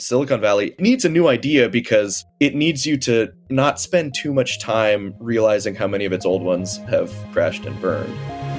Silicon 0.00 0.40
Valley 0.40 0.74
needs 0.78 1.04
a 1.04 1.08
new 1.08 1.28
idea 1.28 1.68
because 1.68 2.24
it 2.40 2.54
needs 2.54 2.86
you 2.86 2.96
to 2.98 3.32
not 3.50 3.80
spend 3.80 4.14
too 4.14 4.32
much 4.32 4.58
time 4.58 5.14
realizing 5.18 5.74
how 5.74 5.86
many 5.86 6.04
of 6.04 6.12
its 6.12 6.24
old 6.24 6.42
ones 6.42 6.78
have 6.88 7.12
crashed 7.32 7.66
and 7.66 7.80
burned. 7.80 8.49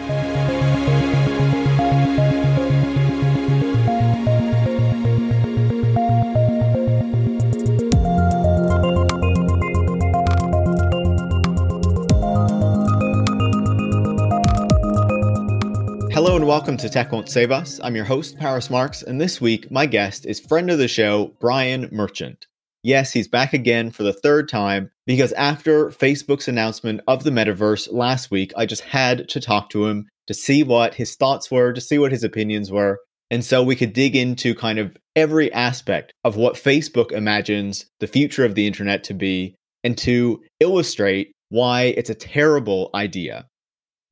Welcome 16.52 16.76
to 16.80 16.90
Tech 16.90 17.14
Won't 17.14 17.30
Save 17.30 17.50
Us. 17.50 17.80
I'm 17.82 17.96
your 17.96 18.04
host, 18.04 18.38
Paris 18.38 18.70
Marx, 18.70 19.04
and 19.04 19.22
this 19.22 19.40
week 19.40 19.72
my 19.72 19.86
guest 19.86 20.26
is 20.26 20.42
friend 20.42 20.70
of 20.70 20.80
the 20.80 20.90
show, 20.90 21.34
Brian 21.40 21.88
Merchant. 21.94 22.46
Yes, 22.84 23.14
he's 23.14 23.30
back 23.30 23.54
again 23.54 23.90
for 23.90 24.04
the 24.04 24.12
third 24.12 24.50
time 24.50 24.92
because 25.08 25.32
after 25.32 25.92
Facebook's 25.92 26.50
announcement 26.50 27.00
of 27.08 27.24
the 27.24 27.30
metaverse 27.30 27.88
last 27.94 28.32
week, 28.32 28.52
I 28.58 28.66
just 28.66 28.82
had 28.82 29.30
to 29.30 29.40
talk 29.40 29.70
to 29.70 29.88
him 29.88 30.10
to 30.28 30.34
see 30.34 30.62
what 30.62 30.96
his 30.96 31.16
thoughts 31.16 31.50
were, 31.50 31.72
to 31.72 31.80
see 31.80 31.98
what 31.98 32.12
his 32.12 32.26
opinions 32.26 32.70
were. 32.70 33.00
And 33.30 33.46
so 33.46 33.64
we 33.64 33.78
could 33.78 33.94
dig 33.94 34.18
into 34.18 34.54
kind 34.54 34.78
of 34.78 34.98
every 35.16 35.54
aspect 35.54 36.12
of 36.26 36.36
what 36.36 36.56
Facebook 36.56 37.14
imagines 37.14 37.86
the 38.02 38.08
future 38.08 38.44
of 38.44 38.56
the 38.56 38.68
internet 38.68 39.06
to 39.06 39.14
be 39.14 39.56
and 39.86 39.98
to 40.00 40.44
illustrate 40.60 41.32
why 41.48 41.84
it's 41.84 42.10
a 42.10 42.14
terrible 42.14 42.90
idea. 42.94 43.46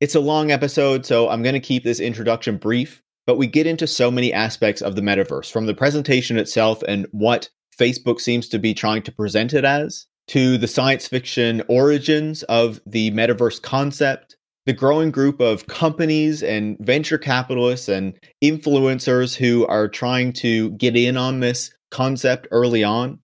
It's 0.00 0.14
a 0.14 0.20
long 0.20 0.50
episode, 0.50 1.04
so 1.04 1.28
I'm 1.28 1.42
going 1.42 1.52
to 1.52 1.60
keep 1.60 1.84
this 1.84 2.00
introduction 2.00 2.56
brief, 2.56 3.02
but 3.26 3.36
we 3.36 3.46
get 3.46 3.66
into 3.66 3.86
so 3.86 4.10
many 4.10 4.32
aspects 4.32 4.80
of 4.80 4.96
the 4.96 5.02
metaverse 5.02 5.52
from 5.52 5.66
the 5.66 5.74
presentation 5.74 6.38
itself 6.38 6.82
and 6.88 7.06
what 7.10 7.50
Facebook 7.78 8.18
seems 8.18 8.48
to 8.48 8.58
be 8.58 8.72
trying 8.72 9.02
to 9.02 9.12
present 9.12 9.52
it 9.52 9.62
as, 9.62 10.06
to 10.28 10.56
the 10.56 10.66
science 10.66 11.06
fiction 11.06 11.62
origins 11.68 12.42
of 12.44 12.80
the 12.86 13.10
metaverse 13.10 13.60
concept, 13.60 14.36
the 14.64 14.72
growing 14.72 15.10
group 15.10 15.38
of 15.38 15.66
companies 15.66 16.42
and 16.42 16.78
venture 16.80 17.18
capitalists 17.18 17.90
and 17.90 18.18
influencers 18.42 19.36
who 19.36 19.66
are 19.66 19.86
trying 19.86 20.32
to 20.32 20.70
get 20.70 20.96
in 20.96 21.18
on 21.18 21.40
this 21.40 21.74
concept 21.90 22.48
early 22.52 22.82
on. 22.82 23.18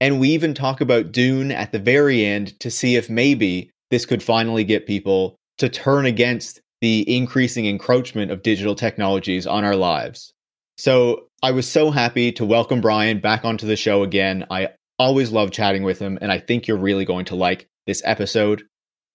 And 0.00 0.18
we 0.18 0.30
even 0.30 0.54
talk 0.54 0.80
about 0.80 1.12
Dune 1.12 1.52
at 1.52 1.72
the 1.72 1.78
very 1.78 2.24
end 2.24 2.58
to 2.60 2.70
see 2.70 2.96
if 2.96 3.10
maybe 3.10 3.70
this 3.90 4.06
could 4.06 4.22
finally 4.22 4.64
get 4.64 4.86
people 4.86 5.36
to 5.58 5.68
turn 5.68 6.06
against 6.06 6.60
the 6.80 7.04
increasing 7.14 7.66
encroachment 7.66 8.30
of 8.30 8.42
digital 8.42 8.74
technologies 8.74 9.46
on 9.46 9.64
our 9.64 9.76
lives. 9.76 10.32
So 10.76 11.28
I 11.42 11.52
was 11.52 11.68
so 11.68 11.90
happy 11.90 12.32
to 12.32 12.44
welcome 12.44 12.80
Brian 12.80 13.20
back 13.20 13.44
onto 13.44 13.66
the 13.66 13.76
show 13.76 14.02
again. 14.02 14.46
I 14.50 14.70
always 14.98 15.30
love 15.30 15.50
chatting 15.50 15.82
with 15.82 15.98
him, 15.98 16.18
and 16.20 16.32
I 16.32 16.38
think 16.38 16.66
you're 16.66 16.76
really 16.76 17.04
going 17.04 17.24
to 17.26 17.34
like 17.34 17.68
this 17.86 18.02
episode. 18.04 18.64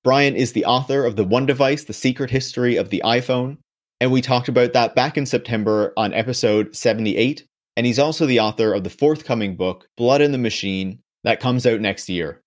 Brian 0.03 0.35
is 0.35 0.53
the 0.53 0.65
author 0.65 1.05
of 1.05 1.15
The 1.15 1.23
One 1.23 1.45
Device 1.45 1.83
The 1.83 1.93
Secret 1.93 2.29
History 2.29 2.77
of 2.77 2.89
the 2.89 3.01
iPhone. 3.03 3.57
And 3.99 4.11
we 4.11 4.21
talked 4.21 4.47
about 4.47 4.73
that 4.73 4.95
back 4.95 5.17
in 5.17 5.25
September 5.25 5.91
on 5.97 6.13
episode 6.13 6.75
78. 6.75 7.45
And 7.75 7.85
he's 7.85 7.99
also 7.99 8.25
the 8.25 8.39
author 8.39 8.73
of 8.73 8.83
the 8.83 8.89
forthcoming 8.89 9.55
book, 9.55 9.87
Blood 9.97 10.21
in 10.21 10.31
the 10.31 10.37
Machine, 10.37 10.99
that 11.23 11.39
comes 11.39 11.65
out 11.65 11.81
next 11.81 12.07
year. 12.07 12.41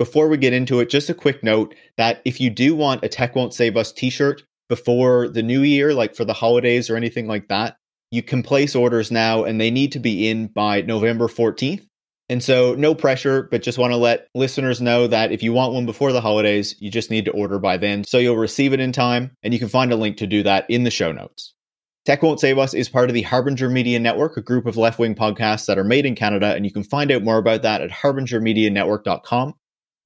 Before 0.00 0.28
we 0.28 0.38
get 0.38 0.54
into 0.54 0.80
it, 0.80 0.88
just 0.88 1.10
a 1.10 1.14
quick 1.14 1.44
note 1.44 1.74
that 1.98 2.22
if 2.24 2.40
you 2.40 2.48
do 2.48 2.74
want 2.74 3.04
a 3.04 3.08
Tech 3.10 3.36
Won't 3.36 3.52
Save 3.52 3.76
Us 3.76 3.92
t 3.92 4.08
shirt 4.08 4.42
before 4.66 5.28
the 5.28 5.42
new 5.42 5.60
year, 5.60 5.92
like 5.92 6.14
for 6.14 6.24
the 6.24 6.32
holidays 6.32 6.88
or 6.88 6.96
anything 6.96 7.26
like 7.26 7.48
that, 7.48 7.76
you 8.10 8.22
can 8.22 8.42
place 8.42 8.74
orders 8.74 9.10
now 9.10 9.44
and 9.44 9.60
they 9.60 9.70
need 9.70 9.92
to 9.92 9.98
be 9.98 10.26
in 10.26 10.46
by 10.46 10.80
November 10.80 11.28
14th. 11.28 11.84
And 12.30 12.42
so, 12.42 12.74
no 12.76 12.94
pressure, 12.94 13.42
but 13.50 13.62
just 13.62 13.76
want 13.76 13.92
to 13.92 13.98
let 13.98 14.28
listeners 14.34 14.80
know 14.80 15.06
that 15.06 15.32
if 15.32 15.42
you 15.42 15.52
want 15.52 15.74
one 15.74 15.84
before 15.84 16.12
the 16.12 16.22
holidays, 16.22 16.74
you 16.78 16.90
just 16.90 17.10
need 17.10 17.26
to 17.26 17.32
order 17.32 17.58
by 17.58 17.76
then 17.76 18.02
so 18.04 18.16
you'll 18.16 18.38
receive 18.38 18.72
it 18.72 18.80
in 18.80 18.92
time. 18.92 19.32
And 19.42 19.52
you 19.52 19.60
can 19.60 19.68
find 19.68 19.92
a 19.92 19.96
link 19.96 20.16
to 20.16 20.26
do 20.26 20.42
that 20.44 20.64
in 20.70 20.84
the 20.84 20.90
show 20.90 21.12
notes. 21.12 21.52
Tech 22.06 22.22
Won't 22.22 22.40
Save 22.40 22.56
Us 22.56 22.72
is 22.72 22.88
part 22.88 23.10
of 23.10 23.14
the 23.14 23.20
Harbinger 23.20 23.68
Media 23.68 24.00
Network, 24.00 24.38
a 24.38 24.40
group 24.40 24.64
of 24.64 24.78
left 24.78 24.98
wing 24.98 25.14
podcasts 25.14 25.66
that 25.66 25.76
are 25.76 25.84
made 25.84 26.06
in 26.06 26.14
Canada. 26.14 26.54
And 26.54 26.64
you 26.64 26.72
can 26.72 26.84
find 26.84 27.12
out 27.12 27.22
more 27.22 27.36
about 27.36 27.60
that 27.60 27.82
at 27.82 27.90
harbingermedianetwork.com. 27.90 29.56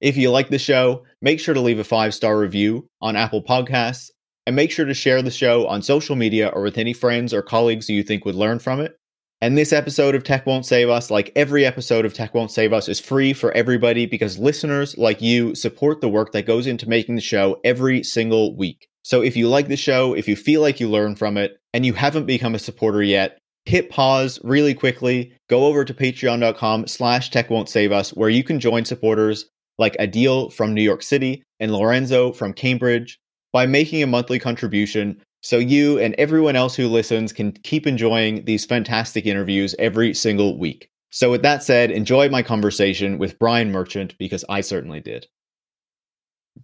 If 0.05 0.17
you 0.17 0.29
like 0.29 0.49
the 0.49 0.59
show, 0.59 1.03
make 1.19 1.39
sure 1.39 1.55
to 1.55 1.61
leave 1.61 1.79
a 1.79 1.83
five 1.83 2.13
star 2.13 2.37
review 2.37 2.87
on 3.01 3.15
Apple 3.15 3.41
Podcasts 3.41 4.11
and 4.45 4.55
make 4.55 4.69
sure 4.69 4.85
to 4.85 4.93
share 4.93 5.23
the 5.23 5.31
show 5.31 5.65
on 5.65 5.81
social 5.81 6.15
media 6.15 6.49
or 6.49 6.61
with 6.61 6.77
any 6.77 6.93
friends 6.93 7.33
or 7.33 7.41
colleagues 7.41 7.89
you 7.89 8.03
think 8.03 8.23
would 8.23 8.35
learn 8.35 8.59
from 8.59 8.81
it. 8.81 8.99
And 9.41 9.57
this 9.57 9.73
episode 9.73 10.13
of 10.13 10.23
Tech 10.23 10.45
Won't 10.45 10.67
Save 10.67 10.89
Us, 10.89 11.09
like 11.09 11.31
every 11.35 11.65
episode 11.65 12.05
of 12.05 12.13
Tech 12.13 12.35
Won't 12.35 12.51
Save 12.51 12.71
Us, 12.71 12.87
is 12.87 12.99
free 12.99 13.33
for 13.33 13.51
everybody 13.53 14.05
because 14.05 14.37
listeners 14.37 14.95
like 14.95 15.23
you 15.23 15.55
support 15.55 16.01
the 16.01 16.07
work 16.07 16.33
that 16.33 16.45
goes 16.45 16.67
into 16.67 16.87
making 16.87 17.15
the 17.15 17.21
show 17.21 17.59
every 17.63 18.03
single 18.03 18.55
week. 18.55 18.87
So 19.01 19.23
if 19.23 19.35
you 19.35 19.49
like 19.49 19.69
the 19.69 19.75
show, 19.75 20.13
if 20.13 20.27
you 20.27 20.35
feel 20.35 20.61
like 20.61 20.79
you 20.79 20.87
learn 20.87 21.15
from 21.15 21.35
it, 21.35 21.57
and 21.73 21.83
you 21.83 21.93
haven't 21.93 22.27
become 22.27 22.53
a 22.53 22.59
supporter 22.59 23.01
yet, 23.01 23.39
hit 23.65 23.89
pause 23.89 24.39
really 24.43 24.75
quickly, 24.75 25.33
go 25.49 25.65
over 25.65 25.83
to 25.83 25.95
patreon.com 25.95 26.85
slash 26.85 27.31
tech 27.31 27.49
won't 27.49 27.69
save 27.69 27.91
us, 27.91 28.11
where 28.11 28.29
you 28.29 28.43
can 28.43 28.59
join 28.59 28.85
supporters 28.85 29.45
like 29.77 29.97
Adil 29.97 30.51
from 30.53 30.73
New 30.73 30.81
York 30.81 31.03
City 31.03 31.43
and 31.59 31.71
Lorenzo 31.71 32.31
from 32.31 32.53
Cambridge 32.53 33.19
by 33.51 33.65
making 33.65 34.03
a 34.03 34.07
monthly 34.07 34.39
contribution 34.39 35.21
so 35.41 35.59
you 35.59 35.99
and 35.99 36.15
everyone 36.17 36.55
else 36.55 36.75
who 36.75 36.87
listens 36.87 37.31
can 37.31 37.51
keep 37.51 37.85
enjoying 37.85 38.43
these 38.45 38.65
fantastic 38.65 39.27
interviews 39.27 39.75
every 39.77 40.11
single 40.13 40.57
week. 40.57 40.89
So, 41.11 41.29
with 41.29 41.43
that 41.43 41.63
said, 41.63 41.91
enjoy 41.91 42.29
my 42.29 42.41
conversation 42.41 43.19
with 43.19 43.37
Brian 43.37 43.71
Merchant 43.71 44.17
because 44.17 44.43
I 44.49 44.61
certainly 44.61 45.01
did. 45.01 45.27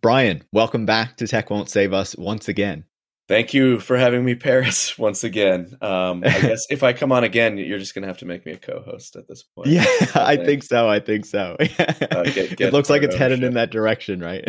Brian, 0.02 0.44
welcome 0.52 0.86
back 0.86 1.16
to 1.18 1.28
Tech 1.28 1.52
Won't 1.52 1.70
Save 1.70 1.94
Us 1.94 2.18
once 2.18 2.48
again. 2.48 2.84
Thank 3.28 3.54
you 3.54 3.80
for 3.80 3.98
having 3.98 4.26
me, 4.26 4.36
Paris, 4.36 4.98
once 4.98 5.24
again. 5.24 5.78
Um, 5.82 6.24
I 6.26 6.30
guess 6.42 6.66
if 6.70 6.84
I 6.84 6.94
come 6.94 7.12
on 7.12 7.24
again, 7.24 7.58
you're 7.58 7.80
just 7.80 7.94
going 7.94 8.02
to 8.02 8.08
have 8.08 8.18
to 8.20 8.26
make 8.26 8.46
me 8.46 8.52
a 8.52 8.58
co-host 8.58 9.16
at 9.16 9.28
this 9.28 9.44
point. 9.44 9.70
Yeah, 9.70 9.86
I, 10.16 10.36
think. 10.36 10.46
think 10.46 10.64
so. 10.64 10.90
I 10.90 11.00
think 11.00 11.26
so. 11.26 11.56
uh, 11.60 12.24
get, 12.24 12.58
get 12.58 12.62
it 12.62 12.74
looks 12.74 12.90
like 12.90 13.04
it's 13.04 13.16
headed 13.16 13.44
in 13.44 13.54
that 13.54 13.72
direction, 13.72 14.20
right? 14.20 14.44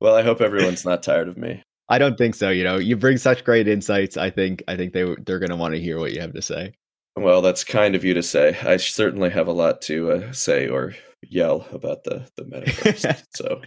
well, 0.00 0.14
I 0.14 0.22
hope 0.22 0.40
everyone's 0.40 0.84
not 0.84 1.02
tired 1.02 1.28
of 1.28 1.36
me. 1.36 1.62
I 1.88 1.98
don't 1.98 2.16
think 2.16 2.34
so. 2.34 2.50
You 2.50 2.64
know, 2.64 2.78
you 2.78 2.96
bring 2.96 3.18
such 3.18 3.44
great 3.44 3.68
insights. 3.68 4.16
I 4.16 4.30
think 4.30 4.62
I 4.66 4.76
think 4.76 4.92
they 4.92 5.14
they're 5.26 5.38
going 5.38 5.50
to 5.50 5.56
want 5.56 5.74
to 5.74 5.80
hear 5.80 5.98
what 5.98 6.12
you 6.12 6.20
have 6.20 6.32
to 6.32 6.42
say. 6.42 6.74
Well, 7.16 7.42
that's 7.42 7.64
kind 7.64 7.94
of 7.94 8.04
you 8.04 8.14
to 8.14 8.22
say. 8.22 8.56
I 8.62 8.78
certainly 8.78 9.28
have 9.30 9.46
a 9.46 9.52
lot 9.52 9.82
to 9.82 10.10
uh, 10.10 10.32
say 10.32 10.68
or 10.68 10.94
yell 11.20 11.66
about 11.70 12.04
the 12.04 12.28
the 12.36 12.44
metaverse. 12.44 13.24
so 13.34 13.60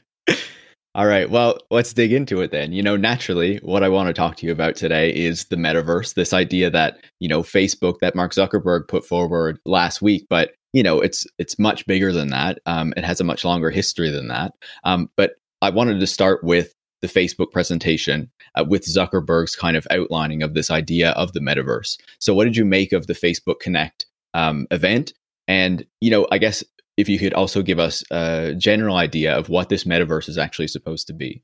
all 0.95 1.07
right. 1.07 1.29
Well, 1.29 1.57
let's 1.69 1.91
dig 1.91 2.13
into 2.13 2.39
it 2.39 2.51
then. 2.51 2.71
You 2.71 2.81
know, 2.81 2.95
naturally, 2.95 3.57
what 3.57 3.83
I 3.83 3.89
want 3.89 4.07
to 4.07 4.13
talk 4.13 4.37
to 4.37 4.45
you 4.45 4.51
about 4.53 4.77
today 4.77 5.13
is 5.13 5.43
the 5.45 5.57
metaverse, 5.57 6.13
this 6.13 6.31
idea 6.31 6.69
that, 6.69 7.03
you 7.19 7.27
know, 7.27 7.43
Facebook 7.43 7.99
that 7.99 8.15
Mark 8.15 8.33
Zuckerberg 8.33 8.87
put 8.87 9.05
forward 9.05 9.59
last 9.65 10.01
week, 10.01 10.25
but 10.29 10.53
you 10.71 10.83
know, 10.83 11.01
it's 11.01 11.25
it's 11.37 11.59
much 11.59 11.85
bigger 11.85 12.13
than 12.13 12.29
that. 12.29 12.59
Um, 12.65 12.93
it 12.95 13.03
has 13.03 13.19
a 13.19 13.25
much 13.25 13.43
longer 13.43 13.69
history 13.69 14.09
than 14.09 14.29
that. 14.29 14.53
Um, 14.85 15.09
but 15.17 15.33
I 15.61 15.69
wanted 15.69 15.99
to 15.99 16.07
start 16.07 16.43
with 16.43 16.73
the 17.01 17.07
Facebook 17.07 17.51
presentation 17.51 18.31
uh, 18.55 18.63
with 18.67 18.85
Zuckerberg's 18.85 19.55
kind 19.55 19.77
of 19.77 19.87
outlining 19.91 20.43
of 20.43 20.53
this 20.53 20.71
idea 20.71 21.11
of 21.11 21.33
the 21.33 21.39
metaverse. 21.41 21.97
So, 22.19 22.33
what 22.33 22.45
did 22.45 22.55
you 22.55 22.65
make 22.65 22.93
of 22.93 23.07
the 23.07 23.13
Facebook 23.13 23.59
Connect 23.59 24.05
um, 24.33 24.65
event? 24.71 25.13
And 25.47 25.85
you 26.01 26.09
know, 26.09 26.27
I 26.31 26.37
guess 26.37 26.63
if 26.97 27.09
you 27.09 27.19
could 27.19 27.33
also 27.33 27.61
give 27.61 27.79
us 27.79 28.03
a 28.11 28.53
general 28.57 28.95
idea 28.95 29.35
of 29.35 29.49
what 29.49 29.69
this 29.69 29.83
metaverse 29.83 30.29
is 30.29 30.37
actually 30.37 30.67
supposed 30.67 31.07
to 31.07 31.13
be. 31.13 31.43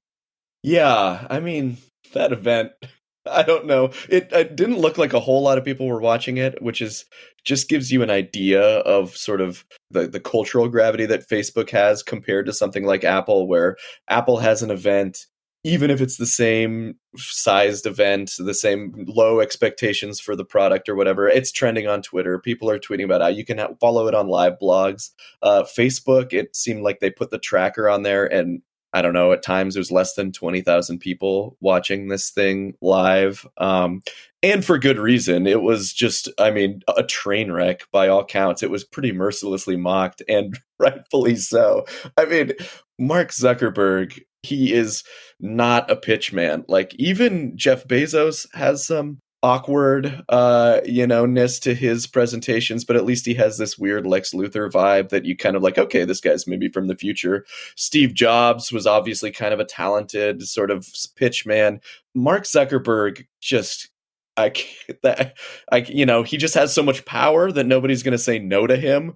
Yeah, 0.63 1.25
I 1.29 1.39
mean, 1.39 1.78
that 2.13 2.31
event, 2.31 2.72
I 3.29 3.44
don't 3.44 3.67
know. 3.67 3.91
It, 4.09 4.29
it 4.31 4.56
didn't 4.56 4.79
look 4.79 4.97
like 4.97 5.13
a 5.13 5.19
whole 5.19 5.44
lot 5.44 5.59
of 5.59 5.66
people 5.66 5.88
were 5.88 6.01
watching 6.01 6.38
it, 6.38 6.62
which 6.62 6.81
is 6.81 7.06
just 7.44 7.69
gives 7.69 7.91
you 7.91 8.01
an 8.01 8.09
idea 8.09 8.62
of 8.62 9.16
sort 9.16 9.41
of 9.41 9.66
the, 9.89 10.07
the 10.07 10.19
cultural 10.19 10.68
gravity 10.69 11.06
that 11.07 11.27
Facebook 11.27 11.69
has 11.71 12.01
compared 12.04 12.45
to 12.47 12.54
something 12.54 12.86
like 12.86 13.04
Apple, 13.04 13.47
where 13.47 13.77
Apple 14.09 14.38
has 14.38 14.63
an 14.63 14.71
event 14.71 15.27
even 15.63 15.92
if 15.92 16.02
it's 16.02 16.18
the 16.18 16.25
same 16.25 16.96
sized 17.16 17.86
event, 17.86 18.34
the 18.40 18.54
same 18.54 19.06
low 19.08 19.40
expectations 19.40 20.19
for 20.19 20.36
the 20.36 20.46
product 20.46 20.90
or 20.90 20.96
whatever, 20.96 21.28
it's 21.28 21.52
trending 21.52 21.88
on 21.88 22.02
Twitter. 22.02 22.40
People 22.40 22.69
are 22.69 22.80
tweeting 22.80 23.06
about 23.06 23.22
it. 23.22 23.38
You 23.38 23.46
can 23.46 23.60
follow 23.80 24.08
it 24.08 24.16
on 24.16 24.28
live 24.28 24.54
blogs. 24.60 25.12
Uh, 25.44 25.63
Facebook, 25.63 26.34
it 26.34 26.56
seemed 26.56 26.81
like 26.81 27.00
they 27.00 27.12
put 27.12 27.30
the 27.30 27.38
tracker 27.38 27.90
on 27.90 28.02
there, 28.04 28.25
and 28.25 28.62
I 28.94 29.02
don't 29.02 29.14
know, 29.14 29.32
at 29.32 29.44
times 29.44 29.74
there's 29.74 29.92
less 29.92 30.16
than 30.16 30.32
20,000 30.32 31.00
people 31.00 31.58
watching 31.62 32.08
this 32.08 32.30
thing 32.30 32.74
live. 32.82 33.46
Um, 33.58 34.02
and 34.44 34.66
for 34.66 34.78
good 34.78 34.98
reason. 34.98 35.48
It 35.48 35.62
was 35.62 35.94
just, 35.94 36.30
I 36.38 36.52
mean, 36.52 36.82
a 36.98 37.04
train 37.04 37.52
wreck 37.52 37.84
by 37.92 38.08
all 38.08 38.26
counts. 38.26 38.64
It 38.64 38.72
was 38.72 38.84
pretty 38.84 39.12
mercilessly 39.12 39.78
mocked, 39.78 40.24
and 40.28 40.60
rightfully 40.80 41.36
so. 41.36 41.86
I 42.18 42.26
mean, 42.26 42.54
Mark 43.00 43.30
Zuckerberg 43.30 44.20
he 44.44 44.74
is 44.74 45.04
not 45.40 45.90
a 45.90 45.96
pitch 45.96 46.34
man. 46.34 46.66
Like 46.68 46.94
even 46.96 47.58
Jeff 47.58 47.88
Bezos 47.88 48.48
has 48.54 48.86
some 48.86 49.20
awkward 49.44 50.24
uh 50.30 50.82
you 50.86 51.08
know 51.08 51.26
ness 51.26 51.58
to 51.58 51.74
his 51.74 52.06
presentations 52.06 52.86
but 52.86 52.96
at 52.96 53.06
least 53.06 53.26
he 53.26 53.34
has 53.34 53.58
this 53.58 53.76
weird 53.76 54.06
lex 54.06 54.34
luthor 54.34 54.70
vibe 54.70 55.10
that 55.10 55.26
you 55.26 55.36
kind 55.36 55.56
of 55.56 55.64
like 55.64 55.80
okay 55.80 56.06
this 56.06 56.22
guy's 56.22 56.46
maybe 56.46 56.70
from 56.70 56.88
the 56.88 56.96
future 56.96 57.44
steve 57.76 58.14
jobs 58.14 58.72
was 58.72 58.86
obviously 58.86 59.32
kind 59.32 59.52
of 59.52 59.60
a 59.60 59.66
talented 59.66 60.48
sort 60.48 60.70
of 60.70 60.88
pitch 61.16 61.46
man 61.46 61.82
mark 62.14 62.44
zuckerberg 62.44 63.26
just 63.40 63.90
I 64.38 64.54
that 65.04 65.38
I 65.72 65.78
you 65.78 66.06
know 66.06 66.24
he 66.24 66.38
just 66.38 66.56
has 66.56 66.74
so 66.74 66.84
much 66.84 67.06
power 67.06 67.52
that 67.52 67.66
nobody's 67.66 68.04
going 68.04 68.14
to 68.14 68.18
say 68.18 68.40
no 68.40 68.68
to 68.68 68.76
him. 68.76 69.16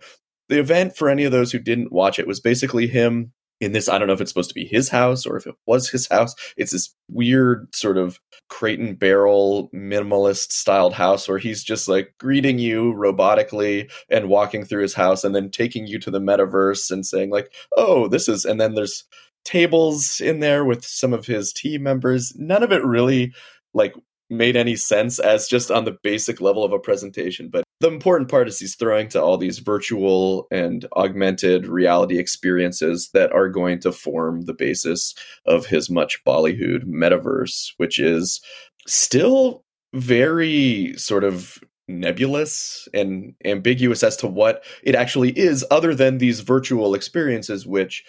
The 0.50 0.60
event 0.60 0.95
for 0.95 1.10
any 1.10 1.24
of 1.24 1.31
those 1.31 1.51
who 1.51 1.60
didn't 1.60 1.92
watch 1.92 2.19
it 2.19 2.27
was 2.27 2.39
basically 2.39 2.88
him 2.88 3.31
in 3.61 3.71
this 3.71 3.87
I 3.87 3.97
don't 3.97 4.07
know 4.07 4.13
if 4.13 4.21
it's 4.21 4.31
supposed 4.31 4.49
to 4.49 4.55
be 4.55 4.65
his 4.65 4.89
house 4.89 5.25
or 5.25 5.37
if 5.37 5.47
it 5.47 5.55
was 5.65 5.89
his 5.89 6.07
house. 6.07 6.35
It's 6.57 6.71
this 6.71 6.93
weird 7.09 7.73
sort 7.73 7.97
of 7.97 8.19
crate 8.49 8.79
and 8.79 8.97
barrel 8.97 9.69
minimalist 9.73 10.51
styled 10.51 10.93
house 10.93 11.27
where 11.27 11.37
he's 11.37 11.63
just 11.63 11.87
like 11.87 12.13
greeting 12.19 12.59
you 12.59 12.93
robotically 12.93 13.89
and 14.09 14.29
walking 14.29 14.65
through 14.65 14.81
his 14.81 14.93
house 14.93 15.23
and 15.23 15.33
then 15.35 15.49
taking 15.49 15.87
you 15.87 15.99
to 15.99 16.11
the 16.11 16.19
metaverse 16.19 16.91
and 16.91 17.05
saying 17.05 17.29
like, 17.29 17.51
"Oh, 17.75 18.07
this 18.07 18.27
is," 18.27 18.45
and 18.45 18.59
then 18.59 18.75
there's 18.75 19.05
tables 19.45 20.19
in 20.19 20.39
there 20.39 20.65
with 20.65 20.85
some 20.85 21.13
of 21.13 21.25
his 21.25 21.53
team 21.53 21.83
members. 21.83 22.33
None 22.35 22.63
of 22.63 22.71
it 22.71 22.83
really 22.83 23.33
like 23.73 23.93
made 24.29 24.55
any 24.55 24.75
sense 24.75 25.19
as 25.19 25.47
just 25.47 25.71
on 25.71 25.85
the 25.85 25.97
basic 26.03 26.41
level 26.41 26.63
of 26.63 26.73
a 26.73 26.79
presentation. 26.79 27.49
But 27.49 27.64
the 27.81 27.89
important 27.89 28.30
part 28.30 28.48
is 28.48 28.57
he's 28.57 28.75
throwing 28.75 29.10
to 29.10 29.22
all 29.22 29.38
these 29.38 29.60
virtual 29.60 30.48
and 30.50 30.86
augmented 30.95 31.68
reality 31.68 32.18
experiences 32.18 33.10
that 33.13 33.31
are 33.33 33.50
going 33.50 33.80
to 33.80 33.92
form 33.92 34.45
the 34.45 34.54
basis 34.54 35.13
of 35.45 35.66
his 35.66 35.89
much 35.89 36.24
ballyhooed 36.25 36.86
metaverse, 36.86 37.74
which 37.77 38.00
is 38.00 38.42
still 38.88 39.63
very 39.94 40.94
sort 40.98 41.24
of 41.24 41.60
nebulous 41.88 42.88
and 42.94 43.33
ambiguous 43.44 44.04
as 44.04 44.18
to 44.18 44.27
what 44.27 44.63
it 44.83 44.95
actually 44.95 45.38
is, 45.38 45.66
other 45.69 45.94
than 45.94 46.18
these 46.18 46.39
virtual 46.39 46.95
experiences, 46.95 47.68
which 47.68 48.04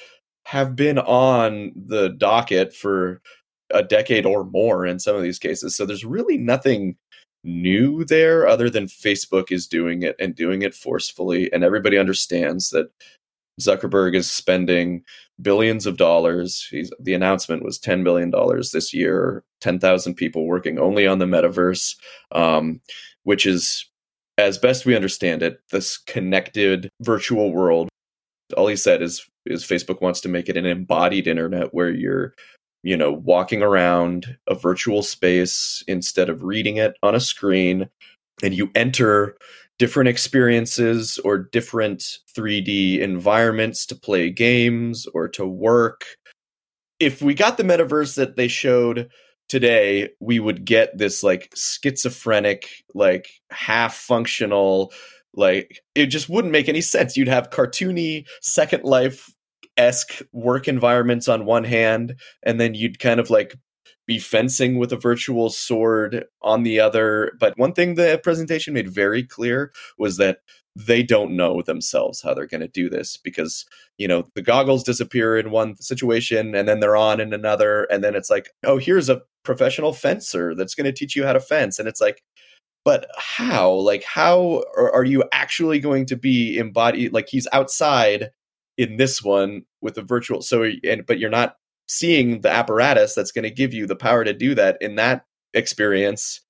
have 0.45 0.77
been 0.77 0.99
on 0.99 1.73
the 1.75 2.09
docket 2.11 2.73
for 2.73 3.21
a 3.71 3.83
decade 3.83 4.25
or 4.25 4.45
more 4.45 4.87
in 4.87 5.01
some 5.01 5.17
of 5.17 5.23
these 5.23 5.41
cases. 5.41 5.77
So 5.77 5.85
there's 5.85 6.05
really 6.05 6.39
nothing 6.39 6.97
new 7.47 8.05
there 8.05 8.47
other 8.47 8.69
than 8.69 8.87
Facebook 8.87 9.51
is 9.51 9.67
doing 9.67 10.03
it 10.03 10.17
and 10.19 10.35
doing 10.35 10.63
it 10.63 10.75
forcefully. 10.75 11.51
And 11.53 11.65
everybody 11.65 11.97
understands 11.97 12.71
that 12.71 12.91
Zuckerberg 13.61 14.15
is 14.15 14.31
spending 14.31 15.03
billions 15.41 15.87
of 15.87 15.97
dollars. 15.97 16.67
He's, 16.71 16.93
the 17.01 17.15
announcement 17.15 17.63
was 17.63 17.79
$10 17.79 18.05
billion 18.05 18.31
this 18.73 18.93
year, 18.93 19.45
10,000 19.61 20.15
people 20.15 20.47
working 20.47 20.79
only 20.79 21.07
on 21.07 21.19
the 21.19 21.25
metaverse, 21.25 21.97
um, 22.33 22.81
which 23.23 23.47
is, 23.47 23.87
as 24.39 24.59
best 24.59 24.85
we 24.85 24.95
understand 24.95 25.43
it, 25.43 25.61
this 25.71 25.97
connected 25.97 26.91
virtual 27.01 27.53
world. 27.53 27.89
All 28.57 28.67
he 28.67 28.77
said 28.77 29.01
is, 29.01 29.27
is 29.47 29.65
Facebook 29.65 30.03
wants 30.03 30.21
to 30.23 30.29
make 30.29 30.49
it 30.49 30.57
an 30.57 30.67
embodied 30.67 31.27
internet 31.27 31.73
where 31.73 31.91
you're 31.91 32.35
you 32.87 32.97
know, 32.97 33.11
walking 33.11 33.63
around 33.63 34.39
a 34.47 34.55
virtual 34.55 35.03
space 35.03 35.83
instead 35.89 36.29
of 36.29 36.45
reading 36.45 36.77
it 36.77 36.97
on 37.03 37.17
a 37.17 37.21
screen, 37.21 37.89
and 38.45 38.55
you 38.55 38.71
enter 38.77 39.37
different 39.77 40.09
experiences 40.09 41.19
or 41.25 41.37
different 41.37 42.19
3D 42.33 43.01
environments 43.01 43.87
to 43.87 43.97
play 43.97 44.31
games 44.31 45.05
or 45.15 45.27
to 45.27 45.45
work. 45.45 46.05
If 47.01 47.21
we 47.21 47.35
got 47.35 47.57
the 47.57 47.65
metaverse 47.65 48.15
that 48.15 48.37
they 48.37 48.47
showed 48.47 49.11
today, 49.49 50.11
we 50.21 50.39
would 50.39 50.65
get 50.65 50.97
this 50.97 51.25
like 51.25 51.53
schizophrenic, 51.57 52.69
like 52.95 53.29
half 53.51 53.97
functional, 53.97 54.93
like 55.35 55.81
it 55.97 56.07
just 56.07 56.29
wouldn't 56.29 56.53
make 56.53 56.69
any 56.69 56.83
sense. 56.83 57.17
You'd 57.17 57.27
have 57.27 57.51
cartoony 57.51 58.27
Second 58.43 58.85
Life 58.85 59.35
esque 59.77 60.23
work 60.33 60.69
environments 60.69 61.29
on 61.29 61.45
one 61.45 61.65
hand, 61.65 62.17
and 62.43 62.61
then 62.61 62.75
you'd 62.75 62.99
kind 62.99 63.21
of 63.21 63.31
like 63.31 63.57
be 64.07 64.19
fencing 64.19 64.79
with 64.79 64.93
a 64.93 64.97
virtual 64.97 65.51
sword 65.51 66.25
on 66.43 66.63
the 66.63 66.81
other. 66.81 67.33
But 67.41 67.59
one 67.59 67.73
thing 67.73 67.95
the 67.95 68.21
presentation 68.23 68.75
made 68.75 68.89
very 68.89 69.23
clear 69.23 69.73
was 69.99 70.17
that 70.17 70.39
they 70.77 71.03
don't 71.03 71.35
know 71.35 71.63
themselves 71.63 72.21
how 72.21 72.35
they're 72.35 72.47
going 72.47 72.61
to 72.61 72.69
do 72.69 72.91
this 72.91 73.17
because 73.17 73.65
you 73.97 74.07
know 74.07 74.25
the 74.35 74.43
goggles 74.43 74.85
disappear 74.85 75.39
in 75.39 75.51
one 75.51 75.75
situation 75.77 76.55
and 76.55 76.69
then 76.69 76.81
they're 76.81 76.97
on 76.97 77.19
in 77.19 77.33
another 77.33 77.85
and 77.85 78.05
then 78.05 78.15
it's 78.15 78.29
like 78.29 78.51
oh 78.65 78.77
here's 78.77 79.09
a 79.09 79.23
professional 79.43 79.95
fencer 79.95 80.55
that's 80.55 80.75
going 80.75 80.85
to 80.85 80.93
teach 80.93 81.17
you 81.17 81.25
how 81.25 81.33
to 81.33 81.41
fence 81.41 81.79
and 81.79 81.89
it's 81.89 82.01
like 82.01 82.23
but 82.85 83.09
how 83.17 83.71
like 83.71 84.05
how 84.05 84.63
are, 84.77 85.05
you 85.05 85.25
actually 85.33 85.81
going 85.81 86.05
to 86.05 86.15
be 86.15 86.59
embodied 86.59 87.13
like 87.13 87.29
he's 87.29 87.49
outside 87.53 88.31
in 88.77 88.97
this 88.97 89.23
one 89.23 89.63
with 89.81 89.97
a 89.99 90.03
virtual 90.03 90.43
so 90.43 90.65
and 90.85 91.07
but 91.07 91.19
you're 91.19 91.31
not 91.31 91.57
seeing 91.89 92.41
the 92.41 92.51
apparatus 92.51 93.15
that's 93.15 93.33
going 93.33 93.45
to 93.45 93.51
give 93.51 93.73
you 93.73 93.87
the 93.87 93.97
power 93.97 94.25
to 94.25 94.33
do 94.33 94.55
that 94.55 94.77
in 94.81 94.97
that 94.97 95.25
experience. 95.55 96.41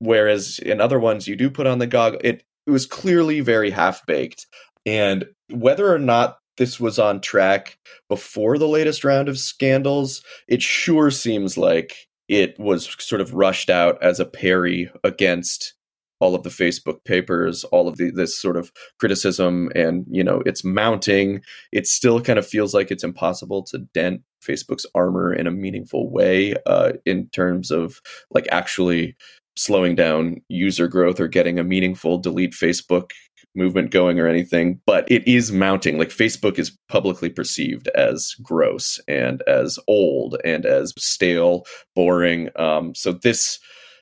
Whereas 0.00 0.58
in 0.58 0.80
other 0.80 0.98
ones 0.98 1.28
you 1.28 1.36
do 1.36 1.50
put 1.50 1.66
on 1.66 1.78
the 1.78 1.86
goggle 1.86 2.20
it, 2.22 2.42
it 2.66 2.70
was 2.70 2.86
clearly 2.86 3.40
very 3.40 3.70
half 3.70 4.04
baked 4.06 4.46
and 4.84 5.24
whether 5.50 5.92
or 5.92 5.98
not 5.98 6.38
this 6.56 6.78
was 6.78 6.98
on 6.98 7.20
track 7.20 7.78
before 8.08 8.58
the 8.58 8.68
latest 8.68 9.04
round 9.04 9.28
of 9.28 9.38
scandals 9.38 10.22
it 10.48 10.60
sure 10.60 11.10
seems 11.10 11.56
like 11.56 12.08
it 12.28 12.58
was 12.58 12.96
sort 12.98 13.20
of 13.20 13.34
rushed 13.34 13.70
out 13.70 14.02
as 14.02 14.20
a 14.20 14.24
parry 14.24 14.90
against 15.04 15.74
all 16.20 16.34
of 16.34 16.42
the 16.42 16.50
Facebook 16.50 17.04
papers, 17.04 17.64
all 17.64 17.88
of 17.88 17.96
the, 17.96 18.10
this 18.10 18.40
sort 18.40 18.56
of 18.56 18.72
criticism, 18.98 19.70
and 19.74 20.04
you 20.10 20.24
know 20.24 20.42
it's 20.46 20.64
mounting. 20.64 21.40
It 21.72 21.86
still 21.86 22.20
kind 22.20 22.38
of 22.38 22.46
feels 22.46 22.74
like 22.74 22.90
it's 22.90 23.04
impossible 23.04 23.62
to 23.64 23.78
dent 23.94 24.22
Facebook's 24.42 24.86
armor 24.94 25.32
in 25.32 25.46
a 25.46 25.50
meaningful 25.52 26.10
way 26.10 26.54
uh, 26.66 26.92
in 27.04 27.28
terms 27.30 27.70
of 27.70 28.00
like 28.30 28.46
actually 28.50 29.16
slowing 29.56 29.94
down 29.94 30.36
user 30.48 30.88
growth 30.88 31.20
or 31.20 31.28
getting 31.28 31.58
a 31.58 31.64
meaningful 31.64 32.18
delete 32.18 32.52
Facebook 32.52 33.10
movement 33.54 33.90
going 33.90 34.18
or 34.18 34.26
anything, 34.26 34.80
but 34.86 35.10
it 35.10 35.26
is 35.28 35.52
mounting. 35.52 35.98
Like 35.98 36.08
Facebook 36.08 36.58
is 36.58 36.76
publicly 36.88 37.30
perceived 37.30 37.88
as 37.88 38.34
gross 38.42 39.00
and 39.06 39.42
as 39.46 39.78
old 39.86 40.36
and 40.44 40.66
as 40.66 40.92
stale, 40.98 41.64
boring. 41.94 42.48
Um, 42.56 42.94
so 42.94 43.12
this 43.12 43.58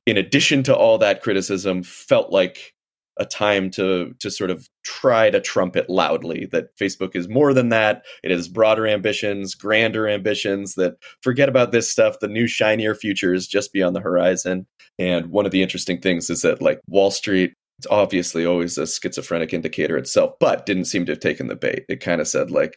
in 0.07 0.17
addition 0.17 0.63
to 0.65 0.77
all 0.77 0.99
that 0.99 1.23
criticism, 1.23 1.83
felt 1.83 2.31
like 2.33 2.75
a 3.19 3.27
time 3.27 3.71
to 3.71 4.15
to 4.21 4.31
sort 4.31 4.51
of 4.51 4.69
try 4.85 5.31
to 5.31 5.41
trumpet 5.41 5.89
loudly 5.91 6.49
that 6.51 6.77
Facebook 6.79 7.15
is 7.15 7.29
more 7.29 7.53
than 7.53 7.69
that. 7.69 8.05
It 8.23 8.31
has 8.31 8.49
broader 8.49 8.87
ambitions, 8.87 9.55
grander 9.55 10.09
ambitions 10.09 10.75
that 10.77 10.94
forget 11.21 11.49
about 11.49 11.73
this 11.73 11.91
stuff. 11.91 12.21
The 12.21 12.29
new 12.29 12.47
shinier 12.47 12.94
future 12.94 13.35
is 13.35 13.47
just 13.47 13.73
beyond 13.73 13.94
the 13.94 14.01
horizon. 14.01 14.67
And 14.99 15.27
one 15.27 15.44
of 15.44 15.53
the 15.53 15.63
interesting 15.63 16.01
things 16.01 16.31
is 16.31 16.43
that 16.43 16.63
like 16.63 16.81
Wall 16.89 17.11
Street 17.11 17.53
it's 17.82 17.91
obviously 17.91 18.46
always 18.46 18.79
a 18.79 18.86
schizophrenic 18.86 19.53
indicator 19.53 19.96
itself, 19.96 20.34
but 20.39 20.67
didn't 20.67 20.84
seem 20.84 21.05
to 21.05 21.12
have 21.12 21.19
taken 21.19 21.48
the 21.48 21.56
bait. 21.56 21.84
It 21.89 21.96
kind 21.96 22.20
of 22.20 22.29
said 22.29 22.48
like, 22.53 22.77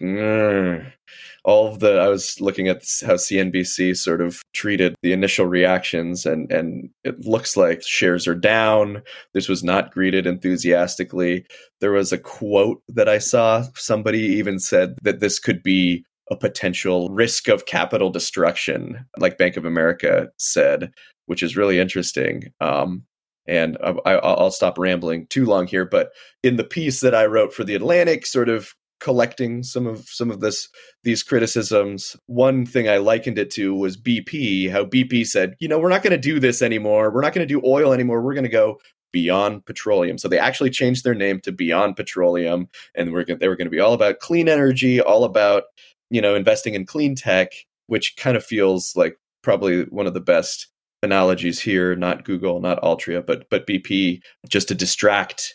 all 1.43 1.67
of 1.67 1.79
the. 1.79 2.00
I 2.00 2.07
was 2.07 2.41
looking 2.41 2.67
at 2.67 2.77
how 3.05 3.13
CNBC 3.13 3.95
sort 3.95 4.19
of 4.19 4.41
treated 4.53 4.95
the 5.03 5.13
initial 5.13 5.45
reactions, 5.45 6.25
and 6.25 6.51
and 6.51 6.89
it 7.03 7.24
looks 7.24 7.55
like 7.55 7.83
shares 7.83 8.27
are 8.27 8.33
down. 8.33 9.03
This 9.35 9.47
was 9.47 9.63
not 9.63 9.91
greeted 9.91 10.25
enthusiastically. 10.25 11.45
There 11.81 11.91
was 11.91 12.12
a 12.12 12.17
quote 12.17 12.81
that 12.88 13.07
I 13.07 13.19
saw. 13.19 13.63
Somebody 13.75 14.21
even 14.21 14.57
said 14.57 14.95
that 15.03 15.19
this 15.19 15.38
could 15.38 15.62
be 15.62 16.03
a 16.31 16.35
potential 16.35 17.09
risk 17.09 17.47
of 17.47 17.67
capital 17.67 18.09
destruction, 18.09 19.05
like 19.19 19.38
Bank 19.38 19.55
of 19.55 19.65
America 19.65 20.29
said, 20.39 20.91
which 21.27 21.43
is 21.43 21.55
really 21.55 21.77
interesting. 21.77 22.51
Um, 22.59 23.03
and 23.47 23.77
I, 24.05 24.15
will 24.15 24.51
stop 24.51 24.77
rambling 24.77 25.27
too 25.27 25.45
long 25.45 25.67
here. 25.67 25.85
But 25.85 26.11
in 26.43 26.57
the 26.57 26.63
piece 26.63 27.01
that 27.01 27.15
I 27.15 27.25
wrote 27.25 27.53
for 27.53 27.63
the 27.63 27.75
Atlantic, 27.75 28.25
sort 28.25 28.49
of 28.49 28.73
collecting 28.99 29.61
some 29.61 29.85
of 29.85 30.07
some 30.07 30.31
of 30.31 30.39
this 30.39 30.69
these 31.03 31.23
criticisms, 31.23 32.15
one 32.25 32.65
thing 32.65 32.89
I 32.89 32.97
likened 32.97 33.37
it 33.37 33.51
to 33.51 33.75
was 33.75 33.97
BP. 33.97 34.71
How 34.71 34.85
BP 34.85 35.27
said, 35.27 35.55
you 35.59 35.67
know, 35.67 35.79
we're 35.79 35.89
not 35.89 36.03
going 36.03 36.11
to 36.11 36.17
do 36.17 36.39
this 36.39 36.61
anymore. 36.61 37.11
We're 37.11 37.21
not 37.21 37.33
going 37.33 37.47
to 37.47 37.53
do 37.53 37.61
oil 37.65 37.93
anymore. 37.93 38.21
We're 38.21 38.33
going 38.33 38.45
to 38.45 38.49
go 38.49 38.79
Beyond 39.11 39.65
Petroleum. 39.65 40.17
So 40.17 40.27
they 40.27 40.39
actually 40.39 40.71
changed 40.71 41.05
their 41.05 41.15
name 41.15 41.39
to 41.41 41.51
Beyond 41.51 41.95
Petroleum, 41.95 42.67
and 42.95 43.13
we're 43.13 43.23
they 43.23 43.47
were 43.47 43.55
going 43.55 43.67
to 43.67 43.71
be 43.71 43.79
all 43.79 43.93
about 43.93 44.19
clean 44.19 44.49
energy, 44.49 44.99
all 44.99 45.23
about 45.23 45.63
you 46.09 46.21
know 46.21 46.35
investing 46.35 46.73
in 46.73 46.85
clean 46.85 47.15
tech, 47.15 47.51
which 47.87 48.15
kind 48.17 48.35
of 48.35 48.43
feels 48.43 48.93
like 48.95 49.17
probably 49.41 49.83
one 49.83 50.07
of 50.07 50.13
the 50.13 50.19
best 50.19 50.67
analogies 51.05 51.59
here, 51.62 51.95
not 51.95 52.25
Google, 52.25 52.59
not 52.59 52.81
Altria, 52.81 53.25
but 53.25 53.50
but 53.50 53.67
BP, 53.67 54.19
just 54.50 54.67
to 54.67 54.75
distract 54.75 55.53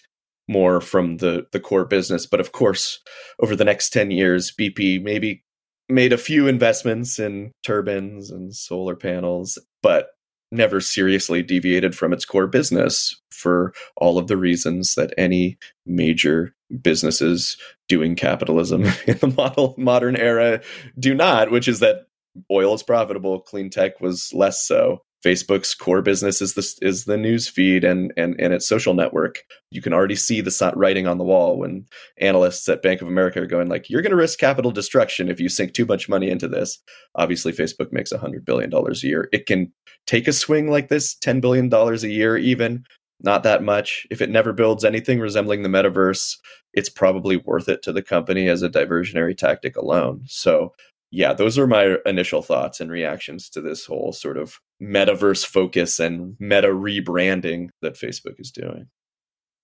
more 0.49 0.81
from 0.81 1.19
the 1.19 1.47
the 1.53 1.61
core 1.61 1.85
business. 1.85 2.27
But 2.27 2.41
of 2.41 2.53
course, 2.53 3.01
over 3.41 3.55
the 3.55 3.65
next 3.65 3.91
ten 3.91 4.11
years, 4.11 4.53
BP 4.59 5.03
maybe 5.03 5.45
made 5.91 6.13
a 6.13 6.19
few 6.19 6.49
investments 6.49 7.19
in 7.19 7.53
turbines 7.63 8.31
and 8.31 8.55
solar 8.55 8.97
panels, 8.97 9.59
but 9.83 10.11
never 10.53 10.81
seriously 10.81 11.43
deviated 11.43 11.95
from 11.95 12.13
its 12.13 12.25
core 12.25 12.47
business 12.47 13.21
for 13.31 13.73
all 13.97 14.19
of 14.19 14.27
the 14.27 14.37
reasons 14.37 14.95
that 14.95 15.15
any 15.17 15.57
major 15.87 16.55
businesses 16.83 17.57
doing 17.89 18.17
capitalism 18.17 18.85
in 19.07 19.19
the 19.19 19.33
model 19.37 19.75
modern 19.79 20.17
era 20.17 20.61
do 20.99 21.15
not, 21.15 21.51
which 21.51 21.69
is 21.69 21.81
that 21.81 22.07
oil 22.51 22.75
is 22.75 22.83
profitable, 22.83 23.41
clean 23.41 23.71
tech 23.71 24.01
was 24.01 24.33
less 24.33 24.67
so. 24.67 25.03
Facebook's 25.25 25.75
core 25.75 26.01
business 26.01 26.41
is 26.41 26.55
the 26.55 26.87
is 26.87 27.05
the 27.05 27.17
news 27.17 27.49
feed 27.49 27.85
and 27.85 28.13
and 28.17 28.41
and 28.41 28.55
its 28.55 28.67
social 28.67 28.95
network. 28.95 29.41
You 29.71 29.83
can 29.83 29.93
already 29.93 30.17
see 30.17 30.41
the 30.41 30.73
writing 30.77 31.07
on 31.07 31.19
the 31.19 31.25
wall 31.25 31.59
when 31.59 31.87
analysts 32.19 32.69
at 32.69 32.83
Bank 32.83 33.03
of 33.03 33.09
America 33.09 33.41
are 33.43 33.47
going 33.47 33.69
like, 33.69 33.91
"You're 33.91 34.03
going 34.03 34.11
to 34.11 34.17
risk 34.17 34.39
capital 34.39 34.71
destruction 34.71 35.29
if 35.29 35.39
you 35.39 35.49
sink 35.49 35.75
too 35.75 35.85
much 35.85 36.09
money 36.09 36.31
into 36.31 36.49
this." 36.49 36.79
Obviously, 37.17 37.53
Facebook 37.53 37.93
makes 37.93 38.13
hundred 38.13 38.45
billion 38.45 38.71
dollars 38.71 39.05
a 39.05 39.09
year. 39.09 39.29
It 39.33 39.47
can 39.47 39.73
take 40.07 40.27
a 40.27 40.33
swing 40.33 40.71
like 40.71 40.89
this, 40.89 41.15
ten 41.15 41.41
billion 41.41 41.69
dollars 41.69 42.03
a 42.03 42.11
year, 42.11 42.37
even 42.39 42.85
not 43.23 43.43
that 43.43 43.63
much. 43.63 44.07
If 44.11 44.23
it 44.23 44.31
never 44.31 44.55
builds 44.55 44.85
anything 44.85 45.21
resembling 45.21 45.63
the 45.63 45.69
metaverse, 45.69 46.39
it's 46.73 46.89
probably 46.89 47.37
worth 47.37 47.69
it 47.69 47.83
to 47.83 47.93
the 47.93 48.03
company 48.03 48.49
as 48.49 48.63
a 48.63 48.71
diversionary 48.71 49.37
tactic 49.37 49.77
alone. 49.77 50.23
So 50.27 50.73
yeah, 51.11 51.35
those 51.35 51.59
are 51.59 51.67
my 51.67 51.97
initial 52.07 52.41
thoughts 52.41 52.81
and 52.81 52.91
reactions 52.91 53.51
to 53.51 53.61
this 53.61 53.85
whole 53.85 54.13
sort 54.13 54.39
of 54.39 54.59
metaverse 54.81 55.45
focus 55.45 56.01
and 56.01 56.37
meta 56.39 56.69
rebranding 56.69 57.71
that 57.83 57.95
Facebook 57.95 58.39
is 58.39 58.51
doing. 58.51 58.87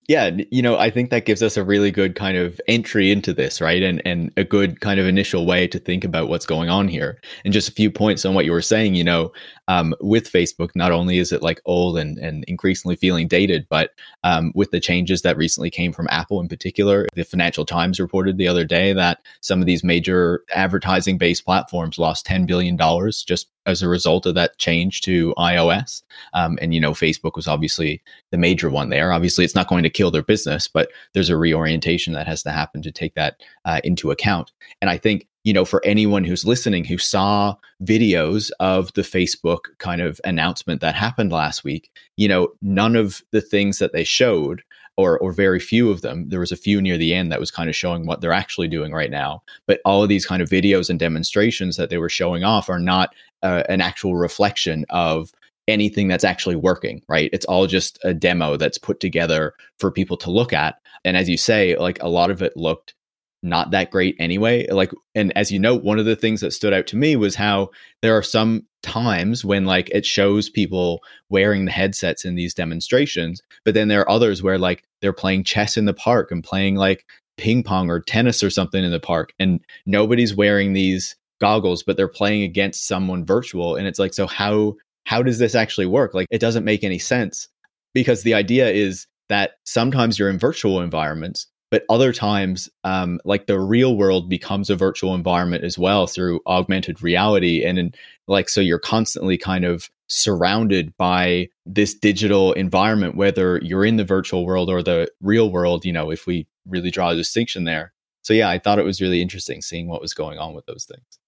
Yeah 0.08 0.30
you 0.52 0.62
know 0.62 0.76
i 0.78 0.88
think 0.88 1.10
that 1.10 1.26
gives 1.26 1.42
us 1.42 1.56
a 1.56 1.64
really 1.64 1.90
good 1.90 2.14
kind 2.14 2.36
of 2.36 2.60
entry 2.68 3.10
into 3.10 3.32
this 3.32 3.60
right? 3.60 3.82
And 3.82 4.00
and 4.06 4.32
a 4.36 4.44
good 4.44 4.80
kind 4.80 5.00
of 5.00 5.06
initial 5.06 5.46
way 5.46 5.66
to 5.66 5.78
think 5.80 6.04
about 6.04 6.28
what's 6.28 6.46
going 6.46 6.68
on 6.68 6.86
here. 6.86 7.20
And 7.44 7.52
just 7.52 7.68
a 7.68 7.72
few 7.72 7.90
points 7.90 8.24
on 8.24 8.34
what 8.34 8.44
you 8.44 8.52
were 8.52 8.62
saying 8.62 8.94
you 8.94 9.02
know 9.02 9.32
um, 9.68 9.94
with 10.00 10.30
facebook 10.30 10.70
not 10.76 10.92
only 10.92 11.18
is 11.18 11.32
it 11.32 11.42
like 11.42 11.60
old 11.64 11.98
and 11.98 12.18
and 12.18 12.44
increasingly 12.44 12.94
feeling 12.94 13.26
dated 13.26 13.66
but 13.68 13.90
um, 14.22 14.52
with 14.54 14.70
the 14.70 14.80
changes 14.80 15.22
that 15.22 15.36
recently 15.36 15.70
came 15.70 15.92
from 15.92 16.06
apple 16.10 16.40
in 16.40 16.48
particular 16.48 17.06
the 17.14 17.24
financial 17.24 17.64
times 17.64 17.98
reported 17.98 18.38
the 18.38 18.48
other 18.48 18.64
day 18.64 18.92
that 18.92 19.18
some 19.40 19.60
of 19.60 19.66
these 19.66 19.82
major 19.82 20.44
advertising 20.54 21.18
based 21.18 21.44
platforms 21.44 21.98
lost 21.98 22.26
10 22.26 22.46
billion 22.46 22.76
dollars 22.76 23.24
just 23.24 23.48
as 23.66 23.82
a 23.82 23.88
result 23.88 24.26
of 24.26 24.34
that 24.34 24.58
change 24.58 25.00
to 25.02 25.34
iOS. 25.36 26.02
Um, 26.32 26.58
and 26.62 26.72
you 26.72 26.80
know, 26.80 26.92
Facebook 26.92 27.34
was 27.34 27.48
obviously 27.48 28.02
the 28.30 28.38
major 28.38 28.70
one 28.70 28.90
there. 28.90 29.12
Obviously, 29.12 29.44
it's 29.44 29.54
not 29.54 29.68
going 29.68 29.82
to 29.82 29.90
kill 29.90 30.10
their 30.10 30.22
business, 30.22 30.68
but 30.68 30.90
there's 31.12 31.30
a 31.30 31.36
reorientation 31.36 32.12
that 32.14 32.26
has 32.26 32.42
to 32.44 32.50
happen 32.50 32.82
to 32.82 32.92
take 32.92 33.14
that 33.14 33.42
uh, 33.64 33.80
into 33.84 34.10
account. 34.10 34.52
And 34.80 34.90
I 34.90 34.96
think 34.96 35.26
you 35.46 35.52
know, 35.52 35.64
for 35.64 35.80
anyone 35.84 36.24
who's 36.24 36.44
listening 36.44 36.84
who 36.84 36.98
saw 36.98 37.54
videos 37.84 38.50
of 38.58 38.92
the 38.94 39.02
Facebook 39.02 39.66
kind 39.78 40.00
of 40.00 40.20
announcement 40.24 40.80
that 40.80 40.96
happened 40.96 41.30
last 41.30 41.62
week, 41.62 41.88
you 42.16 42.26
know, 42.26 42.48
none 42.62 42.96
of 42.96 43.22
the 43.30 43.40
things 43.40 43.78
that 43.78 43.92
they 43.92 44.02
showed 44.02 44.64
or 44.96 45.18
or 45.18 45.30
very 45.30 45.60
few 45.60 45.90
of 45.90 46.00
them. 46.00 46.28
There 46.28 46.40
was 46.40 46.52
a 46.52 46.56
few 46.56 46.80
near 46.80 46.96
the 46.96 47.14
end 47.14 47.30
that 47.30 47.40
was 47.40 47.50
kind 47.50 47.68
of 47.68 47.76
showing 47.76 48.06
what 48.06 48.20
they're 48.20 48.32
actually 48.32 48.68
doing 48.68 48.92
right 48.92 49.10
now. 49.10 49.42
But 49.66 49.80
all 49.84 50.02
of 50.02 50.08
these 50.08 50.26
kind 50.26 50.42
of 50.42 50.48
videos 50.48 50.90
and 50.90 50.98
demonstrations 50.98 51.76
that 51.76 51.90
they 51.90 51.98
were 51.98 52.08
showing 52.08 52.44
off 52.44 52.68
are 52.68 52.78
not 52.78 53.14
an 53.42 53.80
actual 53.80 54.16
reflection 54.16 54.84
of 54.90 55.30
anything 55.68 56.08
that's 56.08 56.24
actually 56.24 56.56
working, 56.56 57.02
right? 57.08 57.30
It's 57.32 57.46
all 57.46 57.66
just 57.66 57.98
a 58.04 58.14
demo 58.14 58.56
that's 58.56 58.78
put 58.78 59.00
together 59.00 59.54
for 59.78 59.90
people 59.90 60.16
to 60.18 60.30
look 60.30 60.52
at. 60.52 60.76
And 61.04 61.16
as 61.16 61.28
you 61.28 61.36
say, 61.36 61.76
like 61.76 62.02
a 62.02 62.08
lot 62.08 62.30
of 62.30 62.42
it 62.42 62.56
looked 62.56 62.94
not 63.42 63.70
that 63.70 63.90
great 63.90 64.16
anyway. 64.18 64.66
Like, 64.68 64.92
and 65.14 65.36
as 65.36 65.52
you 65.52 65.58
know, 65.58 65.74
one 65.74 65.98
of 65.98 66.04
the 66.04 66.16
things 66.16 66.40
that 66.40 66.52
stood 66.52 66.72
out 66.72 66.86
to 66.88 66.96
me 66.96 67.16
was 67.16 67.34
how 67.34 67.70
there 68.02 68.16
are 68.16 68.22
some 68.22 68.66
times 68.82 69.44
when 69.44 69.64
like 69.64 69.90
it 69.90 70.06
shows 70.06 70.48
people 70.48 71.02
wearing 71.28 71.64
the 71.64 71.72
headsets 71.72 72.24
in 72.24 72.34
these 72.34 72.54
demonstrations, 72.54 73.42
but 73.64 73.74
then 73.74 73.88
there 73.88 74.00
are 74.00 74.10
others 74.10 74.42
where 74.42 74.58
like 74.58 74.84
they're 75.00 75.12
playing 75.12 75.44
chess 75.44 75.76
in 75.76 75.84
the 75.84 75.94
park 75.94 76.30
and 76.30 76.44
playing 76.44 76.76
like 76.76 77.04
ping 77.36 77.62
pong 77.62 77.90
or 77.90 78.00
tennis 78.00 78.42
or 78.42 78.50
something 78.50 78.82
in 78.82 78.90
the 78.90 79.00
park, 79.00 79.32
and 79.38 79.60
nobody's 79.84 80.34
wearing 80.34 80.72
these 80.72 81.16
goggles, 81.40 81.82
but 81.82 81.96
they're 81.96 82.08
playing 82.08 82.42
against 82.42 82.86
someone 82.86 83.24
virtual. 83.24 83.76
And 83.76 83.86
it's 83.86 83.98
like, 83.98 84.14
so 84.14 84.26
how 84.26 84.76
how 85.04 85.22
does 85.22 85.38
this 85.38 85.54
actually 85.54 85.86
work? 85.86 86.14
Like, 86.14 86.26
it 86.30 86.40
doesn't 86.40 86.64
make 86.64 86.82
any 86.82 86.98
sense 86.98 87.48
because 87.94 88.22
the 88.22 88.34
idea 88.34 88.70
is 88.70 89.06
that 89.28 89.52
sometimes 89.64 90.18
you're 90.18 90.30
in 90.30 90.38
virtual 90.38 90.80
environments 90.80 91.46
but 91.70 91.84
other 91.88 92.12
times 92.12 92.68
um, 92.84 93.20
like 93.24 93.46
the 93.46 93.58
real 93.58 93.96
world 93.96 94.28
becomes 94.28 94.70
a 94.70 94.76
virtual 94.76 95.14
environment 95.14 95.64
as 95.64 95.78
well 95.78 96.06
through 96.06 96.40
augmented 96.46 97.02
reality 97.02 97.64
and 97.64 97.78
in, 97.78 97.92
like 98.28 98.48
so 98.48 98.60
you're 98.60 98.78
constantly 98.78 99.36
kind 99.36 99.64
of 99.64 99.90
surrounded 100.08 100.96
by 100.96 101.48
this 101.64 101.92
digital 101.94 102.52
environment 102.52 103.16
whether 103.16 103.58
you're 103.62 103.84
in 103.84 103.96
the 103.96 104.04
virtual 104.04 104.46
world 104.46 104.70
or 104.70 104.82
the 104.82 105.10
real 105.20 105.50
world 105.50 105.84
you 105.84 105.92
know 105.92 106.10
if 106.10 106.26
we 106.26 106.46
really 106.66 106.90
draw 106.90 107.10
a 107.10 107.16
distinction 107.16 107.64
there 107.64 107.92
so 108.22 108.32
yeah 108.32 108.48
i 108.48 108.58
thought 108.58 108.78
it 108.78 108.84
was 108.84 109.00
really 109.00 109.20
interesting 109.20 109.60
seeing 109.60 109.88
what 109.88 110.00
was 110.00 110.14
going 110.14 110.38
on 110.38 110.54
with 110.54 110.64
those 110.66 110.84
things 110.84 111.18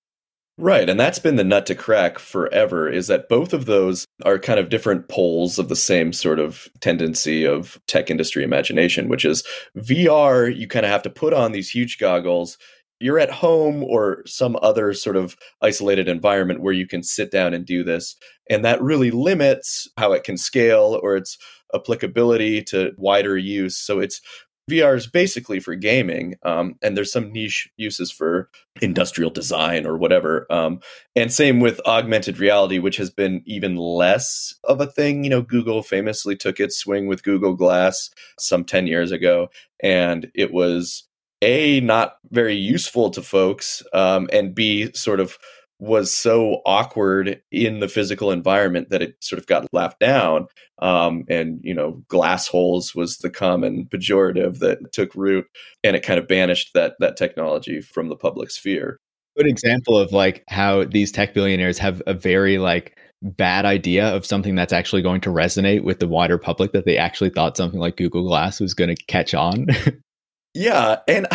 Right, 0.60 0.90
and 0.90 0.98
that's 0.98 1.20
been 1.20 1.36
the 1.36 1.44
nut 1.44 1.66
to 1.66 1.76
crack 1.76 2.18
forever 2.18 2.90
is 2.90 3.06
that 3.06 3.28
both 3.28 3.52
of 3.52 3.66
those 3.66 4.04
are 4.24 4.40
kind 4.40 4.58
of 4.58 4.70
different 4.70 5.08
poles 5.08 5.56
of 5.56 5.68
the 5.68 5.76
same 5.76 6.12
sort 6.12 6.40
of 6.40 6.68
tendency 6.80 7.44
of 7.44 7.80
tech 7.86 8.10
industry 8.10 8.42
imagination, 8.42 9.08
which 9.08 9.24
is 9.24 9.44
VR, 9.76 10.52
you 10.54 10.66
kind 10.66 10.84
of 10.84 10.90
have 10.90 11.02
to 11.02 11.10
put 11.10 11.32
on 11.32 11.52
these 11.52 11.70
huge 11.70 11.98
goggles. 11.98 12.58
You're 12.98 13.20
at 13.20 13.30
home 13.30 13.84
or 13.84 14.24
some 14.26 14.58
other 14.60 14.92
sort 14.94 15.14
of 15.14 15.36
isolated 15.62 16.08
environment 16.08 16.60
where 16.60 16.74
you 16.74 16.88
can 16.88 17.04
sit 17.04 17.30
down 17.30 17.54
and 17.54 17.64
do 17.64 17.84
this. 17.84 18.16
And 18.50 18.64
that 18.64 18.82
really 18.82 19.12
limits 19.12 19.86
how 19.96 20.10
it 20.10 20.24
can 20.24 20.36
scale 20.36 20.98
or 21.04 21.16
its 21.16 21.38
applicability 21.72 22.62
to 22.64 22.90
wider 22.96 23.38
use. 23.38 23.76
So 23.76 24.00
it's 24.00 24.20
VR 24.68 24.96
is 24.96 25.06
basically 25.06 25.60
for 25.60 25.74
gaming, 25.74 26.36
um, 26.42 26.76
and 26.82 26.96
there's 26.96 27.12
some 27.12 27.32
niche 27.32 27.68
uses 27.76 28.10
for 28.10 28.50
industrial 28.80 29.30
design 29.30 29.86
or 29.86 29.96
whatever. 29.96 30.46
Um, 30.50 30.80
and 31.16 31.32
same 31.32 31.60
with 31.60 31.80
augmented 31.86 32.38
reality, 32.38 32.78
which 32.78 32.96
has 32.98 33.10
been 33.10 33.42
even 33.46 33.76
less 33.76 34.54
of 34.64 34.80
a 34.80 34.86
thing. 34.86 35.24
You 35.24 35.30
know, 35.30 35.42
Google 35.42 35.82
famously 35.82 36.36
took 36.36 36.60
its 36.60 36.76
swing 36.76 37.06
with 37.06 37.22
Google 37.22 37.54
Glass 37.54 38.10
some 38.38 38.64
10 38.64 38.86
years 38.86 39.10
ago, 39.10 39.48
and 39.82 40.30
it 40.34 40.52
was 40.52 41.04
A, 41.42 41.80
not 41.80 42.16
very 42.30 42.54
useful 42.54 43.10
to 43.10 43.22
folks, 43.22 43.82
um, 43.92 44.28
and 44.32 44.54
B, 44.54 44.92
sort 44.92 45.20
of 45.20 45.38
was 45.80 46.12
so 46.12 46.60
awkward 46.66 47.40
in 47.52 47.80
the 47.80 47.88
physical 47.88 48.32
environment 48.32 48.90
that 48.90 49.02
it 49.02 49.16
sort 49.20 49.38
of 49.38 49.46
got 49.46 49.66
laughed 49.72 50.00
down. 50.00 50.46
Um, 50.80 51.24
and, 51.28 51.60
you 51.62 51.74
know, 51.74 52.02
glass 52.08 52.48
holes 52.48 52.94
was 52.94 53.18
the 53.18 53.30
common 53.30 53.86
pejorative 53.86 54.58
that 54.58 54.92
took 54.92 55.14
root 55.14 55.46
and 55.84 55.94
it 55.94 56.02
kind 56.02 56.18
of 56.18 56.26
banished 56.26 56.74
that, 56.74 56.94
that 56.98 57.16
technology 57.16 57.80
from 57.80 58.08
the 58.08 58.16
public 58.16 58.50
sphere. 58.50 58.98
Good 59.36 59.46
example 59.46 59.96
of 59.96 60.12
like 60.12 60.42
how 60.48 60.84
these 60.84 61.12
tech 61.12 61.32
billionaires 61.32 61.78
have 61.78 62.02
a 62.06 62.14
very 62.14 62.58
like 62.58 62.98
bad 63.22 63.64
idea 63.64 64.08
of 64.08 64.26
something 64.26 64.56
that's 64.56 64.72
actually 64.72 65.02
going 65.02 65.20
to 65.20 65.30
resonate 65.30 65.84
with 65.84 66.00
the 66.00 66.08
wider 66.08 66.38
public 66.38 66.72
that 66.72 66.84
they 66.84 66.96
actually 66.96 67.30
thought 67.30 67.56
something 67.56 67.80
like 67.80 67.96
Google 67.96 68.26
Glass 68.26 68.60
was 68.60 68.74
going 68.74 68.94
to 68.94 69.04
catch 69.06 69.34
on. 69.34 69.66
yeah. 70.54 70.98
And 71.06 71.28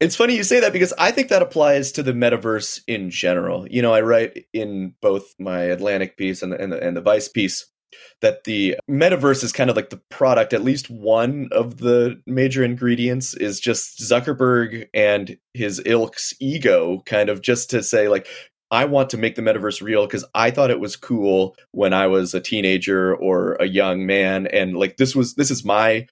it's 0.00 0.16
funny 0.16 0.34
you 0.34 0.44
say 0.44 0.60
that 0.60 0.72
because 0.72 0.94
I 0.98 1.10
think 1.10 1.28
that 1.28 1.42
applies 1.42 1.92
to 1.92 2.02
the 2.02 2.12
metaverse 2.12 2.80
in 2.86 3.10
general. 3.10 3.68
You 3.68 3.82
know, 3.82 3.92
I 3.92 4.00
write 4.00 4.46
in 4.52 4.94
both 5.02 5.34
my 5.38 5.60
Atlantic 5.60 6.16
piece 6.16 6.42
and 6.42 6.52
the, 6.52 6.60
and 6.60 6.72
the, 6.72 6.82
and 6.82 6.96
the 6.96 7.02
Vice 7.02 7.28
piece 7.28 7.66
that 8.22 8.44
the 8.44 8.76
metaverse 8.88 9.44
is 9.44 9.52
kind 9.52 9.68
of 9.68 9.76
like 9.76 9.90
the 9.90 10.00
product. 10.08 10.52
At 10.52 10.64
least 10.64 10.88
one 10.90 11.48
of 11.52 11.78
the 11.78 12.20
major 12.26 12.64
ingredients 12.64 13.34
is 13.34 13.60
just 13.60 14.00
Zuckerberg 14.00 14.88
and 14.94 15.36
his 15.54 15.82
ilk's 15.84 16.34
ego, 16.40 17.02
kind 17.04 17.28
of 17.28 17.42
just 17.42 17.70
to 17.70 17.82
say, 17.82 18.08
like, 18.08 18.26
I 18.70 18.84
want 18.84 19.10
to 19.10 19.18
make 19.18 19.34
the 19.34 19.42
metaverse 19.42 19.82
real 19.82 20.06
because 20.06 20.24
I 20.34 20.50
thought 20.50 20.70
it 20.70 20.80
was 20.80 20.96
cool 20.96 21.56
when 21.72 21.92
I 21.92 22.06
was 22.06 22.34
a 22.34 22.40
teenager 22.40 23.14
or 23.14 23.54
a 23.54 23.66
young 23.66 24.06
man. 24.06 24.46
And 24.46 24.76
like, 24.76 24.96
this 24.96 25.14
was, 25.14 25.34
this 25.34 25.50
is 25.50 25.64
my 25.64 26.06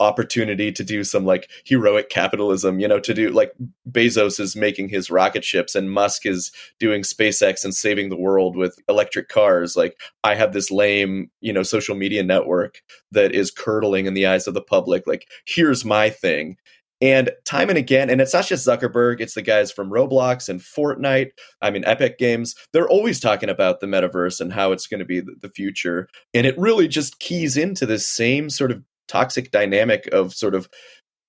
opportunity 0.00 0.70
to 0.72 0.84
do 0.84 1.04
some 1.04 1.24
like 1.24 1.50
heroic 1.64 2.08
capitalism, 2.08 2.78
you 2.80 2.88
know, 2.88 3.00
to 3.00 3.14
do 3.14 3.30
like 3.30 3.52
Bezos 3.90 4.38
is 4.38 4.54
making 4.54 4.88
his 4.88 5.10
rocket 5.10 5.44
ships 5.44 5.74
and 5.74 5.90
Musk 5.90 6.26
is 6.26 6.52
doing 6.78 7.02
SpaceX 7.02 7.64
and 7.64 7.74
saving 7.74 8.08
the 8.08 8.16
world 8.16 8.56
with 8.56 8.78
electric 8.88 9.28
cars. 9.28 9.76
Like 9.76 9.98
I 10.24 10.34
have 10.34 10.52
this 10.52 10.70
lame, 10.70 11.30
you 11.40 11.52
know, 11.52 11.62
social 11.62 11.96
media 11.96 12.22
network 12.22 12.82
that 13.12 13.34
is 13.34 13.50
curdling 13.50 14.06
in 14.06 14.14
the 14.14 14.26
eyes 14.26 14.46
of 14.46 14.54
the 14.54 14.62
public. 14.62 15.06
Like 15.06 15.28
here's 15.46 15.84
my 15.84 16.10
thing. 16.10 16.56
And 17.00 17.30
time 17.44 17.68
and 17.68 17.78
again, 17.78 18.10
and 18.10 18.20
it's 18.20 18.34
not 18.34 18.46
just 18.46 18.66
Zuckerberg, 18.66 19.20
it's 19.20 19.34
the 19.34 19.42
guys 19.42 19.70
from 19.70 19.90
Roblox 19.90 20.48
and 20.48 20.60
Fortnite. 20.60 21.30
I 21.62 21.70
mean, 21.70 21.84
Epic 21.84 22.18
Games. 22.18 22.56
They're 22.72 22.88
always 22.88 23.20
talking 23.20 23.48
about 23.48 23.78
the 23.78 23.86
metaverse 23.86 24.40
and 24.40 24.52
how 24.52 24.72
it's 24.72 24.88
going 24.88 24.98
to 24.98 25.06
be 25.06 25.20
the 25.20 25.50
future. 25.54 26.08
And 26.34 26.44
it 26.44 26.58
really 26.58 26.88
just 26.88 27.20
keys 27.20 27.56
into 27.56 27.86
this 27.86 28.06
same 28.06 28.50
sort 28.50 28.72
of 28.72 28.82
toxic 29.08 29.50
dynamic 29.50 30.06
of 30.12 30.34
sort 30.34 30.54
of 30.54 30.68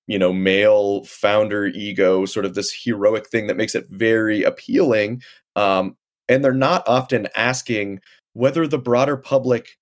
you 0.07 0.19
know 0.19 0.33
male 0.33 1.03
founder 1.05 1.67
ego 1.67 2.25
sort 2.25 2.45
of 2.45 2.55
this 2.55 2.74
heroic 2.83 3.27
thing 3.29 3.48
that 3.48 3.57
makes 3.57 3.75
it 3.75 3.88
very 3.89 4.43
appealing 4.43 5.21
um, 5.55 5.95
and 6.27 6.43
they're 6.43 6.53
not 6.53 6.88
often 6.88 7.27
asking 7.36 8.00
whether 8.33 8.67
the 8.67 8.77
broader 8.77 9.17
public 9.17 9.77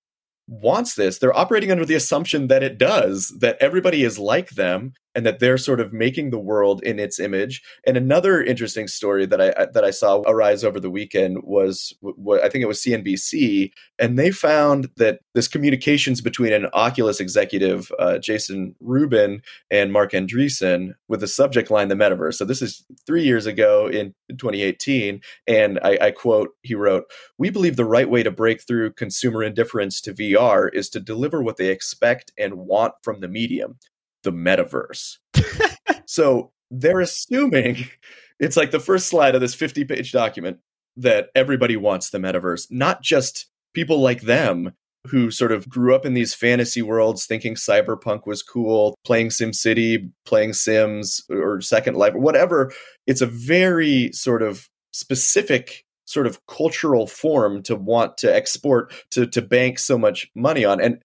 wants 0.48 0.94
this. 0.94 1.18
They're 1.18 1.36
operating 1.36 1.70
under 1.70 1.84
the 1.84 1.94
assumption 1.94 2.48
that 2.48 2.62
it 2.62 2.78
does, 2.78 3.28
that 3.40 3.58
everybody 3.60 4.02
is 4.02 4.18
like 4.18 4.50
them, 4.50 4.94
and 5.18 5.26
that 5.26 5.40
they're 5.40 5.58
sort 5.58 5.80
of 5.80 5.92
making 5.92 6.30
the 6.30 6.38
world 6.38 6.80
in 6.84 7.00
its 7.00 7.18
image. 7.18 7.60
And 7.84 7.96
another 7.96 8.40
interesting 8.40 8.86
story 8.86 9.26
that 9.26 9.40
I 9.40 9.66
that 9.72 9.82
I 9.82 9.90
saw 9.90 10.20
arise 10.20 10.62
over 10.62 10.78
the 10.78 10.92
weekend 10.92 11.42
was 11.42 11.92
what 12.00 12.44
I 12.44 12.48
think 12.48 12.62
it 12.62 12.68
was 12.68 12.80
CNBC, 12.80 13.72
and 13.98 14.16
they 14.16 14.30
found 14.30 14.90
that 14.96 15.18
this 15.34 15.48
communications 15.48 16.20
between 16.20 16.52
an 16.52 16.68
Oculus 16.72 17.18
executive, 17.18 17.90
uh, 17.98 18.18
Jason 18.18 18.76
Rubin, 18.78 19.42
and 19.72 19.92
Marc 19.92 20.12
Andreessen, 20.12 20.92
with 21.08 21.18
the 21.18 21.26
subject 21.26 21.68
line 21.68 21.88
"the 21.88 21.96
metaverse." 21.96 22.34
So 22.34 22.44
this 22.44 22.62
is 22.62 22.84
three 23.04 23.24
years 23.24 23.44
ago 23.44 23.88
in 23.88 24.14
2018, 24.30 25.20
and 25.48 25.80
I, 25.82 25.98
I 26.00 26.10
quote: 26.12 26.50
He 26.62 26.76
wrote, 26.76 27.06
"We 27.38 27.50
believe 27.50 27.74
the 27.74 27.84
right 27.84 28.08
way 28.08 28.22
to 28.22 28.30
break 28.30 28.62
through 28.62 28.92
consumer 28.92 29.42
indifference 29.42 30.00
to 30.02 30.14
VR 30.14 30.72
is 30.72 30.88
to 30.90 31.00
deliver 31.00 31.42
what 31.42 31.56
they 31.56 31.70
expect 31.70 32.30
and 32.38 32.54
want 32.54 32.94
from 33.02 33.18
the 33.18 33.26
medium." 33.26 33.80
The 34.22 34.32
metaverse. 34.32 35.18
so 36.06 36.52
they're 36.70 37.00
assuming 37.00 37.86
it's 38.40 38.56
like 38.56 38.70
the 38.70 38.80
first 38.80 39.08
slide 39.08 39.34
of 39.34 39.40
this 39.40 39.54
50 39.54 39.84
page 39.84 40.12
document 40.12 40.58
that 40.96 41.28
everybody 41.34 41.76
wants 41.76 42.10
the 42.10 42.18
metaverse, 42.18 42.66
not 42.70 43.02
just 43.02 43.46
people 43.74 44.00
like 44.00 44.22
them 44.22 44.72
who 45.06 45.30
sort 45.30 45.52
of 45.52 45.68
grew 45.68 45.94
up 45.94 46.04
in 46.04 46.14
these 46.14 46.34
fantasy 46.34 46.82
worlds 46.82 47.24
thinking 47.24 47.54
cyberpunk 47.54 48.26
was 48.26 48.42
cool, 48.42 48.96
playing 49.04 49.28
SimCity, 49.28 50.10
playing 50.26 50.52
Sims 50.52 51.22
or 51.30 51.60
Second 51.60 51.96
Life 51.96 52.14
or 52.14 52.18
whatever. 52.18 52.72
It's 53.06 53.20
a 53.20 53.26
very 53.26 54.12
sort 54.12 54.42
of 54.42 54.68
specific 54.92 55.84
sort 56.04 56.26
of 56.26 56.44
cultural 56.46 57.06
form 57.06 57.62
to 57.62 57.76
want 57.76 58.16
to 58.18 58.34
export 58.34 58.92
to 59.10 59.26
to 59.26 59.42
bank 59.42 59.78
so 59.78 59.98
much 59.98 60.30
money 60.34 60.64
on 60.64 60.80
and 60.80 61.02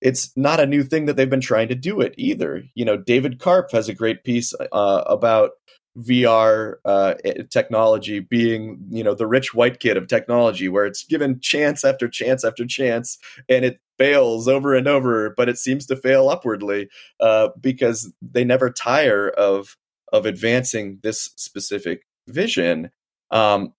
it's 0.00 0.34
not 0.36 0.60
a 0.60 0.66
new 0.66 0.82
thing 0.82 1.06
that 1.06 1.16
they've 1.16 1.30
been 1.30 1.40
trying 1.40 1.68
to 1.68 1.74
do 1.74 2.00
it 2.00 2.14
either. 2.16 2.64
You 2.74 2.84
know, 2.84 2.96
David 2.96 3.38
Karpf 3.38 3.72
has 3.72 3.88
a 3.88 3.94
great 3.94 4.24
piece 4.24 4.54
uh, 4.72 5.02
about 5.06 5.52
VR 5.98 6.74
uh, 6.84 7.14
technology 7.50 8.20
being, 8.20 8.78
you 8.90 9.02
know, 9.02 9.14
the 9.14 9.26
rich 9.26 9.54
white 9.54 9.80
kid 9.80 9.96
of 9.96 10.08
technology, 10.08 10.68
where 10.68 10.84
it's 10.84 11.04
given 11.04 11.40
chance 11.40 11.84
after 11.84 12.08
chance 12.08 12.44
after 12.44 12.66
chance, 12.66 13.18
and 13.48 13.64
it 13.64 13.80
fails 13.98 14.46
over 14.46 14.74
and 14.74 14.86
over, 14.86 15.32
but 15.36 15.48
it 15.48 15.56
seems 15.56 15.86
to 15.86 15.96
fail 15.96 16.28
upwardly 16.28 16.88
uh, 17.20 17.48
because 17.60 18.12
they 18.20 18.44
never 18.44 18.70
tire 18.70 19.28
of 19.28 19.76
of 20.12 20.26
advancing 20.26 20.98
this 21.02 21.30
specific 21.36 22.06
vision. 22.28 22.90
Um, 23.30 23.72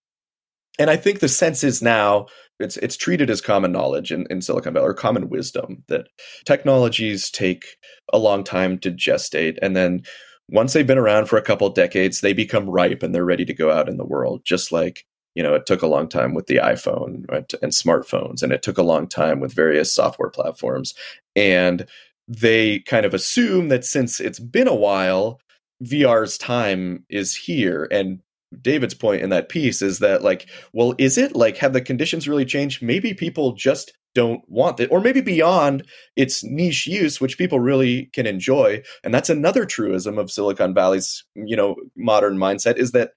and 0.79 0.89
I 0.89 0.97
think 0.97 1.19
the 1.19 1.29
sense 1.29 1.63
is 1.63 1.81
now 1.81 2.27
it's 2.59 2.77
it's 2.77 2.97
treated 2.97 3.29
as 3.29 3.41
common 3.41 3.71
knowledge 3.71 4.11
in, 4.11 4.25
in 4.29 4.41
Silicon 4.41 4.73
Valley 4.73 4.87
or 4.87 4.93
common 4.93 5.29
wisdom 5.29 5.83
that 5.87 6.07
technologies 6.45 7.29
take 7.29 7.77
a 8.11 8.17
long 8.17 8.43
time 8.43 8.77
to 8.79 8.91
gestate. 8.91 9.57
And 9.61 9.75
then 9.75 10.01
once 10.49 10.73
they've 10.73 10.87
been 10.87 10.97
around 10.97 11.27
for 11.27 11.37
a 11.37 11.41
couple 11.41 11.69
decades 11.69 12.21
they 12.21 12.33
become 12.33 12.69
ripe 12.69 13.03
and 13.03 13.13
they're 13.13 13.25
ready 13.25 13.45
to 13.45 13.53
go 13.53 13.71
out 13.71 13.89
in 13.89 13.97
the 13.97 14.05
world 14.05 14.41
just 14.45 14.71
like 14.71 15.05
you 15.35 15.43
know 15.43 15.53
it 15.53 15.65
took 15.65 15.81
a 15.81 15.87
long 15.87 16.07
time 16.07 16.33
with 16.33 16.47
the 16.47 16.55
iphone 16.55 17.29
right, 17.29 17.53
and 17.61 17.73
smartphones 17.73 18.41
and 18.41 18.53
it 18.53 18.61
took 18.61 18.77
a 18.77 18.83
long 18.83 19.07
time 19.07 19.39
with 19.39 19.53
various 19.53 19.93
software 19.93 20.29
platforms. 20.29 20.93
And 21.35 21.85
they 22.27 22.79
kind 22.79 23.05
of 23.05 23.13
assume 23.13 23.69
that 23.69 23.85
since 23.85 24.19
it's 24.19 24.39
been 24.39 24.67
a 24.67 24.75
while 24.75 25.39
vr's 25.83 26.37
time 26.37 27.03
is 27.09 27.35
here. 27.35 27.87
And 27.91 28.19
David's 28.61 28.93
point 28.93 29.21
in 29.21 29.29
that 29.29 29.49
piece 29.49 29.81
is 29.81 29.99
that 29.99 30.23
like, 30.23 30.49
well, 30.73 30.95
is 30.97 31.17
it 31.17 31.35
like 31.35 31.57
have 31.57 31.73
the 31.73 31.81
conditions 31.81 32.27
really 32.27 32.45
changed? 32.45 32.81
Maybe 32.81 33.13
people 33.13 33.53
just 33.53 33.93
don't 34.15 34.41
want 34.47 34.79
it, 34.79 34.91
or 34.91 34.99
maybe 34.99 35.21
beyond 35.21 35.85
its 36.15 36.43
niche 36.43 36.87
use, 36.87 37.21
which 37.21 37.37
people 37.37 37.59
really 37.59 38.09
can 38.13 38.25
enjoy. 38.25 38.81
And 39.03 39.13
that's 39.13 39.29
another 39.29 39.65
truism 39.65 40.17
of 40.17 40.31
Silicon 40.31 40.73
Valley's, 40.73 41.23
you 41.35 41.55
know, 41.55 41.75
modern 41.95 42.37
mindset 42.37 42.77
is 42.77 42.93
that 42.93 43.11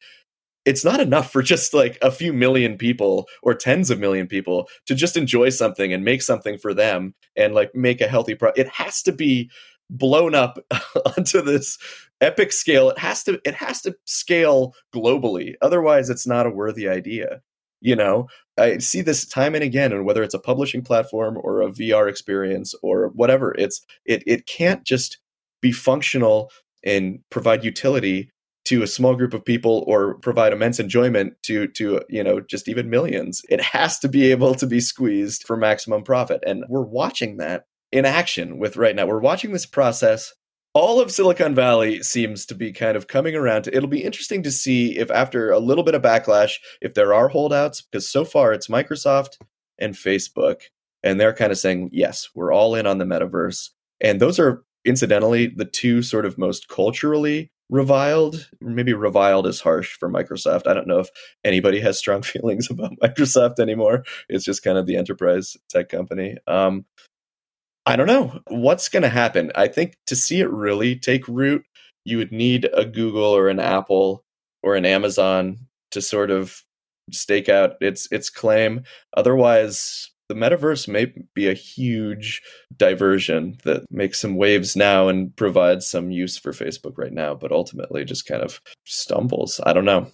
it's 0.67 0.85
not 0.85 1.01
enough 1.01 1.33
for 1.33 1.43
just 1.43 1.73
like 1.73 1.97
a 2.03 2.11
few 2.11 2.33
million 2.33 2.77
people 2.77 3.27
or 3.43 3.55
tens 3.55 3.91
of 3.91 3.99
million 3.99 4.27
people 4.27 4.69
to 4.87 4.95
just 4.95 5.17
enjoy 5.17 5.49
something 5.49 5.93
and 5.93 6.05
make 6.05 6.23
something 6.23 6.59
for 6.59 6.75
them 6.75 7.15
and 7.37 7.55
like 7.55 7.75
make 7.75 8.01
a 8.01 8.09
healthy 8.09 8.35
pro 8.35 8.53
it 8.57 8.69
has 8.69 9.03
to 9.03 9.13
be 9.13 9.51
blown 9.89 10.35
up 10.35 10.59
onto 11.17 11.41
this 11.41 11.79
epic 12.21 12.53
scale 12.53 12.91
it 12.91 12.99
has 12.99 13.23
to 13.23 13.41
it 13.45 13.55
has 13.55 13.81
to 13.81 13.95
scale 14.05 14.75
globally 14.95 15.55
otherwise 15.63 16.11
it's 16.11 16.27
not 16.27 16.47
a 16.47 16.51
worthy 16.51 16.89
idea 16.89 17.41
you 17.83 17.97
know? 17.97 18.29
I 18.59 18.77
see 18.77 19.01
this 19.01 19.25
time 19.25 19.55
and 19.55 19.65
again 19.65 19.91
and 19.91 20.05
whether 20.05 20.23
it's 20.23 20.35
a 20.35 20.39
publishing 20.39 20.83
platform 20.83 21.39
or 21.43 21.63
a 21.63 21.71
vr 21.71 22.11
experience 22.11 22.75
or 22.83 23.09
whatever 23.15 23.55
it's 23.57 23.81
it 24.05 24.23
it 24.27 24.47
can't 24.47 24.85
just 24.85 25.19
be 25.63 25.73
functional 25.73 26.51
and 26.85 27.21
provide 27.31 27.65
utility 27.65 28.31
to 28.67 28.83
a 28.83 28.87
small 28.87 29.15
group 29.17 29.33
of 29.33 29.45
people 29.45 29.85
or 29.87 30.15
provide 30.17 30.53
immense 30.53 30.79
enjoyment 30.79 31.35
to 31.43 31.69
to 31.69 32.03
you 32.09 32.23
know 32.23 32.41
just 32.41 32.69
even 32.69 32.91
millions. 32.91 33.43
It 33.49 33.61
has 33.61 33.99
to 34.01 34.09
be 34.09 34.31
able 34.31 34.55
to 34.57 34.67
be 34.67 34.81
squeezed 34.81 35.45
for 35.45 35.57
maximum 35.57 36.03
profit 36.03 36.43
and 36.47 36.65
we're 36.69 36.83
watching 36.83 37.39
that 37.39 37.65
in 37.91 38.05
action 38.05 38.59
with 38.59 38.77
right 38.77 38.95
now. 38.95 39.07
We're 39.07 39.21
watching 39.21 39.53
this 39.53 39.67
process 39.67 40.35
all 40.75 41.01
of 41.01 41.11
Silicon 41.11 41.55
Valley 41.55 42.03
seems 42.03 42.47
to 42.47 42.55
be 42.55 42.73
kind 42.73 42.97
of 42.97 43.09
coming 43.09 43.35
around. 43.35 43.65
To, 43.65 43.77
it'll 43.77 43.89
be 43.89 44.05
interesting 44.05 44.43
to 44.45 44.51
see 44.51 44.99
if, 44.99 45.11
after 45.11 45.51
a 45.51 45.59
little 45.59 45.85
bit 45.85 45.95
of 45.95 46.03
backlash, 46.03 46.59
if 46.81 46.95
there 46.95 47.13
are 47.13 47.29
holdouts, 47.29 47.83
because 47.83 48.09
so 48.09 48.25
far 48.25 48.53
it's 48.53 48.69
Microsoft 48.69 49.39
and 49.79 49.95
Facebook, 49.95 50.63
and 51.03 51.19
they're 51.19 51.35
kind 51.35 51.51
of 51.51 51.59
saying, 51.59 51.91
yes, 51.93 52.29
we're 52.35 52.53
all 52.53 52.75
in 52.75 52.87
on 52.87 52.99
the 52.99 53.05
metaverse. 53.05 53.71
And 54.01 54.21
those 54.21 54.39
are, 54.39 54.65
incidentally, 54.85 55.49
the 55.49 55.65
two 55.65 56.03
sort 56.03 56.27
of 56.27 56.39
most 56.39 56.69
culturally 56.69 57.51
reviled. 57.69 58.49
Maybe 58.61 58.93
reviled 58.93 59.47
is 59.47 59.61
harsh 59.61 59.97
for 59.99 60.11
Microsoft. 60.11 60.67
I 60.67 60.75
don't 60.75 60.87
know 60.87 61.01
if 61.01 61.09
anybody 61.45 61.81
has 61.81 61.99
strong 61.99 62.23
feelings 62.23 62.71
about 62.71 62.99
Microsoft 63.03 63.59
anymore. 63.59 64.05
It's 64.29 64.45
just 64.45 64.63
kind 64.63 64.79
of 64.79 64.87
the 64.87 64.97
enterprise 64.97 65.57
tech 65.69 65.89
company. 65.89 66.37
Um, 66.47 66.85
I 67.91 67.97
don't 67.97 68.07
know 68.07 68.41
what's 68.47 68.89
going 68.89 69.03
to 69.03 69.09
happen. 69.09 69.51
I 69.57 69.67
think 69.67 69.97
to 70.07 70.15
see 70.15 70.39
it 70.39 70.49
really 70.49 70.95
take 70.95 71.27
root, 71.27 71.65
you 72.05 72.19
would 72.19 72.31
need 72.31 72.69
a 72.73 72.85
Google 72.85 73.25
or 73.25 73.49
an 73.49 73.59
Apple 73.59 74.25
or 74.63 74.77
an 74.77 74.87
Amazon 74.87 75.67
to 75.91 76.01
sort 76.01 76.31
of 76.31 76.63
stake 77.11 77.49
out 77.49 77.73
its 77.81 78.07
its 78.13 78.31
claim. 78.31 78.85
Otherwise, 79.17 80.09
the 80.29 80.37
metaverse 80.37 80.87
may 80.87 81.13
be 81.35 81.49
a 81.49 81.53
huge 81.53 82.41
diversion 82.77 83.59
that 83.65 83.83
makes 83.91 84.21
some 84.21 84.37
waves 84.37 84.77
now 84.77 85.09
and 85.09 85.35
provides 85.35 85.91
some 85.91 86.13
use 86.13 86.39
for 86.39 86.53
Facebook 86.53 86.97
right 86.97 87.13
now, 87.13 87.35
but 87.35 87.51
ultimately 87.51 88.05
just 88.05 88.25
kind 88.25 88.41
of 88.45 88.61
stumbles. 88.85 89.61
I 89.67 89.73
don't 89.73 89.85
know. 89.85 90.07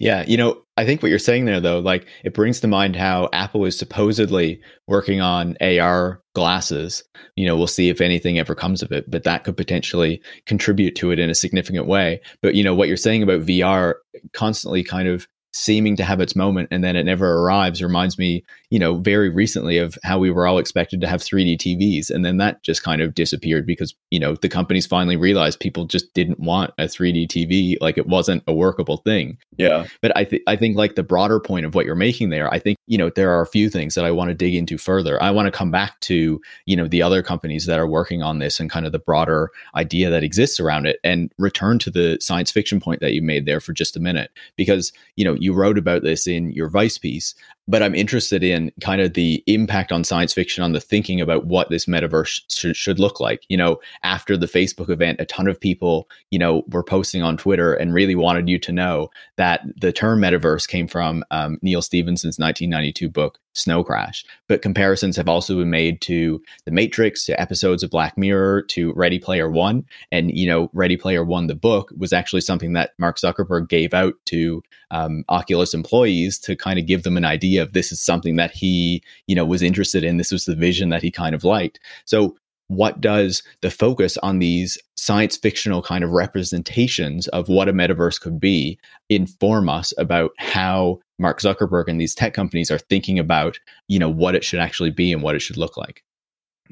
Yeah, 0.00 0.24
you 0.26 0.38
know, 0.38 0.62
I 0.78 0.86
think 0.86 1.02
what 1.02 1.10
you're 1.10 1.18
saying 1.18 1.44
there, 1.44 1.60
though, 1.60 1.78
like 1.78 2.06
it 2.24 2.32
brings 2.32 2.58
to 2.60 2.66
mind 2.66 2.96
how 2.96 3.28
Apple 3.34 3.66
is 3.66 3.78
supposedly 3.78 4.58
working 4.88 5.20
on 5.20 5.58
AR 5.60 6.22
glasses. 6.34 7.04
You 7.36 7.46
know, 7.46 7.54
we'll 7.54 7.66
see 7.66 7.90
if 7.90 8.00
anything 8.00 8.38
ever 8.38 8.54
comes 8.54 8.82
of 8.82 8.90
it, 8.92 9.10
but 9.10 9.24
that 9.24 9.44
could 9.44 9.58
potentially 9.58 10.22
contribute 10.46 10.96
to 10.96 11.10
it 11.10 11.18
in 11.18 11.28
a 11.28 11.34
significant 11.34 11.86
way. 11.86 12.18
But, 12.40 12.54
you 12.54 12.64
know, 12.64 12.74
what 12.74 12.88
you're 12.88 12.96
saying 12.96 13.22
about 13.22 13.42
VR 13.42 13.96
constantly 14.32 14.82
kind 14.82 15.06
of 15.06 15.28
seeming 15.52 15.96
to 15.96 16.04
have 16.04 16.20
its 16.20 16.36
moment 16.36 16.68
and 16.70 16.84
then 16.84 16.96
it 16.96 17.04
never 17.04 17.38
arrives 17.38 17.82
reminds 17.82 18.18
me, 18.18 18.44
you 18.70 18.78
know, 18.78 18.98
very 18.98 19.28
recently 19.28 19.78
of 19.78 19.98
how 20.04 20.18
we 20.18 20.30
were 20.30 20.46
all 20.46 20.58
expected 20.58 21.00
to 21.00 21.06
have 21.06 21.20
3D 21.20 21.56
TVs 21.56 22.10
and 22.10 22.24
then 22.24 22.36
that 22.36 22.62
just 22.62 22.82
kind 22.82 23.02
of 23.02 23.14
disappeared 23.14 23.66
because, 23.66 23.94
you 24.10 24.20
know, 24.20 24.36
the 24.36 24.48
companies 24.48 24.86
finally 24.86 25.16
realized 25.16 25.60
people 25.60 25.86
just 25.86 26.12
didn't 26.14 26.38
want 26.38 26.72
a 26.78 26.84
3D 26.84 27.26
TV 27.26 27.76
like 27.80 27.98
it 27.98 28.06
wasn't 28.06 28.42
a 28.46 28.52
workable 28.52 28.98
thing. 28.98 29.38
Yeah. 29.56 29.86
But 30.02 30.16
I 30.16 30.24
think 30.24 30.42
I 30.46 30.56
think 30.56 30.76
like 30.76 30.94
the 30.94 31.02
broader 31.02 31.40
point 31.40 31.66
of 31.66 31.74
what 31.74 31.86
you're 31.86 31.94
making 31.94 32.30
there, 32.30 32.52
I 32.52 32.58
think, 32.58 32.78
you 32.90 32.98
know, 32.98 33.08
there 33.08 33.30
are 33.30 33.40
a 33.40 33.46
few 33.46 33.70
things 33.70 33.94
that 33.94 34.04
I 34.04 34.10
want 34.10 34.30
to 34.30 34.34
dig 34.34 34.52
into 34.52 34.76
further. 34.76 35.22
I 35.22 35.30
want 35.30 35.46
to 35.46 35.52
come 35.52 35.70
back 35.70 36.00
to, 36.00 36.40
you 36.66 36.74
know, 36.76 36.88
the 36.88 37.02
other 37.02 37.22
companies 37.22 37.66
that 37.66 37.78
are 37.78 37.86
working 37.86 38.20
on 38.20 38.40
this 38.40 38.58
and 38.58 38.68
kind 38.68 38.84
of 38.84 38.90
the 38.90 38.98
broader 38.98 39.52
idea 39.76 40.10
that 40.10 40.24
exists 40.24 40.58
around 40.58 40.86
it 40.86 40.98
and 41.04 41.32
return 41.38 41.78
to 41.78 41.90
the 41.92 42.18
science 42.20 42.50
fiction 42.50 42.80
point 42.80 42.98
that 42.98 43.12
you 43.12 43.22
made 43.22 43.46
there 43.46 43.60
for 43.60 43.72
just 43.72 43.96
a 43.96 44.00
minute 44.00 44.32
because, 44.56 44.92
you 45.14 45.24
know, 45.24 45.34
you 45.34 45.52
wrote 45.54 45.78
about 45.78 46.02
this 46.02 46.26
in 46.26 46.50
your 46.50 46.68
Vice 46.68 46.98
piece, 46.98 47.36
but 47.68 47.82
I'm 47.82 47.94
interested 47.94 48.42
in 48.42 48.72
kind 48.80 49.00
of 49.00 49.14
the 49.14 49.42
impact 49.46 49.92
on 49.92 50.02
science 50.02 50.32
fiction 50.32 50.64
on 50.64 50.72
the 50.72 50.80
thinking 50.80 51.20
about 51.20 51.46
what 51.46 51.70
this 51.70 51.86
metaverse 51.86 52.40
sh- 52.48 52.76
should 52.76 52.98
look 52.98 53.20
like. 53.20 53.44
You 53.48 53.56
know, 53.56 53.80
after 54.02 54.36
the 54.36 54.46
Facebook 54.46 54.90
event, 54.90 55.20
a 55.20 55.24
ton 55.24 55.46
of 55.46 55.60
people, 55.60 56.08
you 56.30 56.38
know, 56.38 56.64
were 56.68 56.82
posting 56.82 57.22
on 57.22 57.36
Twitter 57.36 57.74
and 57.74 57.94
really 57.94 58.16
wanted 58.16 58.48
you 58.48 58.58
to 58.58 58.72
know 58.72 59.10
that 59.36 59.62
the 59.80 59.92
term 59.92 60.20
metaverse 60.20 60.66
came 60.66 60.88
from 60.88 61.24
um, 61.30 61.58
Neal 61.62 61.82
Stephenson's 61.82 62.38
1992 62.38 63.08
book, 63.08 63.38
Snow 63.52 63.84
Crash. 63.84 64.24
But 64.48 64.62
comparisons 64.62 65.16
have 65.16 65.28
also 65.28 65.56
been 65.56 65.70
made 65.70 66.00
to 66.02 66.42
The 66.64 66.72
Matrix, 66.72 67.24
to 67.26 67.40
episodes 67.40 67.82
of 67.82 67.90
Black 67.90 68.18
Mirror, 68.18 68.62
to 68.62 68.92
Ready 68.94 69.18
Player 69.18 69.50
One. 69.50 69.84
And, 70.10 70.36
you 70.36 70.46
know, 70.48 70.70
Ready 70.72 70.96
Player 70.96 71.24
One, 71.24 71.46
the 71.46 71.54
book, 71.54 71.92
was 71.96 72.12
actually 72.12 72.40
something 72.40 72.72
that 72.72 72.92
Mark 72.98 73.18
Zuckerberg 73.18 73.68
gave 73.68 73.94
out 73.94 74.14
to 74.26 74.62
um, 74.90 75.24
Oculus 75.28 75.74
employees 75.74 76.38
to 76.40 76.56
kind 76.56 76.78
of 76.78 76.86
give 76.86 77.04
them 77.04 77.16
an 77.16 77.24
idea 77.24 77.49
idea 77.50 77.62
of 77.62 77.72
this 77.72 77.92
is 77.92 78.00
something 78.00 78.36
that 78.36 78.52
he, 78.52 79.02
you 79.26 79.34
know, 79.34 79.44
was 79.44 79.62
interested 79.62 80.04
in. 80.04 80.16
This 80.16 80.32
was 80.32 80.44
the 80.44 80.54
vision 80.54 80.90
that 80.90 81.02
he 81.02 81.10
kind 81.10 81.34
of 81.34 81.44
liked. 81.44 81.80
So 82.04 82.36
what 82.68 83.00
does 83.00 83.42
the 83.62 83.70
focus 83.70 84.16
on 84.18 84.38
these 84.38 84.78
science 84.94 85.36
fictional 85.36 85.82
kind 85.82 86.04
of 86.04 86.12
representations 86.12 87.26
of 87.28 87.48
what 87.48 87.68
a 87.68 87.72
metaverse 87.72 88.20
could 88.20 88.38
be 88.38 88.78
inform 89.08 89.68
us 89.68 89.92
about 89.98 90.30
how 90.38 91.00
Mark 91.18 91.40
Zuckerberg 91.40 91.88
and 91.88 92.00
these 92.00 92.14
tech 92.14 92.32
companies 92.32 92.70
are 92.70 92.78
thinking 92.78 93.18
about, 93.18 93.58
you 93.88 93.98
know, 93.98 94.08
what 94.08 94.36
it 94.36 94.44
should 94.44 94.60
actually 94.60 94.92
be 94.92 95.12
and 95.12 95.22
what 95.22 95.34
it 95.34 95.40
should 95.40 95.56
look 95.56 95.76
like? 95.76 96.04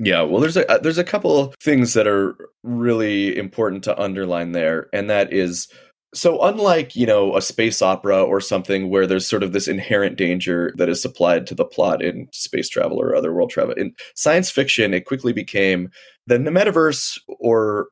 Yeah, 0.01 0.23
well, 0.23 0.41
there's 0.41 0.57
a 0.57 0.71
uh, 0.71 0.79
there's 0.79 0.99
a 0.99 1.03
couple 1.03 1.53
things 1.61 1.95
that 1.95 2.07
are 2.07 2.37
really 2.63 3.37
important 3.37 3.83
to 3.85 4.01
underline 4.01 4.53
there, 4.53 4.87
and 4.93 5.11
that 5.11 5.33
is 5.33 5.67
so 6.15 6.43
unlike, 6.43 6.97
you 6.97 7.07
know, 7.07 7.37
a 7.37 7.43
space 7.43 7.83
opera 7.83 8.23
or 8.23 8.41
something 8.41 8.89
where 8.89 9.07
there's 9.07 9.27
sort 9.27 9.43
of 9.43 9.53
this 9.53 9.69
inherent 9.69 10.17
danger 10.17 10.73
that 10.77 10.89
is 10.89 11.03
supplied 11.03 11.47
to 11.47 11.55
the 11.55 11.65
plot 11.65 12.03
in 12.03 12.29
space 12.33 12.69
travel 12.69 13.01
or 13.01 13.15
other 13.15 13.33
world 13.33 13.51
travel, 13.51 13.75
in 13.75 13.93
science 14.15 14.51
fiction, 14.51 14.95
it 14.95 15.05
quickly 15.05 15.33
became 15.33 15.91
then 16.27 16.45
the 16.45 16.51
metaverse 16.51 17.19
or 17.41 17.89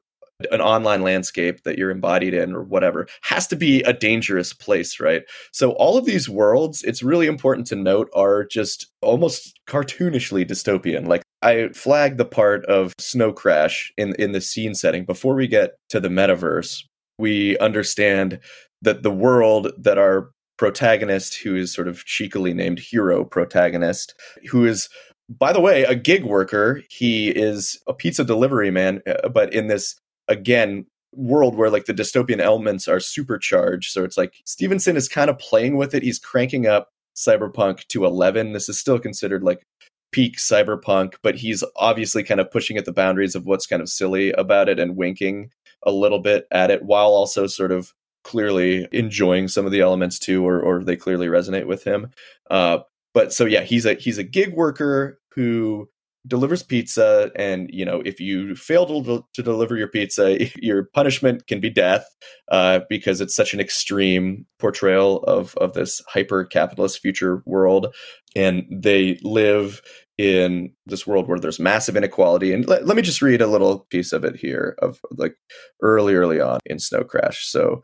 an 0.51 0.61
online 0.61 1.03
landscape 1.03 1.63
that 1.63 1.79
you're 1.79 1.91
embodied 1.91 2.35
in 2.35 2.55
or 2.55 2.63
whatever 2.63 3.07
has 3.23 3.47
to 3.47 3.57
be 3.57 3.83
a 3.83 3.93
dangerous 3.93 4.53
place, 4.53 5.01
right? 5.01 5.23
So 5.53 5.73
all 5.73 5.97
of 5.97 6.05
these 6.05 6.29
worlds, 6.29 6.83
it's 6.83 7.03
really 7.03 7.27
important 7.27 7.67
to 7.69 7.77
note 7.77 8.11
are 8.15 8.45
just 8.45 8.87
almost 9.01 9.59
cartoonishly 9.67 10.47
dystopian. 10.47 11.07
Like 11.07 11.23
I 11.43 11.69
flagged 11.69 12.19
the 12.19 12.27
part 12.27 12.67
of 12.67 12.93
Snow 12.99 13.33
Crash 13.33 13.93
in 13.97 14.15
in 14.19 14.33
the 14.33 14.41
scene 14.41 14.75
setting 14.75 15.05
before 15.05 15.35
we 15.35 15.47
get 15.47 15.77
to 15.89 16.01
the 16.01 16.09
metaverse 16.09 16.83
we 17.19 17.59
understand 17.59 18.41
that 18.83 19.03
the 19.03 19.11
world 19.11 19.73
that 19.79 19.99
our 19.99 20.31
protagonist, 20.57 21.37
who 21.37 21.55
is 21.55 21.73
sort 21.73 21.89
of 21.89 22.05
cheekily 22.05 22.55
named 22.55 22.79
hero 22.79 23.25
protagonist, 23.25 24.15
who 24.51 24.65
is 24.65 24.89
by 25.29 25.53
the 25.53 25.61
way, 25.61 25.83
a 25.83 25.95
gig 25.95 26.25
worker. 26.25 26.83
He 26.89 27.31
is 27.31 27.81
a 27.89 27.93
pizza 27.93 28.25
delivery 28.25 28.71
man, 28.71 29.03
uh, 29.07 29.29
but 29.29 29.53
in 29.53 29.67
this 29.67 29.97
again 30.29 30.87
world 31.13 31.57
where 31.57 31.71
like 31.71 31.87
the 31.87 31.95
dystopian 31.95 32.41
elements 32.41 32.87
are 32.87 33.01
supercharged. 33.01 33.91
So 33.91 34.05
it's 34.05 34.17
like 34.17 34.35
Stephenson 34.45 34.97
is 34.97 35.09
kind 35.09 35.31
of 35.31 35.39
playing 35.39 35.77
with 35.77 35.95
it. 35.95 36.03
He's 36.03 36.19
cranking 36.19 36.67
up 36.67 36.91
cyberpunk 37.17 37.87
to 37.89 38.05
11. 38.05 38.53
This 38.53 38.69
is 38.69 38.79
still 38.79 38.99
considered 38.99 39.43
like 39.43 39.67
peak 40.13 40.37
cyberpunk, 40.37 41.15
but 41.23 41.37
he's 41.37 41.65
obviously 41.77 42.23
kind 42.23 42.41
of 42.41 42.51
pushing 42.51 42.77
at 42.77 42.85
the 42.85 42.93
boundaries 42.93 43.35
of 43.35 43.47
what's 43.47 43.67
kind 43.67 43.81
of 43.81 43.89
silly 43.89 44.31
about 44.33 44.69
it 44.69 44.79
and 44.79 44.97
winking 44.97 45.51
a 45.85 45.93
little 45.93 46.19
bit 46.19 46.47
at 46.51 46.71
it 46.71 46.83
while 46.83 47.09
also 47.09 47.47
sort 47.47 47.73
of 47.73 47.93
clearly 48.25 48.89
enjoying 48.93 49.47
some 49.47 49.67
of 49.67 49.73
the 49.73 49.81
elements 49.81 50.19
too, 50.19 50.47
or 50.47 50.61
or 50.61 50.83
they 50.83 50.97
clearly 50.97 51.29
resonate 51.29 51.67
with 51.67 51.85
him. 51.85 52.11
Uh, 52.51 52.79
but 53.15 53.33
so 53.33 53.45
yeah, 53.45 53.63
he's 53.63 53.87
a 53.87 53.95
he's 53.95 54.19
a 54.19 54.25
gig 54.25 54.55
worker 54.55 55.21
who 55.35 55.89
delivers 56.27 56.63
pizza 56.63 57.31
and 57.37 57.69
you 57.73 57.85
know 57.85 58.03
if 58.05 58.21
you 58.21 58.55
fail 58.55 58.87
to, 59.05 59.25
to 59.33 59.43
deliver 59.43 59.77
your 59.77 59.89
pizza 59.89 60.39
your 60.57 60.85
punishment 60.95 61.47
can 61.47 61.61
be 61.61 61.71
death 61.71 62.07
uh, 62.51 62.81
because 62.89 63.21
it's 63.21 63.37
such 63.37 63.55
an 63.55 63.61
extreme 63.61 64.47
portrayal 64.59 65.23
of 65.25 65.55
of 65.57 65.75
this 65.75 66.03
hyper 66.09 66.45
capitalist 66.45 67.01
future 67.01 67.43
world 67.47 67.95
and 68.35 68.65
they 68.71 69.19
live 69.23 69.81
in 70.19 70.73
this 70.87 71.07
world 71.07 71.29
where 71.29 71.39
there's 71.39 71.61
massive 71.61 71.97
inequality. 71.97 72.53
And 72.53 72.67
let, 72.67 72.87
let 72.87 72.97
me 72.97 73.03
just 73.03 73.23
read 73.23 73.43
a 73.43 73.47
little 73.47 73.81
piece 73.91 74.13
of 74.13 74.25
it 74.25 74.37
here 74.37 74.77
of 74.81 75.01
like 75.13 75.37
early, 75.83 76.15
early 76.15 76.41
on 76.41 76.61
in 76.67 76.79
Snow 76.79 77.05
Crash. 77.05 77.47
So, 77.47 77.83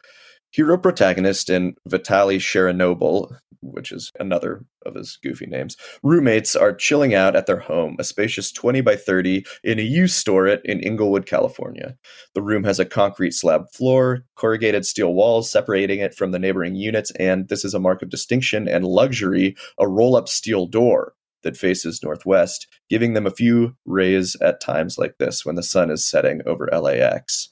hero 0.51 0.77
protagonist 0.79 1.49
and 1.49 1.77
Vitaly 1.89 2.37
Chernobyl, 2.37 3.35
which 3.63 3.93
is 3.93 4.11
another 4.19 4.65
of 4.85 4.95
his 4.95 5.19
goofy 5.23 5.47
names, 5.47 5.77
roommates 6.03 6.55
are 6.55 6.75
chilling 6.75 7.15
out 7.15 7.37
at 7.37 7.47
their 7.47 7.61
home, 7.61 7.97
a 7.99 8.05
spacious 8.05 8.53
20 8.53 8.81
by 8.81 8.97
30 8.97 9.45
in 9.65 9.79
a 9.79 9.83
U-Stor-It 9.83 10.61
in 10.65 10.81
Inglewood, 10.81 11.27
California. 11.27 11.97
The 12.35 12.43
room 12.43 12.65
has 12.65 12.79
a 12.79 12.85
concrete 12.85 13.33
slab 13.33 13.71
floor, 13.73 14.25
corrugated 14.37 14.85
steel 14.85 15.15
walls 15.15 15.51
separating 15.51 16.01
it 16.01 16.15
from 16.15 16.33
the 16.33 16.39
neighboring 16.39 16.75
units, 16.75 17.11
and 17.13 17.49
this 17.49 17.65
is 17.65 17.75
a 17.75 17.81
mark 17.81 18.03
of 18.03 18.11
distinction 18.11 18.69
and 18.69 18.85
luxury 18.85 19.57
a 19.79 19.89
roll 19.89 20.17
up 20.17 20.29
steel 20.29 20.67
door 20.67 21.15
that 21.43 21.57
faces 21.57 22.03
northwest, 22.03 22.67
giving 22.89 23.15
them 23.15 23.27
a 23.27 23.31
few 23.31 23.77
rays 23.85 24.37
at 24.41 24.61
times 24.61 24.99
like 24.99 25.19
this 25.19 25.45
when 25.45 25.57
the 25.57 25.63
sun 25.63 25.91
is 25.91 26.05
setting 26.05 26.41
over 26.47 26.69
LAX. 26.73 27.51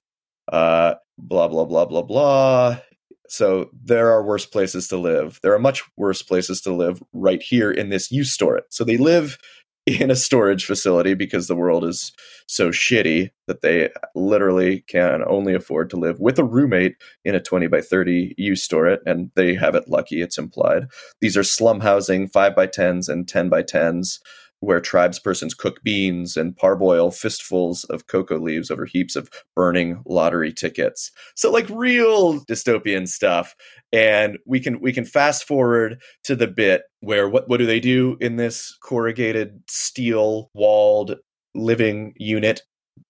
Uh, 0.50 0.94
blah, 1.18 1.48
blah, 1.48 1.64
blah, 1.64 1.84
blah, 1.84 2.02
blah. 2.02 2.78
So 3.30 3.70
there 3.72 4.10
are 4.10 4.24
worse 4.24 4.44
places 4.44 4.88
to 4.88 4.96
live. 4.96 5.38
There 5.42 5.54
are 5.54 5.58
much 5.60 5.84
worse 5.96 6.20
places 6.20 6.60
to 6.62 6.74
live 6.74 7.00
right 7.12 7.40
here 7.40 7.70
in 7.70 7.88
this 7.88 8.10
U-Stor-It. 8.10 8.64
So 8.70 8.82
they 8.82 8.96
live 8.96 9.38
in 9.86 10.10
a 10.10 10.16
storage 10.16 10.66
facility 10.66 11.14
because 11.14 11.46
the 11.46 11.54
world 11.54 11.84
is 11.84 12.12
so 12.48 12.70
shitty 12.70 13.30
that 13.46 13.62
they 13.62 13.88
literally 14.16 14.80
can 14.88 15.22
only 15.26 15.54
afford 15.54 15.90
to 15.90 15.96
live 15.96 16.18
with 16.18 16.38
a 16.40 16.44
roommate 16.44 16.96
in 17.24 17.36
a 17.36 17.40
20 17.40 17.68
by 17.68 17.80
30 17.80 18.34
U-Stor-It 18.36 19.00
and 19.06 19.30
they 19.36 19.54
have 19.54 19.74
it 19.74 19.88
lucky 19.88 20.20
it's 20.20 20.36
implied 20.36 20.86
these 21.20 21.36
are 21.36 21.42
slum 21.42 21.80
housing 21.80 22.28
5 22.28 22.54
by 22.54 22.66
10s 22.66 23.08
and 23.08 23.26
10 23.26 23.48
by 23.48 23.62
10s 23.62 24.18
where 24.60 24.80
tribespersons 24.80 25.56
cook 25.56 25.82
beans 25.82 26.36
and 26.36 26.56
parboil 26.56 27.10
fistfuls 27.10 27.84
of 27.84 28.06
cocoa 28.06 28.38
leaves 28.38 28.70
over 28.70 28.84
heaps 28.84 29.16
of 29.16 29.30
burning 29.56 30.02
lottery 30.06 30.52
tickets. 30.52 31.10
So 31.34 31.50
like 31.50 31.68
real 31.70 32.44
dystopian 32.44 33.08
stuff. 33.08 33.54
And 33.92 34.38
we 34.46 34.60
can 34.60 34.80
we 34.80 34.92
can 34.92 35.04
fast 35.04 35.44
forward 35.44 36.00
to 36.24 36.36
the 36.36 36.46
bit 36.46 36.82
where 37.00 37.28
what 37.28 37.48
what 37.48 37.56
do 37.56 37.66
they 37.66 37.80
do 37.80 38.16
in 38.20 38.36
this 38.36 38.76
corrugated 38.82 39.62
steel 39.68 40.50
walled 40.54 41.16
living 41.54 42.14
unit? 42.16 42.62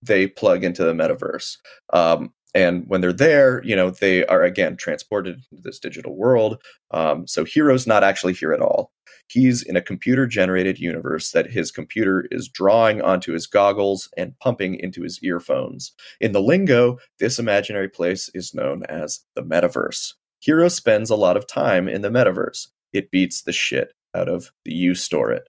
They 0.02 0.28
plug 0.28 0.64
into 0.64 0.84
the 0.84 0.94
metaverse. 0.94 1.56
Um, 1.92 2.32
and 2.54 2.84
when 2.86 3.00
they're 3.00 3.12
there, 3.12 3.62
you 3.64 3.76
know, 3.76 3.90
they 3.90 4.24
are 4.26 4.42
again 4.42 4.76
transported 4.76 5.42
into 5.50 5.62
this 5.62 5.78
digital 5.78 6.16
world. 6.16 6.60
Um, 6.90 7.26
so 7.26 7.44
Hero's 7.44 7.86
not 7.86 8.04
actually 8.04 8.34
here 8.34 8.52
at 8.52 8.60
all 8.60 8.92
he's 9.30 9.62
in 9.62 9.76
a 9.76 9.82
computer 9.82 10.26
generated 10.26 10.78
universe 10.78 11.30
that 11.30 11.50
his 11.50 11.70
computer 11.70 12.26
is 12.30 12.48
drawing 12.48 13.00
onto 13.00 13.32
his 13.32 13.46
goggles 13.46 14.08
and 14.16 14.38
pumping 14.40 14.74
into 14.74 15.02
his 15.02 15.20
earphones. 15.22 15.92
In 16.20 16.32
the 16.32 16.42
lingo, 16.42 16.98
this 17.18 17.38
imaginary 17.38 17.88
place 17.88 18.28
is 18.34 18.54
known 18.54 18.82
as 18.88 19.20
the 19.36 19.42
metaverse. 19.42 20.14
Hero 20.40 20.68
spends 20.68 21.10
a 21.10 21.16
lot 21.16 21.36
of 21.36 21.46
time 21.46 21.88
in 21.88 22.02
the 22.02 22.08
metaverse. 22.08 22.68
It 22.92 23.10
beats 23.10 23.42
the 23.42 23.52
shit 23.52 23.92
out 24.14 24.28
of 24.28 24.50
the 24.64 24.72
U-Stor-It. 24.72 25.46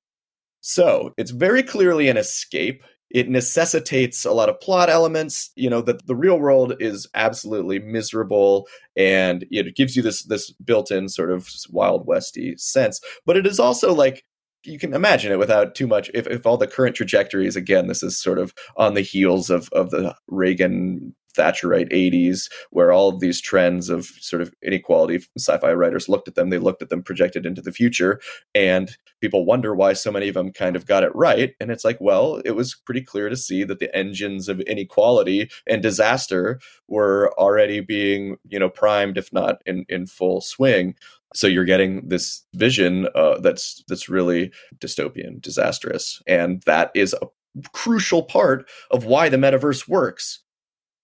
So 0.59 1.13
it's 1.17 1.31
very 1.31 1.63
clearly 1.63 2.07
an 2.07 2.17
escape 2.17 2.83
it 3.13 3.29
necessitates 3.29 4.25
a 4.25 4.31
lot 4.31 4.49
of 4.49 4.59
plot 4.59 4.89
elements. 4.89 5.51
You 5.55 5.69
know 5.69 5.81
that 5.81 6.07
the 6.07 6.15
real 6.15 6.39
world 6.39 6.75
is 6.79 7.07
absolutely 7.13 7.79
miserable 7.79 8.67
and 8.95 9.45
it 9.51 9.75
gives 9.75 9.95
you 9.95 10.01
this 10.01 10.23
this 10.23 10.51
built-in 10.51 11.09
sort 11.09 11.31
of 11.31 11.49
wild 11.69 12.07
westy 12.07 12.55
sense. 12.57 13.01
But 13.25 13.37
it 13.37 13.45
is 13.45 13.59
also 13.59 13.93
like 13.93 14.23
you 14.63 14.77
can 14.77 14.93
imagine 14.93 15.31
it 15.31 15.39
without 15.39 15.73
too 15.73 15.87
much 15.87 16.11
if, 16.13 16.27
if 16.27 16.45
all 16.45 16.57
the 16.57 16.67
current 16.67 16.95
trajectories 16.95 17.55
again 17.55 17.87
this 17.87 18.03
is 18.03 18.21
sort 18.21 18.37
of 18.37 18.53
on 18.77 18.93
the 18.93 19.01
heels 19.01 19.49
of 19.49 19.69
of 19.71 19.89
the 19.89 20.15
reagan 20.27 21.15
Thatcherite 21.35 21.91
80s, 21.91 22.49
where 22.71 22.91
all 22.91 23.09
of 23.09 23.19
these 23.19 23.41
trends 23.41 23.89
of 23.89 24.05
sort 24.19 24.41
of 24.41 24.53
inequality, 24.61 25.19
sci-fi 25.37 25.73
writers 25.73 26.09
looked 26.09 26.27
at 26.27 26.35
them, 26.35 26.49
they 26.49 26.57
looked 26.57 26.81
at 26.81 26.89
them 26.89 27.03
projected 27.03 27.45
into 27.45 27.61
the 27.61 27.71
future, 27.71 28.19
and 28.53 28.97
people 29.21 29.45
wonder 29.45 29.75
why 29.75 29.93
so 29.93 30.11
many 30.11 30.27
of 30.27 30.33
them 30.33 30.51
kind 30.51 30.75
of 30.75 30.85
got 30.85 31.03
it 31.03 31.15
right. 31.15 31.53
And 31.59 31.71
it's 31.71 31.85
like, 31.85 31.99
well, 31.99 32.41
it 32.45 32.51
was 32.51 32.75
pretty 32.75 33.01
clear 33.01 33.29
to 33.29 33.37
see 33.37 33.63
that 33.63 33.79
the 33.79 33.95
engines 33.95 34.49
of 34.49 34.59
inequality 34.61 35.49
and 35.67 35.81
disaster 35.81 36.59
were 36.87 37.33
already 37.37 37.79
being, 37.79 38.37
you 38.47 38.59
know, 38.59 38.69
primed, 38.69 39.17
if 39.17 39.31
not 39.31 39.61
in, 39.65 39.85
in 39.89 40.05
full 40.05 40.41
swing. 40.41 40.95
So 41.33 41.47
you're 41.47 41.65
getting 41.65 42.07
this 42.09 42.43
vision 42.53 43.07
uh, 43.15 43.39
that's 43.39 43.83
that's 43.87 44.09
really 44.09 44.51
dystopian, 44.79 45.41
disastrous, 45.41 46.21
and 46.27 46.61
that 46.63 46.91
is 46.93 47.15
a 47.21 47.27
crucial 47.73 48.23
part 48.23 48.69
of 48.91 49.05
why 49.05 49.29
the 49.29 49.37
metaverse 49.37 49.87
works 49.87 50.39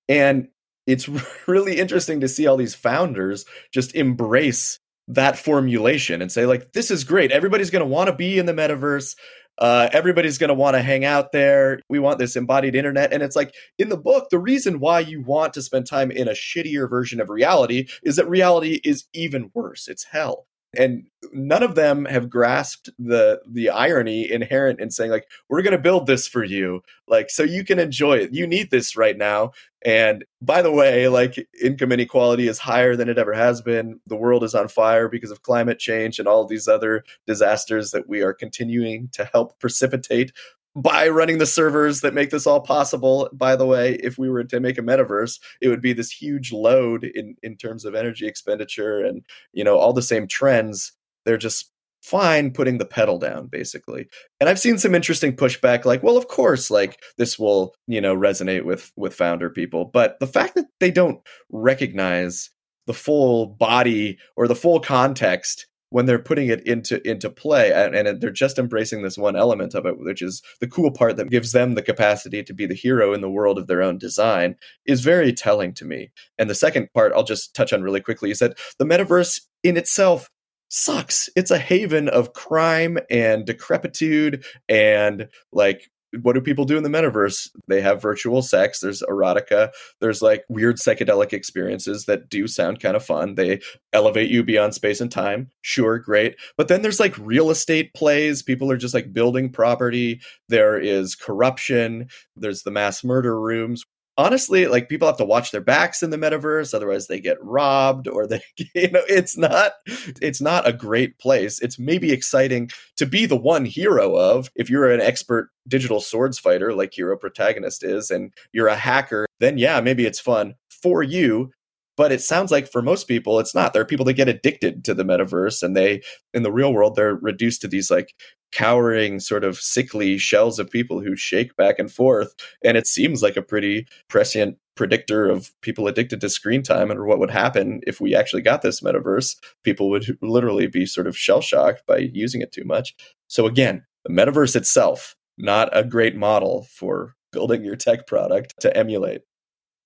and 0.08 0.48
it's 0.86 1.10
really 1.48 1.78
interesting 1.78 2.22
to 2.22 2.28
see 2.28 2.48
all 2.48 2.58
these 2.58 2.76
founders 2.76 3.46
just 3.72 3.96
embrace 3.96 4.80
that 5.10 5.38
formulation 5.38 6.22
and 6.22 6.32
say, 6.32 6.46
like, 6.46 6.74
this 6.74 6.92
is 6.92 7.04
great. 7.04 7.32
Everybody's 7.32 7.70
going 7.70 7.84
to 7.84 7.88
want 7.88 8.08
to 8.10 8.16
be 8.16 8.40
in 8.40 8.46
the 8.46 8.54
metaverse. 8.54 9.16
Uh, 9.58 9.90
everybody's 9.92 10.38
going 10.38 10.50
to 10.50 10.54
want 10.54 10.76
to 10.76 10.82
hang 10.82 11.04
out 11.04 11.32
there. 11.32 11.82
We 11.90 12.00
want 12.00 12.20
this 12.20 12.36
embodied 12.36 12.76
internet. 12.76 13.12
And 13.12 13.24
it's 13.24 13.36
like 13.36 13.54
in 13.80 13.90
the 13.90 13.98
book, 13.98 14.30
the 14.30 14.40
reason 14.40 14.80
why 14.80 15.00
you 15.00 15.22
want 15.22 15.54
to 15.54 15.62
spend 15.62 15.88
time 15.88 16.12
in 16.12 16.28
a 16.28 16.32
shittier 16.32 16.90
version 16.90 17.20
of 17.20 17.30
reality 17.30 17.88
is 18.04 18.18
that 18.18 18.30
reality 18.30 18.80
is 18.84 19.06
even 19.14 19.50
worse. 19.54 19.88
It's 19.88 20.04
hell. 20.04 20.46
And 20.76 21.06
none 21.32 21.64
of 21.64 21.76
them 21.76 22.06
have 22.06 22.30
grasped 22.30 22.90
the 23.00 23.40
the 23.50 23.70
irony 23.70 24.30
inherent 24.30 24.80
in 24.80 24.92
saying 24.92 25.12
like 25.12 25.28
we're 25.50 25.62
going 25.62 25.72
to 25.72 25.78
build 25.78 26.08
this 26.08 26.28
for 26.28 26.44
you. 26.44 26.82
Like 27.08 27.30
so 27.30 27.44
you 27.44 27.64
can 27.64 27.80
enjoy 27.80 28.18
it. 28.18 28.34
You 28.34 28.46
need 28.48 28.70
this 28.70 28.98
right 28.98 29.18
now. 29.18 29.52
And 29.86 30.26
by 30.42 30.62
the 30.62 30.72
way 30.72 31.08
like 31.08 31.48
income 31.62 31.92
inequality 31.92 32.48
is 32.48 32.60
higher 32.60 32.96
than 32.96 33.10
it 33.10 33.18
ever 33.18 33.34
has 33.34 33.62
been. 33.62 34.00
The 34.08 34.18
world 34.18 34.44
is 34.44 34.56
on 34.56 34.68
fire 34.68 35.08
because 35.08 35.32
of 35.32 35.44
climate 35.44 35.80
change 35.80 36.20
and 36.20 36.28
all 36.28 36.46
these 36.46 36.68
other 36.68 37.04
disasters 37.26 37.92
that 37.92 38.10
we 38.10 38.22
are 38.22 38.34
continuing 38.34 39.10
to 39.14 39.26
help 39.26 39.60
precipitate 39.60 40.34
by 40.76 41.08
running 41.08 41.40
the 41.40 41.46
servers 41.46 42.02
that 42.02 42.14
make 42.14 42.30
this 42.30 42.46
all 42.46 42.62
possible. 42.62 43.30
By 43.34 43.56
the 43.56 43.66
way, 43.66 43.96
if 43.96 44.18
we 44.18 44.30
were 44.30 44.44
to 44.44 44.60
make 44.60 44.78
a 44.78 44.84
metaverse, 44.84 45.40
it 45.62 45.70
would 45.70 45.82
be 45.82 45.94
this 45.94 46.12
huge 46.12 46.52
load 46.52 47.04
in 47.04 47.36
in 47.44 47.58
terms 47.58 47.86
of 47.86 47.96
energy 47.96 48.28
expenditure 48.28 49.04
and 49.04 49.24
you 49.54 49.64
know 49.64 49.78
all 49.78 49.94
the 49.94 50.02
same 50.02 50.28
trends. 50.28 50.94
They're 51.26 51.38
just 51.38 51.72
fine 52.04 52.52
putting 52.52 52.78
the 52.78 52.86
pedal 52.86 53.18
down 53.18 53.48
basically 53.48 54.08
and 54.40 54.48
i've 54.48 54.60
seen 54.60 54.78
some 54.78 54.96
interesting 54.96 55.36
pushback 55.36 55.84
like 55.84 56.02
well 56.04 56.16
of 56.16 56.28
course 56.28 56.72
like 56.72 57.02
this 57.18 57.38
will 57.38 57.74
you 57.88 58.00
know 58.00 58.16
resonate 58.16 58.64
with 58.64 58.94
with 58.96 59.14
founder 59.14 59.50
people 59.50 59.84
but 59.84 60.18
the 60.20 60.28
fact 60.28 60.56
that 60.56 60.68
they 60.80 60.92
don't 60.92 61.20
recognize 61.50 62.50
the 62.86 62.94
full 62.94 63.48
body 63.48 64.18
or 64.38 64.48
the 64.48 64.56
full 64.56 64.80
context 64.80 65.68
when 65.90 66.06
they're 66.06 66.20
putting 66.20 66.50
it 66.50 66.66
into 66.68 67.06
into 67.08 67.30
play 67.30 67.72
and, 67.72 67.96
and, 67.96 68.22
they're 68.22 68.30
just 68.30 68.60
embracing 68.60 69.02
this 69.02 69.18
one 69.18 69.36
element 69.36 69.74
of 69.74 69.86
it 69.86 69.98
which 70.00 70.22
is 70.22 70.42
the 70.60 70.68
cool 70.68 70.92
part 70.92 71.16
that 71.18 71.30
gives 71.30 71.52
them 71.52 71.76
the 71.76 71.82
capacity 71.82 72.44
to 72.44 72.54
be 72.54 72.66
the 72.66 72.74
hero 72.74 73.14
in 73.14 73.22
the 73.22 73.30
world 73.30 73.58
of 73.58 73.68
their 73.68 73.82
own 73.82 73.98
design 73.98 74.56
is 74.86 75.02
very 75.02 75.32
telling 75.34 75.74
to 75.74 75.86
me. 75.86 76.12
And 76.38 76.50
the 76.50 76.56
second 76.56 76.92
part 76.94 77.14
i'll 77.14 77.24
just 77.24 77.56
touch 77.56 77.74
on 77.74 77.84
really 77.84 78.02
quickly 78.02 78.32
is 78.32 78.40
that 78.40 78.58
the 78.80 78.86
metaverse 78.86 79.42
in 79.64 79.78
itself 79.78 80.30
sucks. 80.70 81.30
It's 81.36 81.52
a 81.52 81.58
haven 81.58 82.10
of 82.10 82.34
crime 82.34 82.98
and 83.10 83.46
decrepitude 83.46 84.44
and 84.68 85.30
like 85.52 85.90
what 86.22 86.34
do 86.34 86.42
people 86.42 86.66
do 86.66 86.78
in 86.78 86.84
the 86.84 86.90
metaverse? 86.90 87.50
They 87.68 87.82
have 87.82 88.02
virtual 88.02 88.42
sex, 88.42 88.80
there's 88.80 89.02
erotica, 89.04 89.72
there's 90.00 90.22
like 90.22 90.44
weird 90.50 90.78
psychedelic 90.78 91.34
experiences 91.34 92.06
that 92.06 92.30
do 92.30 92.48
sound 92.48 92.80
kind 92.80 92.96
of 92.96 93.06
fun. 93.06 93.36
They 93.36 93.60
elevate 93.94 94.30
you 94.30 94.44
beyond 94.44 94.74
space 94.74 95.02
and 95.02 95.12
time. 95.12 95.50
Sure, 95.62 96.00
great. 96.00 96.36
But 96.58 96.68
then 96.68 96.82
there's 96.82 97.00
like 97.00 97.18
real 97.18 97.50
estate 97.50 97.94
plays. 97.94 98.42
People 98.42 98.72
are 98.72 98.78
just 98.78 98.94
like 98.94 99.14
building 99.14 99.50
property. 99.50 100.22
There 100.50 100.80
is 100.80 101.16
corruption. 101.16 102.08
There's 102.36 102.64
the 102.64 102.72
mass 102.72 103.04
murder 103.04 103.40
rooms 103.40 103.86
honestly 104.18 104.68
like 104.68 104.90
people 104.90 105.08
have 105.08 105.18
to 105.18 105.26
watch 105.26 105.52
their 105.52 105.62
backs 105.62 106.02
in 106.02 106.10
the 106.10 106.18
metaverse 106.18 106.74
otherwise 106.74 107.08
they 107.08 107.20
get 107.20 107.44
robbed 107.44 108.08
or 108.08 108.26
they 108.26 108.42
you 108.76 108.90
know 108.92 109.04
it's 109.08 109.38
not 109.38 109.74
it's 110.22 110.42
not 110.42 110.68
a 110.68 110.74
great 110.74 111.18
place. 111.20 111.62
It's 111.62 111.80
maybe 111.80 112.12
exciting 112.12 112.70
to 112.98 113.06
be 113.06 113.26
the 113.26 113.38
one 113.38 113.66
hero 113.66 114.16
of 114.16 114.50
if 114.56 114.70
you're 114.70 114.92
an 114.92 115.02
expert 115.02 115.50
digital 115.68 116.00
swords 116.00 116.40
fighter 116.40 116.74
like 116.74 116.94
hero 116.94 117.18
protagonist 117.18 117.84
is 117.84 118.10
and 118.10 118.34
you're 118.54 118.68
a 118.68 118.76
hacker 118.76 119.26
then 119.40 119.58
yeah 119.58 119.80
maybe 119.82 120.06
it's 120.06 120.20
fun 120.20 120.56
for 120.70 121.04
you. 121.04 121.52
But 121.96 122.12
it 122.12 122.22
sounds 122.22 122.52
like 122.52 122.72
for 122.72 122.84
most 122.84 123.08
people 123.08 123.40
it's 123.40 123.56
not. 123.56 123.74
There 123.74 123.82
are 123.82 123.86
people 123.86 124.06
that 124.06 124.14
get 124.14 124.30
addicted 124.30 124.86
to 124.86 124.94
the 124.94 125.04
metaverse 125.04 125.64
and 125.64 125.76
they 125.76 126.02
in 126.34 126.44
the 126.44 126.52
real 126.52 126.74
world 126.74 126.96
they're 126.96 127.16
reduced 127.16 127.62
to 127.62 127.68
these 127.68 127.90
like 127.92 128.14
cowering 128.52 129.20
sort 129.20 129.44
of 129.44 129.58
sickly 129.58 130.18
shells 130.18 130.60
of 130.60 130.70
people 130.70 131.02
who 131.02 131.16
shake 131.16 131.56
back 131.56 131.78
and 131.80 131.92
forth 131.92 132.34
and 132.64 132.78
it 132.78 132.88
seems 132.88 133.22
like 133.22 133.36
a 133.36 133.42
pretty 133.42 133.88
prescient 134.08 134.58
predictor 134.76 135.28
of 135.28 135.52
people 135.62 135.88
addicted 135.88 136.22
to 136.22 136.30
screen 136.30 136.64
time 136.64 136.90
and 136.90 137.04
what 137.06 137.20
would 137.20 137.32
happen 137.32 137.82
if 137.86 138.00
we 138.00 138.16
actually 138.16 138.42
got 138.42 138.62
this 138.62 138.82
metaverse. 138.82 139.36
People 139.64 139.90
would 139.90 140.18
literally 140.22 140.68
be 140.68 140.86
sort 140.86 141.08
of 141.08 141.18
shell 141.18 141.42
shocked 141.42 141.82
by 141.88 141.98
using 141.98 142.42
it 142.42 142.52
too 142.52 142.64
much. 142.64 142.96
So 143.28 143.46
again 143.46 143.86
the 144.06 144.14
metaverse 144.14 144.56
itself 144.56 145.16
not 145.38 145.70
a 145.76 145.84
great 145.84 146.16
model 146.16 146.68
for 146.72 147.16
building 147.32 147.64
your 147.64 147.76
tech 147.76 148.08
product 148.08 148.56
to 148.62 148.76
emulate. 148.76 149.22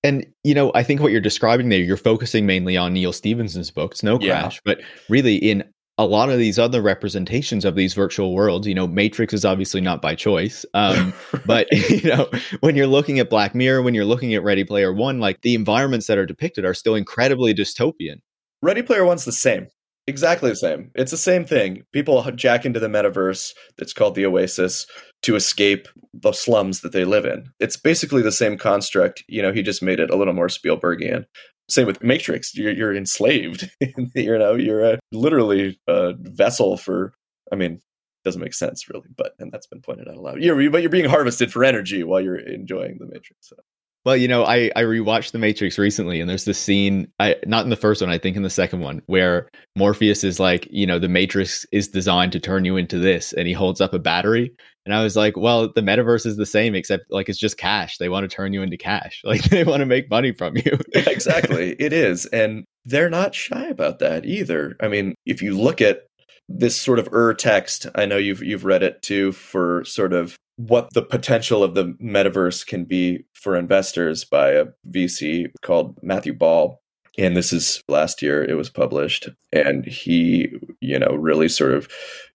And 0.04 0.26
you 0.43 0.56
know, 0.56 0.71
I 0.74 0.84
think 0.84 1.02
what 1.02 1.12
you're 1.12 1.21
describing 1.21 1.69
there, 1.69 1.80
you're 1.80 1.97
focusing 1.97 2.45
mainly 2.45 2.76
on 2.76 2.93
Neal 2.93 3.13
Stephenson's 3.13 3.69
book, 3.69 3.95
Snow 3.95 4.17
Crash, 4.17 4.56
yeah. 4.56 4.62
but 4.65 4.82
really 5.10 5.36
in 5.36 5.63
a 6.02 6.06
lot 6.06 6.30
of 6.30 6.40
these 6.40 6.58
other 6.58 6.82
representations 6.82 7.64
of 7.64 7.76
these 7.76 7.94
virtual 7.94 8.34
worlds, 8.34 8.66
you 8.66 8.74
know, 8.74 8.88
Matrix 8.88 9.34
is 9.34 9.46
obviously 9.46 9.82
not 9.82 10.02
by 10.02 10.16
choice. 10.16 10.66
Um, 10.74 11.14
but 11.46 11.68
you 11.90 12.10
know, 12.10 12.30
when 12.62 12.76
you're 12.76 12.88
looking 12.88 13.20
at 13.20 13.30
Black 13.30 13.54
Mirror, 13.54 13.84
when 13.84 13.94
you're 13.94 14.06
looking 14.06 14.34
at 14.34 14.44
Ready 14.44 14.64
Player 14.64 14.92
One, 14.92 15.20
like 15.20 15.42
the 15.42 15.54
environments 15.54 16.08
that 16.08 16.18
are 16.18 16.26
depicted 16.26 16.66
are 16.66 16.74
still 16.74 16.96
incredibly 16.96 17.54
dystopian. 17.54 18.22
Ready 18.62 18.82
Player 18.82 19.06
One's 19.06 19.26
the 19.26 19.32
same. 19.32 19.68
Exactly 20.08 20.50
the 20.50 20.56
same. 20.56 20.90
It's 20.96 21.12
the 21.12 21.18
same 21.18 21.46
thing. 21.46 21.84
People 21.94 22.24
jack 22.32 22.66
into 22.66 22.80
the 22.80 22.88
metaverse 22.88 23.54
that's 23.78 23.94
called 23.94 24.16
the 24.16 24.26
Oasis 24.26 24.88
to 25.22 25.36
escape 25.36 25.88
the 26.14 26.32
slums 26.32 26.82
that 26.82 26.92
they 26.92 27.06
live 27.06 27.26
in. 27.26 27.46
It's 27.60 27.78
basically 27.78 28.24
the 28.24 28.32
same 28.32 28.58
construct. 28.58 29.24
You 29.28 29.44
know, 29.44 29.52
he 29.52 29.62
just 29.62 29.84
made 29.84 30.00
it 30.00 30.10
a 30.10 30.16
little 30.16 30.34
more 30.34 30.48
Spielbergian. 30.48 31.26
Same 31.69 31.88
with 31.88 32.04
Matrix. 32.04 32.56
You're, 32.56 32.74
you're 32.74 32.95
enslaved. 32.95 33.69
you 34.15 34.38
know, 34.38 34.56
you're 34.56 34.84
a, 34.84 35.00
literally 35.12 35.80
a 35.88 36.13
vessel 36.17 36.78
for. 36.78 37.13
I 37.52 37.56
mean, 37.56 37.82
doesn't 38.24 38.41
make 38.41 38.54
sense 38.54 38.88
really, 38.89 39.08
but 39.15 39.34
and 39.39 39.52
that's 39.52 39.67
been 39.67 39.82
pointed 39.82 40.08
out 40.08 40.15
a 40.15 40.21
lot. 40.21 40.41
You're, 40.41 40.69
but 40.69 40.82
you're 40.82 40.89
being 40.89 41.10
harvested 41.10 41.52
for 41.52 41.63
energy 41.63 42.04
while 42.04 42.21
you're 42.21 42.38
enjoying 42.38 42.97
the 43.00 43.06
Matrix. 43.06 43.50
So. 43.50 43.56
Well, 44.04 44.18
you 44.18 44.28
know, 44.28 44.44
I 44.44 44.72
I 44.76 44.82
rewatched 44.82 45.32
The 45.32 45.38
Matrix 45.40 45.78
recently, 45.78 46.20
and 46.20 46.30
there's 46.30 46.46
this 46.46 46.58
scene, 46.58 47.08
I 47.20 47.36
not 47.46 47.64
in 47.64 47.70
the 47.70 47.76
first 47.76 48.02
one, 48.02 48.10
I 48.10 48.18
think 48.18 48.36
in 48.36 48.44
the 48.44 48.50
second 48.50 48.80
one, 48.80 49.02
where 49.06 49.48
Morpheus 49.76 50.24
is 50.24 50.40
like, 50.40 50.68
you 50.72 50.88
know, 50.88 50.98
the 50.98 51.08
Matrix 51.08 51.66
is 51.72 51.88
designed 51.88 52.32
to 52.32 52.40
turn 52.40 52.66
you 52.66 52.78
into 52.78 52.98
this, 52.98 53.32
and 53.34 53.48
he 53.48 53.54
holds 53.54 53.80
up 53.80 53.94
a 53.94 54.00
battery, 54.00 54.52
and 54.86 54.96
I 54.96 55.04
was 55.04 55.16
like, 55.16 55.38
well, 55.38 55.72
the 55.74 55.82
metaverse 55.82 56.26
is 56.26 56.38
the 56.38 56.46
same, 56.46 56.74
except 56.74 57.04
like 57.12 57.30
it's 57.30 57.38
just 57.38 57.58
cash. 57.58 57.98
They 57.98 58.10
want 58.10 58.30
to 58.30 58.36
turn 58.36 58.54
you 58.54 58.64
into 58.64 58.78
cash, 58.78 59.22
like 59.26 59.44
they 59.44 59.64
want 59.64 59.82
to 59.82 59.86
make 59.86 60.10
money 60.10 60.32
from 60.32 60.58
you. 60.58 60.80
exactly, 60.94 61.76
it 61.80 61.94
is, 61.94 62.26
and 62.28 62.66
they're 62.86 63.10
not 63.10 63.36
shy 63.36 63.68
about 63.68 64.00
that 64.00 64.26
either. 64.26 64.76
I 64.82 64.88
mean, 64.88 65.14
if 65.26 65.42
you 65.44 65.56
look 65.56 65.82
at 65.82 66.02
this 66.50 66.80
sort 66.80 67.00
of 67.00 67.14
ur 67.14 67.34
text, 67.36 67.86
I 67.94 68.06
know 68.06 68.18
you've 68.18 68.42
you've 68.42 68.66
read 68.66 68.82
it 68.82 69.02
too 69.04 69.32
for 69.32 69.84
sort 69.86 70.14
of 70.14 70.36
what 70.67 70.93
the 70.93 71.02
potential 71.02 71.63
of 71.63 71.74
the 71.74 71.86
metaverse 72.02 72.65
can 72.65 72.86
be 72.86 73.26
for 73.34 73.56
investors 73.56 74.24
by 74.24 74.52
a 74.52 74.65
VC 74.89 75.52
called 75.62 75.97
Matthew 76.04 76.34
Ball. 76.34 76.80
And 77.17 77.36
this 77.36 77.52
is 77.52 77.82
last 77.88 78.21
year 78.21 78.43
it 78.43 78.56
was 78.56 78.69
published. 78.69 79.30
And 79.52 79.86
he, 79.86 80.50
you 80.80 81.00
know, 81.00 81.15
really 81.15 81.50
sort 81.50 81.74
of 81.74 81.88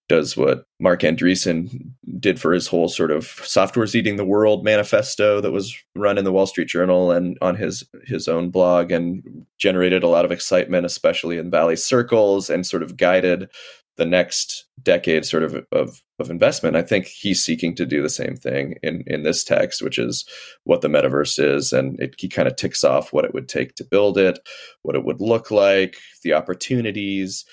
does 0.09 0.37
what 0.37 0.65
Marc 0.79 1.01
Andreessen 1.01 1.91
did 2.21 2.41
for 2.41 2.53
his 2.53 2.69
whole 2.69 2.89
sort 2.89 3.11
of 3.11 3.27
software's 3.27 3.97
eating 3.97 4.17
the 4.17 4.25
world 4.25 4.65
manifesto 4.65 5.41
that 5.41 5.51
was 5.51 5.77
run 5.97 6.17
in 6.17 6.25
the 6.25 6.33
Wall 6.33 6.47
Street 6.47 6.69
Journal 6.69 7.11
and 7.11 7.37
on 7.41 7.57
his 7.57 7.85
his 8.05 8.29
own 8.29 8.51
blog 8.51 8.93
and 8.93 9.47
generated 9.59 10.03
a 10.03 10.09
lot 10.09 10.25
of 10.25 10.31
excitement, 10.31 10.87
especially 10.87 11.39
in 11.39 11.51
Valley 11.51 11.77
circles, 11.77 12.49
and 12.49 12.65
sort 12.65 12.85
of 12.85 12.97
guided 12.97 13.49
the 13.97 14.07
next 14.07 14.67
decade 14.83 15.25
sort 15.25 15.43
of 15.43 15.65
of, 15.73 16.03
of 16.19 16.31
investment. 16.31 16.77
I 16.77 16.83
think 16.83 17.07
he's 17.07 17.43
seeking 17.43 17.75
to 17.77 17.87
do 17.87 18.03
the 18.03 18.11
same 18.11 18.37
thing 18.37 18.77
in 18.83 19.03
in 19.07 19.23
this 19.23 19.45
text, 19.45 19.83
which 19.83 19.99
is 19.99 20.25
what 20.65 20.81
the 20.81 20.89
metaverse 20.89 21.43
is, 21.43 21.73
and 21.73 21.99
it, 22.01 22.15
he 22.19 22.29
kind 22.29 22.49
of 22.49 22.57
ticks 22.57 22.85
off 22.85 23.13
what 23.13 23.25
it 23.25 23.35
would 23.35 23.49
take 23.49 23.75
to 23.77 23.85
build 23.85 24.19
it, 24.19 24.39
what 24.83 24.97
it 24.97 25.05
would 25.05 25.21
look 25.21 25.51
like, 25.51 25.97
the 26.23 26.33
opportunities, 26.33 27.45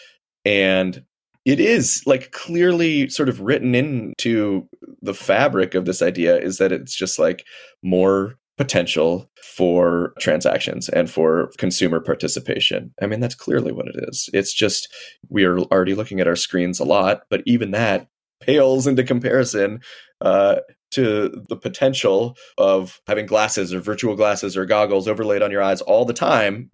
and 0.45 1.03
it 1.45 1.59
is 1.59 2.03
like 2.05 2.31
clearly 2.31 3.09
sort 3.09 3.29
of 3.29 3.41
written 3.41 3.75
into 3.75 4.67
the 5.01 5.13
fabric 5.13 5.75
of 5.75 5.85
this 5.85 6.01
idea 6.01 6.37
is 6.37 6.57
that 6.57 6.71
it's 6.71 6.95
just 6.95 7.19
like 7.19 7.45
more 7.81 8.35
potential 8.57 9.29
for 9.41 10.13
transactions 10.19 10.89
and 10.89 11.09
for 11.09 11.51
consumer 11.57 11.99
participation. 11.99 12.93
I 13.01 13.07
mean, 13.07 13.19
that's 13.19 13.35
clearly 13.35 13.71
what 13.71 13.87
it 13.87 13.95
is. 14.09 14.29
It's 14.33 14.53
just 14.53 14.93
we 15.29 15.43
are 15.43 15.59
already 15.59 15.95
looking 15.95 16.19
at 16.19 16.27
our 16.27 16.35
screens 16.35 16.79
a 16.79 16.85
lot, 16.85 17.23
but 17.29 17.41
even 17.45 17.71
that 17.71 18.07
pales 18.41 18.87
into 18.87 19.03
comparison 19.03 19.79
uh, 20.21 20.57
to 20.91 21.43
the 21.49 21.55
potential 21.55 22.37
of 22.57 23.01
having 23.07 23.25
glasses 23.25 23.73
or 23.73 23.79
virtual 23.79 24.15
glasses 24.15 24.55
or 24.55 24.65
goggles 24.65 25.07
overlaid 25.07 25.41
on 25.41 25.51
your 25.51 25.61
eyes 25.61 25.81
all 25.81 26.05
the 26.05 26.13
time. 26.13 26.69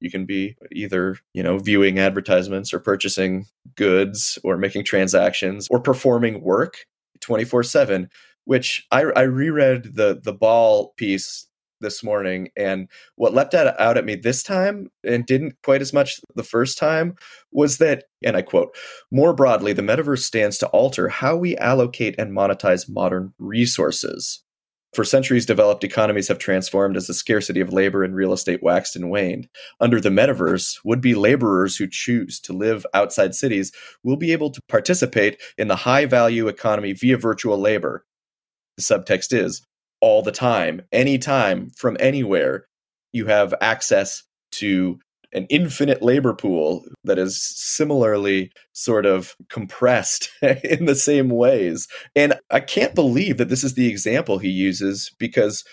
You 0.00 0.10
can 0.10 0.26
be 0.26 0.56
either, 0.70 1.16
you 1.32 1.42
know, 1.42 1.58
viewing 1.58 1.98
advertisements 1.98 2.72
or 2.74 2.78
purchasing 2.78 3.46
goods 3.74 4.38
or 4.44 4.56
making 4.56 4.84
transactions 4.84 5.66
or 5.70 5.80
performing 5.80 6.42
work 6.42 6.84
24 7.20 7.62
7 7.62 8.08
which 8.44 8.86
I, 8.90 9.02
I 9.16 9.22
reread 9.22 9.94
the 9.96 10.20
the 10.22 10.32
ball 10.32 10.94
piece 10.96 11.46
this 11.80 12.02
morning 12.02 12.48
and 12.56 12.88
what 13.16 13.34
leapt 13.34 13.52
out, 13.54 13.78
out 13.80 13.98
at 13.98 14.04
me 14.06 14.14
this 14.14 14.42
time 14.42 14.90
and 15.02 15.26
didn't 15.26 15.56
quite 15.62 15.82
as 15.82 15.92
much 15.92 16.20
the 16.34 16.42
first 16.44 16.78
time 16.78 17.14
was 17.52 17.78
that 17.78 18.04
and 18.24 18.36
i 18.36 18.42
quote 18.42 18.74
more 19.10 19.34
broadly 19.34 19.72
the 19.72 19.82
metaverse 19.82 20.20
stands 20.20 20.56
to 20.56 20.66
alter 20.68 21.08
how 21.08 21.36
we 21.36 21.56
allocate 21.58 22.14
and 22.18 22.32
monetize 22.32 22.88
modern 22.88 23.34
resources 23.38 24.42
For 24.94 25.04
centuries, 25.04 25.44
developed 25.44 25.82
economies 25.82 26.28
have 26.28 26.38
transformed 26.38 26.96
as 26.96 27.08
the 27.08 27.14
scarcity 27.14 27.60
of 27.60 27.72
labor 27.72 28.04
and 28.04 28.14
real 28.14 28.32
estate 28.32 28.62
waxed 28.62 28.94
and 28.94 29.10
waned. 29.10 29.48
Under 29.80 30.00
the 30.00 30.10
metaverse, 30.10 30.78
would 30.84 31.00
be 31.00 31.14
laborers 31.16 31.76
who 31.76 31.88
choose 31.88 32.38
to 32.40 32.52
live 32.52 32.86
outside 32.94 33.34
cities 33.34 33.72
will 34.04 34.16
be 34.16 34.30
able 34.32 34.50
to 34.50 34.60
participate 34.68 35.40
in 35.58 35.66
the 35.68 35.76
high 35.76 36.06
value 36.06 36.46
economy 36.46 36.92
via 36.92 37.16
virtual 37.18 37.58
labor. 37.58 38.04
The 38.76 38.82
subtext 38.82 39.32
is 39.32 39.62
all 40.00 40.22
the 40.22 40.32
time, 40.32 40.82
anytime, 40.92 41.70
from 41.70 41.96
anywhere, 41.98 42.66
you 43.12 43.26
have 43.26 43.54
access 43.60 44.22
to 44.52 44.98
an 45.32 45.46
infinite 45.50 46.02
labor 46.02 46.32
pool 46.32 46.84
that 47.02 47.18
is 47.18 47.42
similarly 47.42 48.50
sort 48.72 49.04
of 49.04 49.34
compressed 49.50 50.30
in 50.42 50.84
the 50.86 50.94
same 50.94 51.28
ways. 51.28 51.88
And 52.14 52.34
I 52.50 52.60
can't 52.60 52.94
believe 52.94 53.36
that 53.38 53.48
this 53.48 53.64
is 53.64 53.74
the 53.74 53.88
example 53.88 54.38
he 54.38 54.50
uses 54.50 55.10
because, 55.18 55.64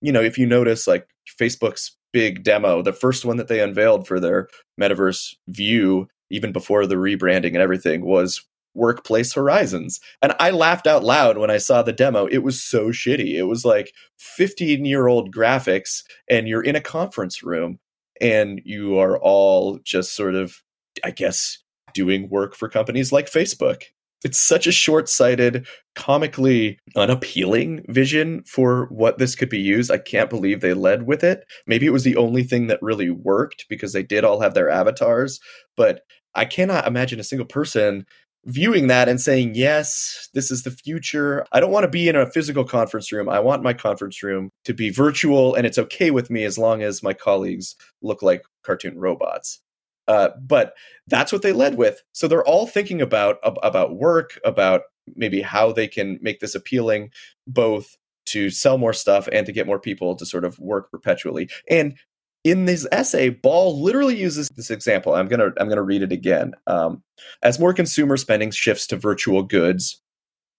you 0.00 0.12
know, 0.12 0.22
if 0.22 0.38
you 0.38 0.46
notice, 0.46 0.86
like 0.86 1.06
Facebook's 1.40 1.96
big 2.12 2.42
demo, 2.44 2.82
the 2.82 2.92
first 2.92 3.24
one 3.24 3.36
that 3.36 3.48
they 3.48 3.60
unveiled 3.60 4.06
for 4.06 4.20
their 4.20 4.48
metaverse 4.80 5.34
view, 5.48 6.08
even 6.30 6.52
before 6.52 6.86
the 6.86 6.94
rebranding 6.94 7.48
and 7.48 7.56
everything, 7.56 8.04
was 8.04 8.44
Workplace 8.78 9.34
Horizons. 9.34 10.00
And 10.22 10.34
I 10.40 10.50
laughed 10.50 10.86
out 10.86 11.04
loud 11.04 11.36
when 11.36 11.50
I 11.50 11.58
saw 11.58 11.82
the 11.82 11.92
demo. 11.92 12.26
It 12.26 12.38
was 12.38 12.62
so 12.62 12.88
shitty. 12.88 13.34
It 13.34 13.44
was 13.44 13.64
like 13.64 13.92
15 14.18 14.86
year 14.86 15.06
old 15.06 15.34
graphics, 15.34 16.02
and 16.30 16.48
you're 16.48 16.64
in 16.64 16.76
a 16.76 16.80
conference 16.80 17.42
room 17.42 17.78
and 18.20 18.60
you 18.64 18.98
are 18.98 19.18
all 19.18 19.78
just 19.84 20.14
sort 20.14 20.34
of, 20.34 20.62
I 21.04 21.10
guess, 21.10 21.58
doing 21.94 22.28
work 22.28 22.54
for 22.54 22.68
companies 22.68 23.12
like 23.12 23.30
Facebook. 23.30 23.82
It's 24.24 24.40
such 24.40 24.66
a 24.66 24.72
short 24.72 25.08
sighted, 25.08 25.66
comically 25.94 26.80
unappealing 26.96 27.84
vision 27.88 28.42
for 28.44 28.86
what 28.86 29.18
this 29.18 29.36
could 29.36 29.48
be 29.48 29.60
used. 29.60 29.92
I 29.92 29.98
can't 29.98 30.30
believe 30.30 30.60
they 30.60 30.74
led 30.74 31.06
with 31.06 31.22
it. 31.22 31.44
Maybe 31.68 31.86
it 31.86 31.92
was 31.92 32.02
the 32.02 32.16
only 32.16 32.42
thing 32.42 32.66
that 32.66 32.82
really 32.82 33.10
worked 33.10 33.66
because 33.68 33.92
they 33.92 34.02
did 34.02 34.24
all 34.24 34.40
have 34.40 34.54
their 34.54 34.70
avatars, 34.70 35.38
but 35.76 36.02
I 36.34 36.44
cannot 36.44 36.86
imagine 36.86 37.20
a 37.20 37.24
single 37.24 37.46
person 37.46 38.06
viewing 38.44 38.86
that 38.86 39.08
and 39.08 39.20
saying, 39.20 39.54
yes, 39.54 40.28
this 40.34 40.50
is 40.50 40.62
the 40.62 40.70
future. 40.70 41.46
I 41.52 41.60
don't 41.60 41.70
want 41.70 41.84
to 41.84 41.90
be 41.90 42.08
in 42.08 42.16
a 42.16 42.30
physical 42.30 42.64
conference 42.64 43.12
room. 43.12 43.28
I 43.28 43.40
want 43.40 43.62
my 43.62 43.74
conference 43.74 44.22
room 44.22 44.50
to 44.64 44.72
be 44.72 44.90
virtual, 44.90 45.54
and 45.54 45.66
it's 45.66 45.78
okay 45.78 46.10
with 46.10 46.30
me 46.30 46.44
as 46.44 46.58
long 46.58 46.82
as 46.82 47.02
my 47.02 47.12
colleagues 47.12 47.76
look 48.02 48.22
like 48.22 48.42
cartoon 48.64 48.98
robots. 48.98 49.60
Uh, 50.06 50.30
but 50.40 50.72
that's 51.06 51.32
what 51.32 51.42
they 51.42 51.52
led 51.52 51.76
with. 51.76 52.02
So 52.12 52.26
they're 52.28 52.44
all 52.44 52.66
thinking 52.66 53.02
about 53.02 53.36
about 53.42 53.96
work, 53.96 54.38
about 54.44 54.82
maybe 55.14 55.42
how 55.42 55.72
they 55.72 55.86
can 55.86 56.18
make 56.22 56.40
this 56.40 56.54
appealing, 56.54 57.10
both 57.46 57.96
to 58.26 58.50
sell 58.50 58.78
more 58.78 58.92
stuff 58.92 59.28
and 59.32 59.46
to 59.46 59.52
get 59.52 59.66
more 59.66 59.78
people 59.78 60.14
to 60.16 60.26
sort 60.26 60.44
of 60.44 60.58
work 60.58 60.90
perpetually. 60.90 61.48
And 61.68 61.96
in 62.44 62.64
this 62.64 62.86
essay, 62.92 63.30
Ball 63.30 63.80
literally 63.80 64.16
uses 64.16 64.48
this 64.56 64.70
example. 64.70 65.14
I'm 65.14 65.28
gonna 65.28 65.50
I'm 65.58 65.68
gonna 65.68 65.82
read 65.82 66.02
it 66.02 66.12
again. 66.12 66.54
Um, 66.66 67.02
as 67.42 67.58
more 67.58 67.74
consumer 67.74 68.16
spending 68.16 68.50
shifts 68.50 68.86
to 68.88 68.96
virtual 68.96 69.42
goods, 69.42 70.00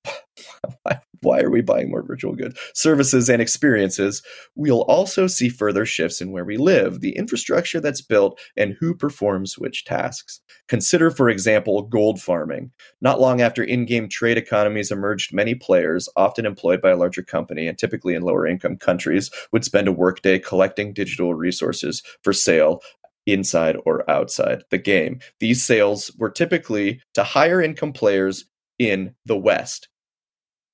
why 1.21 1.39
are 1.41 1.49
we 1.49 1.61
buying 1.61 1.89
more 1.89 2.03
virtual 2.03 2.35
goods, 2.35 2.59
services, 2.73 3.29
and 3.29 3.41
experiences? 3.41 4.21
We'll 4.55 4.83
also 4.83 5.27
see 5.27 5.49
further 5.49 5.85
shifts 5.85 6.21
in 6.21 6.31
where 6.31 6.45
we 6.45 6.57
live, 6.57 7.01
the 7.01 7.15
infrastructure 7.15 7.79
that's 7.79 8.01
built, 8.01 8.39
and 8.55 8.75
who 8.79 8.95
performs 8.95 9.57
which 9.57 9.85
tasks. 9.85 10.41
Consider, 10.67 11.11
for 11.11 11.29
example, 11.29 11.81
gold 11.83 12.21
farming. 12.21 12.71
Not 13.01 13.19
long 13.19 13.41
after 13.41 13.63
in 13.63 13.85
game 13.85 14.07
trade 14.07 14.37
economies 14.37 14.91
emerged, 14.91 15.33
many 15.33 15.55
players, 15.55 16.09
often 16.15 16.45
employed 16.45 16.81
by 16.81 16.91
a 16.91 16.97
larger 16.97 17.23
company 17.23 17.67
and 17.67 17.77
typically 17.77 18.15
in 18.15 18.21
lower 18.21 18.47
income 18.47 18.77
countries, 18.77 19.31
would 19.51 19.65
spend 19.65 19.87
a 19.87 19.93
workday 19.93 20.39
collecting 20.39 20.93
digital 20.93 21.33
resources 21.33 22.03
for 22.23 22.33
sale 22.33 22.81
inside 23.25 23.77
or 23.85 24.09
outside 24.09 24.63
the 24.71 24.77
game. 24.77 25.19
These 25.39 25.63
sales 25.63 26.11
were 26.17 26.31
typically 26.31 27.01
to 27.13 27.23
higher 27.23 27.61
income 27.61 27.93
players 27.93 28.45
in 28.79 29.13
the 29.25 29.37
West. 29.37 29.89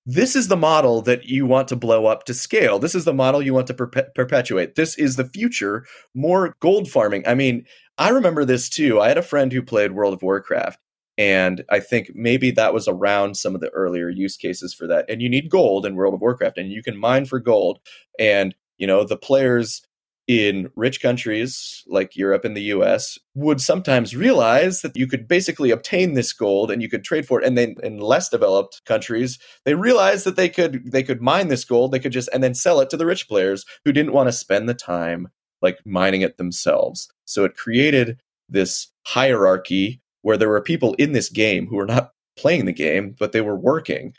This 0.06 0.36
is 0.36 0.48
the 0.48 0.56
model 0.56 1.02
that 1.02 1.26
you 1.26 1.48
want 1.48 1.68
to 1.70 1.76
blow 1.76 2.06
up 2.06 2.26
to 2.26 2.34
scale. 2.34 2.78
This 2.78 2.94
is 2.94 3.06
the 3.06 3.14
model 3.14 3.42
you 3.42 3.56
want 3.56 3.66
to 3.68 3.74
perpe- 3.74 4.14
perpetuate. 4.14 4.76
This 4.76 4.96
is 4.98 5.16
the 5.16 5.26
future. 5.26 5.84
More 6.14 6.56
gold 6.60 6.88
farming. 6.88 7.24
I 7.28 7.34
mean, 7.34 7.66
I 7.98 8.10
remember 8.10 8.46
this 8.46 8.70
too. 8.70 9.02
I 9.02 9.08
had 9.08 9.18
a 9.18 9.24
friend 9.24 9.52
who 9.52 9.64
played 9.64 9.94
World 9.94 10.14
of 10.14 10.22
Warcraft, 10.22 10.80
and 11.18 11.64
I 11.72 11.80
think 11.80 12.12
maybe 12.14 12.52
that 12.52 12.74
was 12.74 12.88
around 12.88 13.36
some 13.36 13.56
of 13.56 13.62
the 13.62 13.70
earlier 13.70 14.10
use 14.10 14.38
cases 14.38 14.76
for 14.76 14.86
that. 14.86 15.10
And 15.10 15.24
you 15.24 15.30
need 15.30 15.50
gold 15.50 15.88
in 15.88 15.96
World 15.96 16.14
of 16.14 16.22
Warcraft, 16.22 16.60
and 16.60 16.72
you 16.72 16.84
can 16.84 16.98
mine 16.98 17.26
for 17.26 17.40
gold. 17.40 17.80
And 18.20 18.54
you 18.78 18.86
know 18.86 19.06
the 19.06 19.18
players 19.18 19.82
in 20.28 20.72
rich 20.76 21.02
countries 21.02 21.84
like 21.88 22.16
Europe 22.16 22.46
and 22.46 22.58
the 22.58 22.64
US 22.64 23.20
would 23.36 23.62
sometimes 23.62 24.16
realize 24.16 24.82
that 24.82 24.98
you 24.98 25.06
could 25.08 25.28
basically 25.28 25.70
obtain 25.70 26.14
this 26.14 26.34
gold 26.34 26.72
and 26.72 26.82
you 26.82 26.90
could 26.90 27.04
trade 27.04 27.28
for 27.28 27.40
it. 27.40 27.46
And 27.46 27.58
then 27.58 27.76
in 27.84 28.00
less 28.00 28.30
developed 28.30 28.82
countries 28.86 29.38
they 29.66 29.76
realized 29.76 30.26
that 30.26 30.36
they 30.36 30.50
could 30.50 30.92
they 30.92 31.04
could 31.04 31.22
mine 31.22 31.50
this 31.50 31.64
gold. 31.64 31.92
They 31.92 32.00
could 32.00 32.12
just 32.12 32.30
and 32.34 32.44
then 32.44 32.56
sell 32.56 32.80
it 32.80 32.90
to 32.90 32.98
the 32.98 33.06
rich 33.06 33.28
players 33.28 33.66
who 33.84 33.92
didn't 33.92 34.14
want 34.14 34.28
to 34.28 34.34
spend 34.34 34.68
the 34.68 34.74
time 34.74 35.30
like 35.62 35.80
mining 35.86 36.22
it 36.22 36.38
themselves. 36.38 37.08
So 37.26 37.44
it 37.44 37.56
created 37.56 38.20
this 38.50 38.88
hierarchy 39.06 40.02
where 40.22 40.38
there 40.38 40.50
were 40.50 40.62
people 40.62 40.96
in 40.96 41.12
this 41.12 41.30
game 41.30 41.68
who 41.68 41.76
were 41.76 41.86
not 41.86 42.12
playing 42.36 42.66
the 42.66 42.74
game 42.74 43.16
but 43.18 43.32
they 43.32 43.42
were 43.42 43.56
working. 43.58 44.14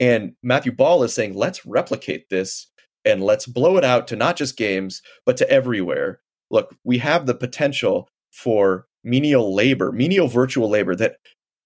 And 0.00 0.34
Matthew 0.42 0.72
Ball 0.72 1.04
is 1.04 1.14
saying 1.14 1.34
let's 1.34 1.64
replicate 1.64 2.30
this 2.30 2.66
and 3.04 3.22
let's 3.22 3.46
blow 3.46 3.76
it 3.76 3.84
out 3.84 4.06
to 4.08 4.16
not 4.16 4.36
just 4.36 4.56
games, 4.56 5.02
but 5.26 5.36
to 5.38 5.50
everywhere. 5.50 6.20
Look, 6.50 6.76
we 6.84 6.98
have 6.98 7.26
the 7.26 7.34
potential 7.34 8.08
for 8.32 8.86
menial 9.04 9.54
labor, 9.54 9.92
menial 9.92 10.28
virtual 10.28 10.68
labor 10.68 10.94
that 10.96 11.16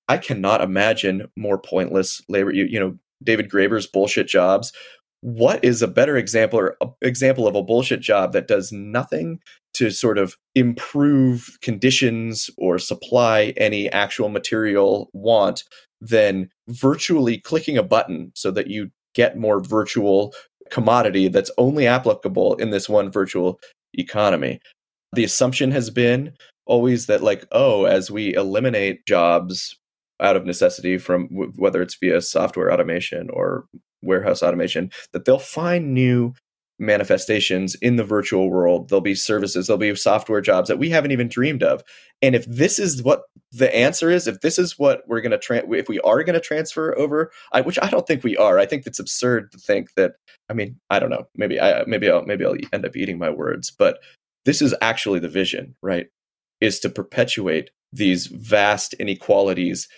I 0.08 0.18
cannot 0.18 0.60
imagine 0.60 1.26
more 1.36 1.58
pointless 1.58 2.20
labor. 2.28 2.52
You, 2.52 2.64
you 2.64 2.78
know, 2.78 2.98
David 3.22 3.50
Graeber's 3.50 3.86
bullshit 3.86 4.28
jobs. 4.28 4.72
What 5.22 5.64
is 5.64 5.82
a 5.82 5.88
better 5.88 6.16
example 6.16 6.58
or 6.58 6.76
a, 6.80 6.88
example 7.02 7.48
of 7.48 7.56
a 7.56 7.62
bullshit 7.62 8.00
job 8.00 8.32
that 8.32 8.46
does 8.46 8.70
nothing 8.70 9.40
to 9.74 9.90
sort 9.90 10.18
of 10.18 10.36
improve 10.54 11.58
conditions 11.60 12.48
or 12.56 12.78
supply 12.78 13.52
any 13.56 13.90
actual 13.90 14.28
material 14.28 15.10
want 15.12 15.64
than 16.00 16.50
virtually 16.68 17.38
clicking 17.38 17.76
a 17.76 17.82
button 17.82 18.30
so 18.34 18.50
that 18.50 18.68
you 18.68 18.90
get 19.14 19.38
more 19.38 19.60
virtual 19.60 20.32
commodity 20.70 21.28
that's 21.28 21.50
only 21.58 21.86
applicable 21.86 22.54
in 22.56 22.70
this 22.70 22.88
one 22.88 23.10
virtual 23.10 23.58
economy. 23.94 24.60
The 25.12 25.24
assumption 25.24 25.70
has 25.70 25.90
been 25.90 26.32
always 26.66 27.06
that, 27.06 27.22
like, 27.22 27.46
oh, 27.52 27.84
as 27.84 28.10
we 28.10 28.34
eliminate 28.34 29.06
jobs 29.06 29.76
out 30.20 30.36
of 30.36 30.46
necessity 30.46 30.98
from 30.98 31.28
whether 31.28 31.82
it's 31.82 31.96
via 31.96 32.20
software 32.20 32.72
automation 32.72 33.28
or 33.30 33.66
warehouse 34.02 34.42
automation, 34.42 34.90
that 35.12 35.24
they'll 35.24 35.38
find 35.38 35.92
new 35.94 36.32
manifestations 36.78 37.74
in 37.76 37.96
the 37.96 38.04
virtual 38.04 38.50
world. 38.50 38.88
There'll 38.88 39.00
be 39.00 39.14
services, 39.14 39.66
there'll 39.66 39.78
be 39.78 39.94
software 39.94 40.40
jobs 40.40 40.68
that 40.68 40.78
we 40.78 40.90
haven't 40.90 41.12
even 41.12 41.28
dreamed 41.28 41.62
of. 41.62 41.82
And 42.22 42.34
if 42.34 42.44
this 42.46 42.78
is 42.78 43.02
what 43.02 43.22
the 43.52 43.74
answer 43.74 44.10
is, 44.10 44.26
if 44.26 44.40
this 44.40 44.58
is 44.58 44.78
what 44.78 45.02
we're 45.06 45.20
going 45.20 45.32
to, 45.32 45.38
tra- 45.38 45.68
if 45.70 45.88
we 45.88 46.00
are 46.00 46.22
going 46.22 46.34
to 46.34 46.40
transfer 46.40 46.96
over, 46.98 47.30
I, 47.52 47.62
which 47.62 47.78
I 47.80 47.88
don't 47.88 48.06
think 48.06 48.24
we 48.24 48.36
are, 48.36 48.58
I 48.58 48.66
think 48.66 48.86
it's 48.86 48.98
absurd 48.98 49.52
to 49.52 49.58
think 49.58 49.94
that. 49.94 50.14
I 50.48 50.52
mean, 50.52 50.78
I 50.90 50.98
don't 50.98 51.10
know. 51.10 51.26
Maybe 51.34 51.60
I, 51.60 51.84
maybe 51.86 52.10
I'll, 52.10 52.24
maybe 52.24 52.44
I'll 52.44 52.56
end 52.72 52.86
up 52.86 52.96
eating 52.96 53.18
my 53.18 53.30
words, 53.30 53.70
but 53.70 53.98
this 54.44 54.62
is 54.62 54.74
actually 54.80 55.18
the 55.18 55.28
vision, 55.28 55.74
right? 55.82 56.06
Is 56.60 56.78
to 56.80 56.88
perpetuate 56.88 57.70
these 57.92 58.26
vast 58.26 58.94
inequalities 58.94 59.88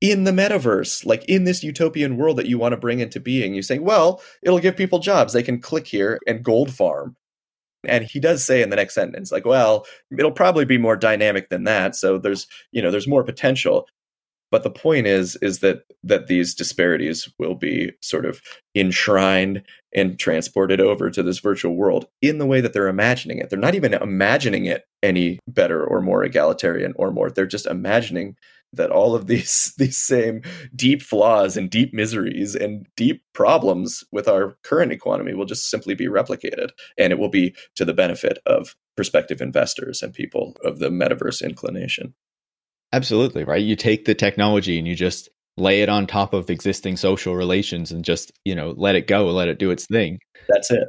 in 0.00 0.24
the 0.24 0.30
metaverse, 0.30 1.04
like 1.04 1.24
in 1.24 1.44
this 1.44 1.64
utopian 1.64 2.16
world 2.16 2.36
that 2.36 2.46
you 2.46 2.58
want 2.58 2.72
to 2.72 2.76
bring 2.76 3.00
into 3.00 3.20
being. 3.20 3.54
You're 3.54 3.62
saying, 3.62 3.84
well, 3.84 4.22
it'll 4.42 4.60
give 4.60 4.76
people 4.76 5.00
jobs. 5.00 5.32
They 5.32 5.42
can 5.42 5.60
click 5.60 5.86
here 5.86 6.20
and 6.26 6.44
gold 6.44 6.72
farm. 6.72 7.16
And 7.84 8.04
he 8.04 8.20
does 8.20 8.44
say 8.44 8.62
in 8.62 8.70
the 8.70 8.76
next 8.76 8.94
sentence, 8.94 9.30
like, 9.30 9.44
well, 9.44 9.86
it'll 10.16 10.32
probably 10.32 10.64
be 10.64 10.78
more 10.78 10.96
dynamic 10.96 11.48
than 11.48 11.64
that. 11.64 11.94
So 11.94 12.18
there's, 12.18 12.46
you 12.72 12.82
know, 12.82 12.90
there's 12.90 13.08
more 13.08 13.24
potential. 13.24 13.86
But 14.50 14.62
the 14.62 14.70
point 14.70 15.06
is, 15.06 15.36
is 15.42 15.58
that 15.60 15.82
that 16.02 16.26
these 16.26 16.54
disparities 16.54 17.28
will 17.38 17.54
be 17.54 17.92
sort 18.00 18.24
of 18.24 18.40
enshrined 18.74 19.62
and 19.94 20.18
transported 20.18 20.80
over 20.80 21.10
to 21.10 21.22
this 21.22 21.38
virtual 21.38 21.74
world 21.74 22.06
in 22.22 22.38
the 22.38 22.46
way 22.46 22.60
that 22.60 22.72
they're 22.72 22.88
imagining 22.88 23.38
it. 23.38 23.50
They're 23.50 23.58
not 23.58 23.74
even 23.74 23.94
imagining 23.94 24.66
it 24.66 24.84
any 25.02 25.38
better 25.46 25.84
or 25.84 26.00
more 26.00 26.24
egalitarian 26.24 26.94
or 26.96 27.10
more. 27.10 27.30
They're 27.30 27.46
just 27.46 27.66
imagining 27.66 28.36
that 28.72 28.90
all 28.90 29.14
of 29.14 29.26
these 29.26 29.72
these 29.78 29.96
same 29.96 30.42
deep 30.74 31.02
flaws 31.02 31.56
and 31.56 31.70
deep 31.70 31.92
miseries 31.92 32.54
and 32.54 32.86
deep 32.96 33.22
problems 33.32 34.04
with 34.12 34.28
our 34.28 34.56
current 34.62 34.92
economy 34.92 35.34
will 35.34 35.46
just 35.46 35.70
simply 35.70 35.94
be 35.94 36.06
replicated. 36.06 36.70
And 36.98 37.12
it 37.12 37.18
will 37.18 37.30
be 37.30 37.54
to 37.76 37.84
the 37.84 37.94
benefit 37.94 38.38
of 38.46 38.74
prospective 38.96 39.40
investors 39.40 40.02
and 40.02 40.12
people 40.12 40.56
of 40.64 40.78
the 40.78 40.90
metaverse 40.90 41.42
inclination. 41.42 42.14
Absolutely 42.92 43.44
right? 43.44 43.62
You 43.62 43.76
take 43.76 44.04
the 44.04 44.14
technology 44.14 44.78
and 44.78 44.88
you 44.88 44.94
just 44.94 45.28
lay 45.56 45.82
it 45.82 45.88
on 45.88 46.06
top 46.06 46.32
of 46.34 46.50
existing 46.50 46.96
social 46.96 47.34
relations 47.34 47.90
and 47.90 48.04
just 48.04 48.30
you 48.44 48.54
know 48.54 48.72
let 48.76 48.94
it 48.94 49.08
go 49.08 49.26
let 49.26 49.48
it 49.48 49.58
do 49.58 49.70
its 49.70 49.86
thing. 49.86 50.18
That's 50.48 50.70
it. 50.70 50.88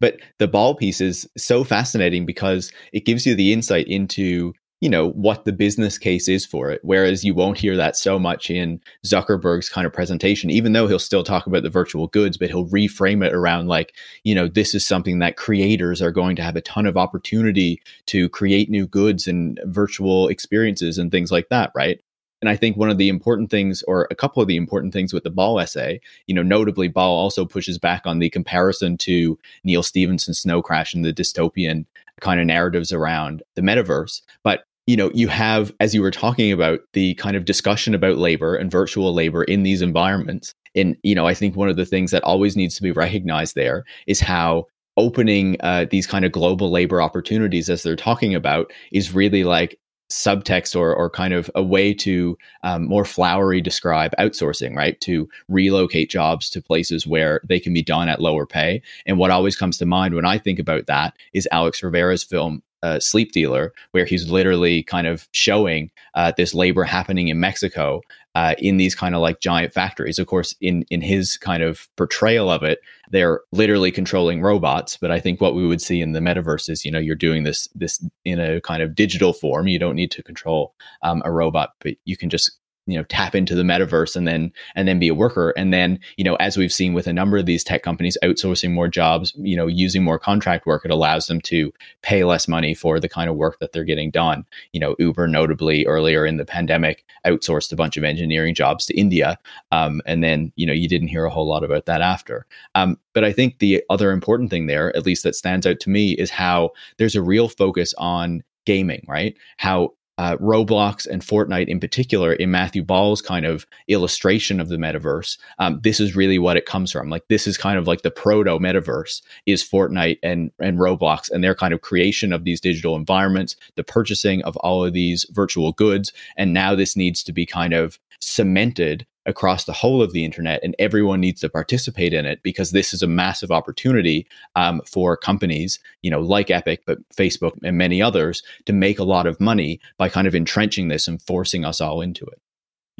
But 0.00 0.16
the 0.38 0.48
ball 0.48 0.74
piece 0.74 1.00
is 1.00 1.28
so 1.36 1.62
fascinating 1.62 2.24
because 2.24 2.72
it 2.92 3.04
gives 3.04 3.26
you 3.26 3.34
the 3.34 3.52
insight 3.52 3.86
into 3.86 4.54
you 4.80 4.88
know 4.88 5.10
what 5.10 5.44
the 5.44 5.52
business 5.52 5.98
case 5.98 6.28
is 6.28 6.44
for 6.44 6.70
it 6.70 6.80
whereas 6.82 7.24
you 7.24 7.34
won't 7.34 7.58
hear 7.58 7.76
that 7.76 7.96
so 7.96 8.18
much 8.18 8.50
in 8.50 8.80
zuckerberg's 9.04 9.68
kind 9.68 9.86
of 9.86 9.92
presentation 9.92 10.50
even 10.50 10.72
though 10.72 10.86
he'll 10.86 10.98
still 10.98 11.24
talk 11.24 11.46
about 11.46 11.62
the 11.62 11.70
virtual 11.70 12.06
goods 12.08 12.36
but 12.36 12.48
he'll 12.48 12.66
reframe 12.68 13.24
it 13.24 13.32
around 13.32 13.68
like 13.68 13.94
you 14.24 14.34
know 14.34 14.48
this 14.48 14.74
is 14.74 14.86
something 14.86 15.18
that 15.18 15.36
creators 15.36 16.00
are 16.02 16.10
going 16.10 16.34
to 16.34 16.42
have 16.42 16.56
a 16.56 16.62
ton 16.62 16.86
of 16.86 16.96
opportunity 16.96 17.80
to 18.06 18.28
create 18.30 18.70
new 18.70 18.86
goods 18.86 19.26
and 19.26 19.60
virtual 19.64 20.28
experiences 20.28 20.98
and 20.98 21.10
things 21.10 21.30
like 21.30 21.48
that 21.48 21.70
right 21.74 22.00
and 22.42 22.48
I 22.48 22.56
think 22.56 22.76
one 22.76 22.88
of 22.88 22.96
the 22.96 23.10
important 23.10 23.50
things, 23.50 23.82
or 23.82 24.08
a 24.10 24.14
couple 24.14 24.40
of 24.40 24.48
the 24.48 24.56
important 24.56 24.94
things 24.94 25.12
with 25.12 25.24
the 25.24 25.30
Ball 25.30 25.60
essay, 25.60 26.00
you 26.26 26.34
know, 26.34 26.42
notably, 26.42 26.88
Ball 26.88 27.14
also 27.14 27.44
pushes 27.44 27.76
back 27.76 28.06
on 28.06 28.18
the 28.18 28.30
comparison 28.30 28.96
to 28.98 29.38
Neal 29.62 29.82
Stephenson's 29.82 30.38
Snow 30.38 30.62
Crash 30.62 30.94
and 30.94 31.04
the 31.04 31.12
dystopian 31.12 31.84
kind 32.20 32.40
of 32.40 32.46
narratives 32.46 32.92
around 32.92 33.42
the 33.56 33.62
metaverse. 33.62 34.22
But 34.42 34.64
you 34.90 34.96
know, 34.96 35.08
you 35.14 35.28
have, 35.28 35.72
as 35.78 35.94
you 35.94 36.02
were 36.02 36.10
talking 36.10 36.50
about, 36.50 36.80
the 36.94 37.14
kind 37.14 37.36
of 37.36 37.44
discussion 37.44 37.94
about 37.94 38.18
labor 38.18 38.56
and 38.56 38.72
virtual 38.72 39.14
labor 39.14 39.44
in 39.44 39.62
these 39.62 39.82
environments. 39.82 40.52
And, 40.74 40.96
you 41.04 41.14
know, 41.14 41.28
I 41.28 41.32
think 41.32 41.54
one 41.54 41.68
of 41.68 41.76
the 41.76 41.86
things 41.86 42.10
that 42.10 42.24
always 42.24 42.56
needs 42.56 42.74
to 42.74 42.82
be 42.82 42.90
recognized 42.90 43.54
there 43.54 43.84
is 44.08 44.18
how 44.18 44.66
opening 44.96 45.56
uh, 45.60 45.86
these 45.88 46.08
kind 46.08 46.24
of 46.24 46.32
global 46.32 46.72
labor 46.72 47.00
opportunities, 47.00 47.70
as 47.70 47.84
they're 47.84 47.94
talking 47.94 48.34
about, 48.34 48.72
is 48.90 49.14
really 49.14 49.44
like 49.44 49.78
subtext 50.10 50.74
or, 50.74 50.92
or 50.92 51.08
kind 51.08 51.34
of 51.34 51.48
a 51.54 51.62
way 51.62 51.94
to 51.94 52.36
um, 52.64 52.88
more 52.88 53.04
flowery 53.04 53.60
describe 53.60 54.12
outsourcing, 54.18 54.74
right? 54.74 55.00
To 55.02 55.28
relocate 55.46 56.10
jobs 56.10 56.50
to 56.50 56.60
places 56.60 57.06
where 57.06 57.42
they 57.48 57.60
can 57.60 57.72
be 57.72 57.82
done 57.82 58.08
at 58.08 58.20
lower 58.20 58.44
pay. 58.44 58.82
And 59.06 59.18
what 59.18 59.30
always 59.30 59.54
comes 59.54 59.78
to 59.78 59.86
mind 59.86 60.16
when 60.16 60.26
I 60.26 60.36
think 60.36 60.58
about 60.58 60.86
that 60.86 61.14
is 61.32 61.46
Alex 61.52 61.80
Rivera's 61.80 62.24
film 62.24 62.64
uh, 62.82 62.98
Sleep 63.00 63.32
Dealer, 63.32 63.72
where 63.92 64.04
he's 64.04 64.30
literally 64.30 64.82
kind 64.82 65.06
of 65.06 65.28
showing 65.32 65.90
uh, 66.14 66.32
this 66.36 66.54
labor 66.54 66.84
happening 66.84 67.28
in 67.28 67.40
Mexico 67.40 68.00
uh, 68.34 68.54
in 68.58 68.76
these 68.76 68.94
kind 68.94 69.14
of 69.14 69.20
like 69.20 69.40
giant 69.40 69.72
factories. 69.72 70.18
Of 70.18 70.26
course, 70.26 70.54
in 70.60 70.84
in 70.90 71.00
his 71.00 71.36
kind 71.36 71.62
of 71.62 71.88
portrayal 71.96 72.50
of 72.50 72.62
it, 72.62 72.78
they're 73.10 73.40
literally 73.52 73.90
controlling 73.90 74.40
robots. 74.40 74.96
But 74.96 75.10
I 75.10 75.20
think 75.20 75.40
what 75.40 75.54
we 75.54 75.66
would 75.66 75.82
see 75.82 76.00
in 76.00 76.12
the 76.12 76.20
metaverse 76.20 76.68
is, 76.70 76.84
you 76.84 76.90
know, 76.90 76.98
you're 76.98 77.16
doing 77.16 77.42
this 77.42 77.68
this 77.74 78.04
in 78.24 78.38
a 78.38 78.60
kind 78.60 78.82
of 78.82 78.94
digital 78.94 79.32
form. 79.32 79.66
You 79.66 79.78
don't 79.78 79.96
need 79.96 80.10
to 80.12 80.22
control 80.22 80.74
um, 81.02 81.22
a 81.24 81.32
robot, 81.32 81.74
but 81.80 81.94
you 82.04 82.16
can 82.16 82.30
just 82.30 82.59
you 82.90 82.98
know 82.98 83.04
tap 83.04 83.34
into 83.34 83.54
the 83.54 83.62
metaverse 83.62 84.16
and 84.16 84.26
then 84.26 84.52
and 84.74 84.86
then 84.88 84.98
be 84.98 85.08
a 85.08 85.14
worker. 85.14 85.50
And 85.56 85.72
then 85.72 85.98
you 86.16 86.24
know 86.24 86.34
as 86.36 86.56
we've 86.56 86.72
seen 86.72 86.92
with 86.92 87.06
a 87.06 87.12
number 87.12 87.38
of 87.38 87.46
these 87.46 87.64
tech 87.64 87.82
companies 87.82 88.18
outsourcing 88.22 88.72
more 88.72 88.88
jobs 88.88 89.32
you 89.36 89.56
know 89.56 89.66
using 89.66 90.02
more 90.02 90.18
contract 90.18 90.66
work 90.66 90.84
it 90.84 90.90
allows 90.90 91.26
them 91.26 91.40
to 91.42 91.72
pay 92.02 92.24
less 92.24 92.48
money 92.48 92.74
for 92.74 93.00
the 93.00 93.08
kind 93.08 93.30
of 93.30 93.36
work 93.36 93.58
that 93.60 93.72
they're 93.72 93.84
getting 93.84 94.10
done. 94.10 94.44
You 94.72 94.80
know 94.80 94.96
uber 94.98 95.28
notably 95.28 95.86
earlier 95.86 96.26
in 96.26 96.36
the 96.36 96.44
pandemic 96.44 97.04
outsourced 97.26 97.72
a 97.72 97.76
bunch 97.76 97.96
of 97.96 98.04
engineering 98.04 98.54
jobs 98.54 98.86
to 98.86 98.98
india. 98.98 99.38
Um, 99.72 100.00
and 100.06 100.22
then 100.22 100.52
you 100.56 100.66
know 100.66 100.72
you 100.72 100.88
didn't 100.88 101.08
hear 101.08 101.24
a 101.24 101.30
whole 101.30 101.48
lot 101.48 101.64
about 101.64 101.86
that 101.86 102.00
after. 102.00 102.46
Um, 102.74 102.98
but 103.12 103.24
i 103.24 103.32
think 103.32 103.58
the 103.58 103.82
other 103.90 104.12
important 104.12 104.50
thing 104.50 104.66
there 104.66 104.94
at 104.96 105.06
least 105.06 105.22
that 105.24 105.34
stands 105.34 105.66
out 105.66 105.80
to 105.80 105.90
me 105.90 106.12
is 106.12 106.30
how 106.30 106.70
there's 106.98 107.16
a 107.16 107.22
real 107.22 107.48
focus 107.48 107.94
on 107.98 108.42
gaming, 108.66 109.04
right? 109.08 109.36
How 109.56 109.94
uh, 110.20 110.36
Roblox 110.36 111.06
and 111.06 111.22
Fortnite 111.22 111.68
in 111.68 111.80
particular, 111.80 112.34
in 112.34 112.50
Matthew 112.50 112.82
Ball's 112.82 113.22
kind 113.22 113.46
of 113.46 113.66
illustration 113.88 114.60
of 114.60 114.68
the 114.68 114.76
metaverse, 114.76 115.38
um, 115.58 115.80
this 115.80 115.98
is 115.98 116.14
really 116.14 116.38
what 116.38 116.58
it 116.58 116.66
comes 116.66 116.92
from. 116.92 117.08
Like 117.08 117.26
this 117.28 117.46
is 117.46 117.56
kind 117.56 117.78
of 117.78 117.86
like 117.86 118.02
the 118.02 118.10
proto 118.10 118.58
metaverse 118.58 119.22
is 119.46 119.64
Fortnite 119.64 120.18
and 120.22 120.50
and 120.58 120.76
Roblox 120.76 121.30
and 121.30 121.42
their 121.42 121.54
kind 121.54 121.72
of 121.72 121.80
creation 121.80 122.34
of 122.34 122.44
these 122.44 122.60
digital 122.60 122.96
environments, 122.96 123.56
the 123.76 123.82
purchasing 123.82 124.42
of 124.42 124.58
all 124.58 124.84
of 124.84 124.92
these 124.92 125.24
virtual 125.30 125.72
goods, 125.72 126.12
and 126.36 126.52
now 126.52 126.74
this 126.74 126.98
needs 126.98 127.22
to 127.22 127.32
be 127.32 127.46
kind 127.46 127.72
of 127.72 127.98
cemented 128.20 129.06
across 129.26 129.64
the 129.64 129.72
whole 129.72 130.02
of 130.02 130.12
the 130.12 130.24
internet 130.24 130.60
and 130.62 130.74
everyone 130.78 131.20
needs 131.20 131.40
to 131.40 131.48
participate 131.48 132.12
in 132.12 132.24
it 132.24 132.42
because 132.42 132.70
this 132.70 132.94
is 132.94 133.02
a 133.02 133.06
massive 133.06 133.50
opportunity 133.50 134.26
um, 134.56 134.80
for 134.86 135.16
companies 135.16 135.78
you 136.02 136.10
know 136.10 136.20
like 136.20 136.50
epic 136.50 136.82
but 136.86 136.98
facebook 137.10 137.52
and 137.62 137.76
many 137.76 138.00
others 138.00 138.42
to 138.64 138.72
make 138.72 138.98
a 138.98 139.04
lot 139.04 139.26
of 139.26 139.40
money 139.40 139.78
by 139.98 140.08
kind 140.08 140.26
of 140.26 140.34
entrenching 140.34 140.88
this 140.88 141.06
and 141.06 141.20
forcing 141.22 141.64
us 141.64 141.80
all 141.80 142.00
into 142.00 142.24
it 142.26 142.40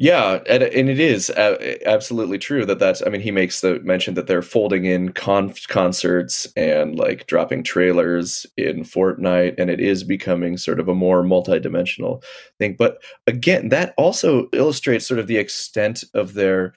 yeah, 0.01 0.39
and, 0.49 0.63
and 0.63 0.89
it 0.89 0.99
is 0.99 1.29
absolutely 1.29 2.39
true 2.39 2.65
that 2.65 2.79
that's. 2.79 3.03
I 3.05 3.09
mean, 3.09 3.21
he 3.21 3.29
makes 3.29 3.61
the 3.61 3.79
mention 3.81 4.15
that 4.15 4.25
they're 4.25 4.41
folding 4.41 4.85
in 4.85 5.11
con- 5.11 5.53
concerts 5.67 6.47
and 6.55 6.97
like 6.97 7.27
dropping 7.27 7.63
trailers 7.63 8.47
in 8.57 8.81
Fortnite, 8.81 9.59
and 9.59 9.69
it 9.69 9.79
is 9.79 10.03
becoming 10.03 10.57
sort 10.57 10.79
of 10.79 10.87
a 10.87 10.95
more 10.95 11.21
multidimensional 11.21 12.23
thing. 12.57 12.75
But 12.79 12.97
again, 13.27 13.69
that 13.69 13.93
also 13.95 14.49
illustrates 14.53 15.05
sort 15.05 15.19
of 15.19 15.27
the 15.27 15.37
extent 15.37 16.03
of 16.15 16.33
their 16.33 16.73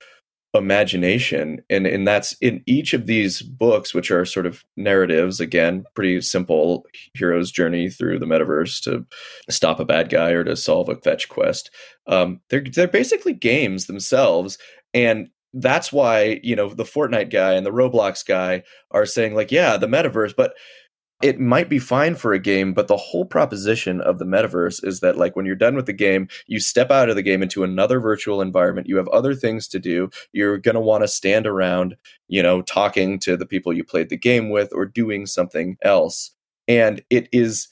imagination. 0.55 1.63
And 1.69 1.87
and 1.87 2.07
that's 2.07 2.33
in 2.41 2.63
each 2.67 2.95
of 2.95 3.07
these 3.07 3.43
books 3.43 3.93
which 3.93 4.11
are 4.11 4.25
sort 4.25 4.47
of 4.47 4.65
narratives 4.77 5.41
again 5.41 5.85
pretty 5.95 6.21
simple 6.21 6.87
hero's 7.15 7.51
journey 7.51 7.91
through 7.91 8.19
the 8.19 8.27
metaverse 8.27 8.83
to 8.85 9.05
stop 9.51 9.81
a 9.81 9.85
bad 9.85 10.09
guy 10.09 10.31
or 10.31 10.45
to 10.45 10.57
solve 10.57 10.89
a 10.89 10.97
fetch 10.97 11.29
quest. 11.29 11.71
Um, 12.07 12.41
they're 12.51 12.65
they're 12.65 12.89
basically 12.89 13.33
games 13.33 13.87
themselves. 13.87 14.59
And 14.93 15.29
that's 15.55 15.93
why 15.93 16.41
you 16.43 16.57
know 16.57 16.69
the 16.69 16.85
Fortnite 16.85 17.31
guy 17.31 17.53
and 17.53 17.65
the 17.65 17.71
Roblox 17.73 18.27
guy 18.27 18.63
are 18.91 19.07
saying 19.07 19.35
like 19.35 19.53
yeah 19.53 19.77
the 19.77 19.87
metaverse 19.87 20.35
but 20.37 20.55
it 21.25 21.41
might 21.41 21.71
be 21.71 21.79
fine 21.79 22.17
for 22.17 22.35
a 22.35 22.39
game, 22.39 22.75
but 22.75 22.87
the 22.87 22.99
whole 22.99 23.25
proposition 23.25 23.99
of 24.03 24.19
the 24.19 24.27
metaverse 24.27 24.87
is 24.87 25.01
that 25.01 25.17
like 25.17 25.35
when 25.35 25.47
you're 25.47 25.55
done 25.55 25.75
with 25.75 25.87
the 25.87 25.95
game, 25.95 26.29
you 26.47 26.61
step 26.61 26.91
out 26.91 27.09
of 27.09 27.17
the 27.17 27.23
game 27.23 27.43
into 27.43 27.65
another 27.65 27.99
virtual 27.99 28.43
environment. 28.43 28.89
You 28.89 28.99
have 28.99 29.09
other 29.09 29.35
things 29.35 29.67
to 29.69 29.79
do. 29.79 30.11
You're 30.35 30.59
going 30.59 30.75
to 30.75 30.83
want 30.83 31.03
to 31.03 31.09
stand 31.09 31.47
around, 31.47 31.97
you 32.29 32.43
know, 32.43 32.61
talking 32.61 33.19
to 33.21 33.39
the 33.39 33.47
people 33.47 33.73
you 33.73 33.85
played 33.85 34.11
the 34.11 34.19
game 34.19 34.51
with 34.51 34.71
or 34.75 34.85
doing 34.85 35.25
something 35.25 35.79
else. 35.81 36.31
And 36.69 37.03
it 37.09 37.31
is 37.33 37.69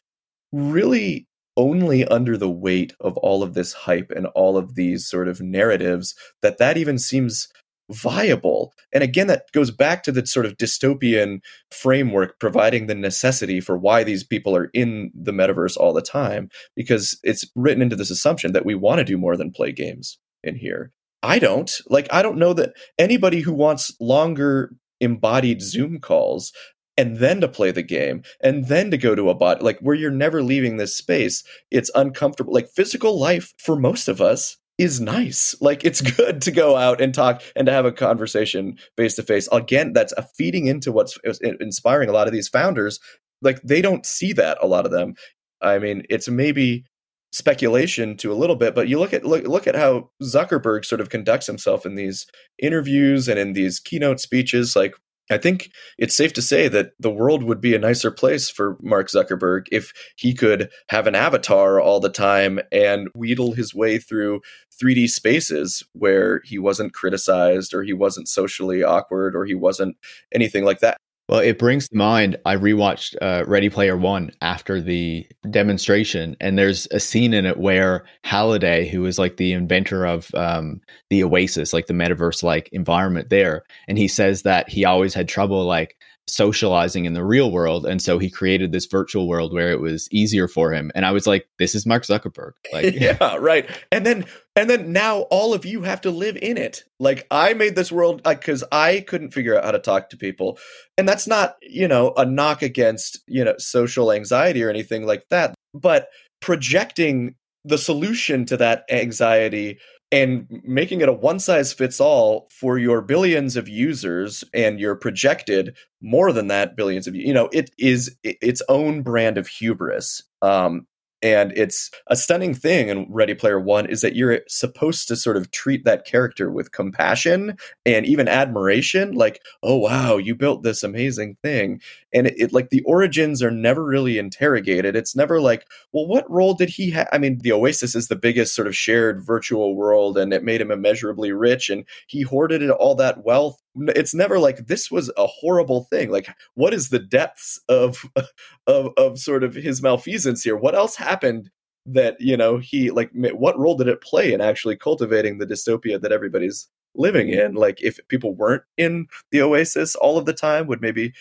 really 0.50 1.28
only 1.58 2.06
under 2.06 2.38
the 2.38 2.48
weight 2.48 2.94
of 3.00 3.18
all 3.18 3.42
of 3.42 3.52
this 3.52 3.74
hype 3.74 4.10
and 4.16 4.28
all 4.28 4.56
of 4.56 4.76
these 4.76 5.06
sort 5.06 5.28
of 5.28 5.42
narratives 5.42 6.14
that 6.40 6.56
that 6.56 6.78
even 6.78 6.98
seems 6.98 7.48
viable. 7.92 8.72
And 8.92 9.02
again, 9.02 9.26
that 9.26 9.44
goes 9.52 9.70
back 9.70 10.02
to 10.04 10.12
the 10.12 10.26
sort 10.26 10.46
of 10.46 10.56
dystopian 10.56 11.40
framework 11.70 12.38
providing 12.40 12.86
the 12.86 12.94
necessity 12.94 13.60
for 13.60 13.78
why 13.78 14.04
these 14.04 14.24
people 14.24 14.56
are 14.56 14.70
in 14.72 15.10
the 15.14 15.32
metaverse 15.32 15.76
all 15.76 15.92
the 15.92 16.02
time, 16.02 16.48
because 16.74 17.18
it's 17.22 17.44
written 17.54 17.82
into 17.82 17.96
this 17.96 18.10
assumption 18.10 18.52
that 18.52 18.66
we 18.66 18.74
want 18.74 18.98
to 18.98 19.04
do 19.04 19.18
more 19.18 19.36
than 19.36 19.52
play 19.52 19.72
games 19.72 20.18
in 20.42 20.56
here. 20.56 20.92
I 21.22 21.38
don't. 21.38 21.70
Like, 21.88 22.08
I 22.12 22.22
don't 22.22 22.38
know 22.38 22.52
that 22.54 22.72
anybody 22.98 23.40
who 23.40 23.52
wants 23.52 23.94
longer 24.00 24.74
embodied 25.00 25.62
Zoom 25.62 26.00
calls 26.00 26.52
and 26.96 27.16
then 27.18 27.40
to 27.40 27.48
play 27.48 27.70
the 27.70 27.82
game 27.82 28.22
and 28.42 28.68
then 28.68 28.90
to 28.90 28.98
go 28.98 29.14
to 29.14 29.30
a 29.30 29.34
bot 29.34 29.62
like 29.62 29.78
where 29.80 29.94
you're 29.94 30.10
never 30.10 30.42
leaving 30.42 30.76
this 30.76 30.96
space 30.96 31.42
it's 31.70 31.90
uncomfortable 31.94 32.52
like 32.52 32.68
physical 32.68 33.18
life 33.18 33.52
for 33.58 33.76
most 33.76 34.08
of 34.08 34.20
us 34.20 34.58
is 34.78 35.00
nice. 35.00 35.54
Like 35.60 35.84
it's 35.84 36.00
good 36.16 36.42
to 36.42 36.50
go 36.50 36.76
out 36.76 37.00
and 37.00 37.14
talk 37.14 37.42
and 37.56 37.66
to 37.66 37.72
have 37.72 37.84
a 37.84 37.92
conversation 37.92 38.78
face 38.96 39.14
to 39.16 39.22
face. 39.22 39.48
Again, 39.52 39.92
that's 39.92 40.12
a 40.16 40.22
feeding 40.22 40.66
into 40.66 40.92
what's 40.92 41.18
inspiring 41.42 42.08
a 42.08 42.12
lot 42.12 42.26
of 42.26 42.32
these 42.32 42.48
founders. 42.48 42.98
Like 43.40 43.60
they 43.62 43.82
don't 43.82 44.06
see 44.06 44.32
that 44.34 44.58
a 44.60 44.66
lot 44.66 44.86
of 44.86 44.92
them. 44.92 45.14
I 45.60 45.78
mean, 45.78 46.04
it's 46.10 46.28
maybe 46.28 46.84
speculation 47.32 48.16
to 48.18 48.32
a 48.32 48.34
little 48.34 48.56
bit, 48.56 48.74
but 48.74 48.88
you 48.88 48.98
look 48.98 49.12
at 49.12 49.24
look 49.24 49.46
look 49.46 49.66
at 49.66 49.74
how 49.74 50.10
Zuckerberg 50.22 50.84
sort 50.84 51.00
of 51.00 51.08
conducts 51.08 51.46
himself 51.46 51.86
in 51.86 51.94
these 51.94 52.26
interviews 52.58 53.28
and 53.28 53.38
in 53.38 53.52
these 53.54 53.80
keynote 53.80 54.20
speeches. 54.20 54.76
Like 54.76 54.94
I 55.32 55.38
think 55.38 55.70
it's 55.98 56.14
safe 56.14 56.32
to 56.34 56.42
say 56.42 56.68
that 56.68 56.92
the 56.98 57.10
world 57.10 57.42
would 57.42 57.60
be 57.60 57.74
a 57.74 57.78
nicer 57.78 58.10
place 58.10 58.50
for 58.50 58.76
Mark 58.82 59.08
Zuckerberg 59.08 59.66
if 59.72 59.92
he 60.16 60.34
could 60.34 60.70
have 60.88 61.06
an 61.06 61.14
avatar 61.14 61.80
all 61.80 62.00
the 62.00 62.10
time 62.10 62.60
and 62.70 63.08
wheedle 63.14 63.52
his 63.52 63.74
way 63.74 63.98
through 63.98 64.40
3D 64.82 65.08
spaces 65.08 65.82
where 65.92 66.40
he 66.44 66.58
wasn't 66.58 66.94
criticized 66.94 67.74
or 67.74 67.82
he 67.82 67.92
wasn't 67.92 68.28
socially 68.28 68.82
awkward 68.82 69.34
or 69.36 69.44
he 69.44 69.54
wasn't 69.54 69.96
anything 70.32 70.64
like 70.64 70.80
that. 70.80 70.96
Well, 71.32 71.40
it 71.40 71.58
brings 71.58 71.88
to 71.88 71.96
mind, 71.96 72.36
I 72.44 72.56
rewatched 72.56 73.16
uh, 73.22 73.46
Ready 73.46 73.70
Player 73.70 73.96
One 73.96 74.32
after 74.42 74.82
the 74.82 75.26
demonstration, 75.48 76.36
and 76.42 76.58
there's 76.58 76.86
a 76.90 77.00
scene 77.00 77.32
in 77.32 77.46
it 77.46 77.56
where 77.56 78.04
Halliday, 78.22 78.86
who 78.90 79.06
is 79.06 79.18
like 79.18 79.38
the 79.38 79.54
inventor 79.54 80.04
of 80.04 80.30
um, 80.34 80.82
the 81.08 81.24
Oasis, 81.24 81.72
like 81.72 81.86
the 81.86 81.94
metaverse 81.94 82.42
like 82.42 82.68
environment 82.72 83.30
there, 83.30 83.64
and 83.88 83.96
he 83.96 84.08
says 84.08 84.42
that 84.42 84.68
he 84.68 84.84
always 84.84 85.14
had 85.14 85.26
trouble 85.26 85.64
like 85.64 85.96
socializing 86.28 87.04
in 87.04 87.14
the 87.14 87.24
real 87.24 87.50
world 87.50 87.84
and 87.84 88.00
so 88.00 88.18
he 88.18 88.30
created 88.30 88.70
this 88.70 88.86
virtual 88.86 89.26
world 89.26 89.52
where 89.52 89.72
it 89.72 89.80
was 89.80 90.08
easier 90.12 90.46
for 90.46 90.72
him 90.72 90.90
and 90.94 91.04
i 91.04 91.10
was 91.10 91.26
like 91.26 91.48
this 91.58 91.74
is 91.74 91.84
mark 91.84 92.04
zuckerberg 92.04 92.52
like 92.72 92.94
yeah 93.00 93.36
right. 93.40 93.68
And 93.90 94.06
then 94.06 94.24
and 94.54 94.68
then 94.68 94.92
now 94.92 95.20
all 95.30 95.54
of 95.54 95.64
you 95.64 95.82
have 95.82 96.02
to 96.02 96.10
live 96.10 96.36
in 96.36 96.56
it. 96.56 96.84
Like 97.00 97.26
i 97.30 97.54
made 97.54 97.74
this 97.74 97.92
world 97.92 98.22
because 98.22 98.64
i 98.70 99.00
couldn't 99.00 99.32
figure 99.32 99.56
out 99.56 99.64
how 99.64 99.72
to 99.72 99.78
talk 99.78 100.10
to 100.10 100.16
people 100.16 100.58
and 100.96 101.08
that's 101.08 101.26
not 101.26 101.56
you 101.62 101.88
know 101.88 102.12
a 102.16 102.24
knock 102.24 102.62
against 102.62 103.20
you 103.26 103.44
know 103.44 103.54
social 103.58 104.12
anxiety 104.12 104.62
or 104.62 104.70
anything 104.70 105.04
like 105.06 105.24
that 105.30 105.54
but 105.74 106.08
projecting 106.40 107.34
the 107.64 107.78
solution 107.78 108.44
to 108.46 108.56
that 108.56 108.84
anxiety 108.90 109.78
and 110.12 110.46
making 110.62 111.00
it 111.00 111.08
a 111.08 111.12
one 111.12 111.40
size 111.40 111.72
fits 111.72 112.00
all 112.00 112.46
for 112.50 112.78
your 112.78 113.00
billions 113.00 113.56
of 113.56 113.66
users 113.66 114.44
and 114.52 114.78
your 114.78 114.94
projected 114.94 115.74
more 116.02 116.32
than 116.32 116.48
that 116.48 116.76
billions 116.76 117.06
of 117.06 117.16
you 117.16 117.32
know 117.32 117.48
it 117.52 117.70
is 117.78 118.14
its 118.22 118.62
own 118.68 119.02
brand 119.02 119.38
of 119.38 119.48
hubris. 119.48 120.22
Um, 120.42 120.86
and 121.22 121.52
it's 121.56 121.90
a 122.08 122.16
stunning 122.16 122.54
thing 122.54 122.88
in 122.88 123.06
ready 123.10 123.34
player 123.34 123.60
one 123.60 123.86
is 123.86 124.00
that 124.00 124.16
you're 124.16 124.40
supposed 124.48 125.08
to 125.08 125.16
sort 125.16 125.36
of 125.36 125.50
treat 125.50 125.84
that 125.84 126.04
character 126.04 126.50
with 126.50 126.72
compassion 126.72 127.56
and 127.86 128.04
even 128.06 128.28
admiration 128.28 129.12
like 129.12 129.42
oh 129.62 129.76
wow 129.76 130.16
you 130.16 130.34
built 130.34 130.62
this 130.62 130.82
amazing 130.82 131.36
thing. 131.42 131.80
And 132.14 132.26
it, 132.26 132.34
it 132.36 132.52
like 132.52 132.70
the 132.70 132.82
origins 132.82 133.42
are 133.42 133.50
never 133.50 133.84
really 133.84 134.18
interrogated. 134.18 134.96
It's 134.96 135.16
never 135.16 135.40
like 135.40 135.66
well 135.92 136.06
what 136.06 136.30
role 136.30 136.54
did 136.54 136.68
he 136.68 136.90
have 136.90 137.08
i 137.12 137.18
mean 137.18 137.38
the 137.38 137.52
oasis 137.52 137.94
is 137.94 138.08
the 138.08 138.16
biggest 138.16 138.54
sort 138.54 138.66
of 138.66 138.76
shared 138.76 139.22
virtual 139.24 139.74
world 139.74 140.18
and 140.18 140.32
it 140.32 140.42
made 140.42 140.60
him 140.60 140.70
immeasurably 140.70 141.32
rich 141.32 141.70
and 141.70 141.84
he 142.06 142.22
hoarded 142.22 142.68
all 142.70 142.94
that 142.94 143.24
wealth 143.24 143.61
it's 143.74 144.14
never 144.14 144.38
like 144.38 144.66
this 144.66 144.90
was 144.90 145.10
a 145.16 145.26
horrible 145.26 145.84
thing. 145.84 146.10
Like 146.10 146.28
what 146.54 146.74
is 146.74 146.88
the 146.88 146.98
depths 146.98 147.60
of 147.68 148.04
of 148.66 148.90
of 148.96 149.18
sort 149.18 149.44
of 149.44 149.54
his 149.54 149.82
malfeasance 149.82 150.42
here? 150.42 150.56
What 150.56 150.74
else 150.74 150.96
happened 150.96 151.50
that 151.86 152.20
you 152.20 152.36
know 152.36 152.58
he 152.58 152.90
like 152.90 153.10
what 153.12 153.58
role 153.58 153.76
did 153.76 153.88
it 153.88 154.02
play 154.02 154.32
in 154.32 154.40
actually 154.40 154.76
cultivating 154.76 155.38
the 155.38 155.46
dystopia 155.46 156.00
that 156.00 156.12
everybody's 156.12 156.68
living 156.94 157.28
in? 157.28 157.54
Like 157.54 157.82
if 157.82 157.98
people 158.08 158.34
weren't 158.34 158.62
in 158.76 159.06
the 159.30 159.42
oasis 159.42 159.94
all 159.94 160.18
of 160.18 160.26
the 160.26 160.34
time 160.34 160.66
would 160.66 160.80
maybe 160.80 161.12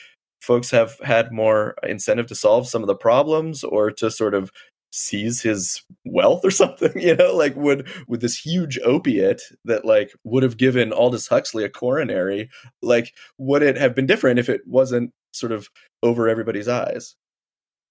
folks 0.42 0.72
have 0.72 0.98
had 1.04 1.32
more 1.32 1.76
incentive 1.84 2.26
to 2.28 2.36
solve 2.36 2.68
some 2.68 2.82
of 2.82 2.88
the 2.88 2.96
problems 2.96 3.64
or 3.64 3.92
to 3.92 4.10
sort 4.10 4.34
of 4.34 4.52
seize 4.92 5.42
his 5.42 5.82
wealth 6.06 6.44
or 6.44 6.52
something 6.64 6.92
you 7.00 7.16
know 7.16 7.36
like 7.36 7.56
would 7.56 7.88
with 8.08 8.22
this 8.22 8.38
huge 8.38 8.78
opiate 8.84 9.42
that 9.66 9.86
like 9.86 10.12
would 10.24 10.44
have 10.44 10.58
given 10.58 10.92
aldous 10.92 11.28
huxley 11.28 11.64
a 11.64 11.70
coronary 11.70 12.50
like 12.82 13.14
would 13.38 13.64
it 13.64 13.78
have 13.78 13.96
been 13.96 14.06
different 14.06 14.40
if 14.40 14.50
it 14.50 14.62
wasn't 14.68 15.12
sort 15.34 15.52
of 15.52 15.70
over 16.04 16.28
everybody's 16.28 16.68
eyes? 16.68 17.16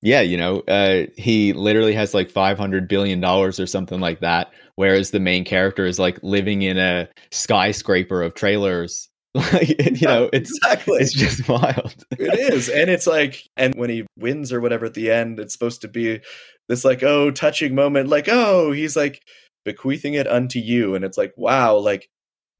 Yeah 0.02 0.20
you 0.20 0.36
know 0.36 0.60
uh, 0.60 1.06
he 1.16 1.52
literally 1.52 1.94
has 1.94 2.14
like 2.14 2.30
500 2.30 2.88
billion 2.88 3.20
dollars 3.20 3.60
or 3.60 3.66
something 3.66 4.00
like 4.00 4.20
that 4.20 4.50
whereas 4.76 5.10
the 5.10 5.20
main 5.20 5.44
character 5.44 5.86
is 5.86 5.98
like 5.98 6.18
living 6.22 6.62
in 6.62 6.78
a 6.78 7.08
skyscraper 7.30 8.22
of 8.22 8.34
trailers. 8.34 9.08
Like 9.32 10.00
you 10.00 10.08
know 10.08 10.28
it's 10.32 10.50
exactly. 10.50 10.98
it's 10.98 11.12
just 11.12 11.48
wild. 11.48 12.04
It 12.18 12.52
is 12.52 12.68
and 12.68 12.90
it's 12.90 13.06
like 13.06 13.44
and 13.56 13.76
when 13.76 13.88
he 13.88 14.04
wins 14.18 14.52
or 14.52 14.60
whatever 14.60 14.86
at 14.86 14.94
the 14.94 15.12
end 15.12 15.38
it's 15.38 15.52
supposed 15.52 15.82
to 15.82 15.88
be 15.88 16.20
this 16.70 16.84
like 16.84 17.02
oh 17.02 17.32
touching 17.32 17.74
moment 17.74 18.08
like 18.08 18.28
oh 18.28 18.70
he's 18.70 18.94
like 18.94 19.24
bequeathing 19.64 20.14
it 20.14 20.28
unto 20.28 20.60
you. 20.60 20.94
And 20.94 21.04
it's 21.04 21.18
like 21.18 21.34
wow 21.36 21.76
like 21.76 22.08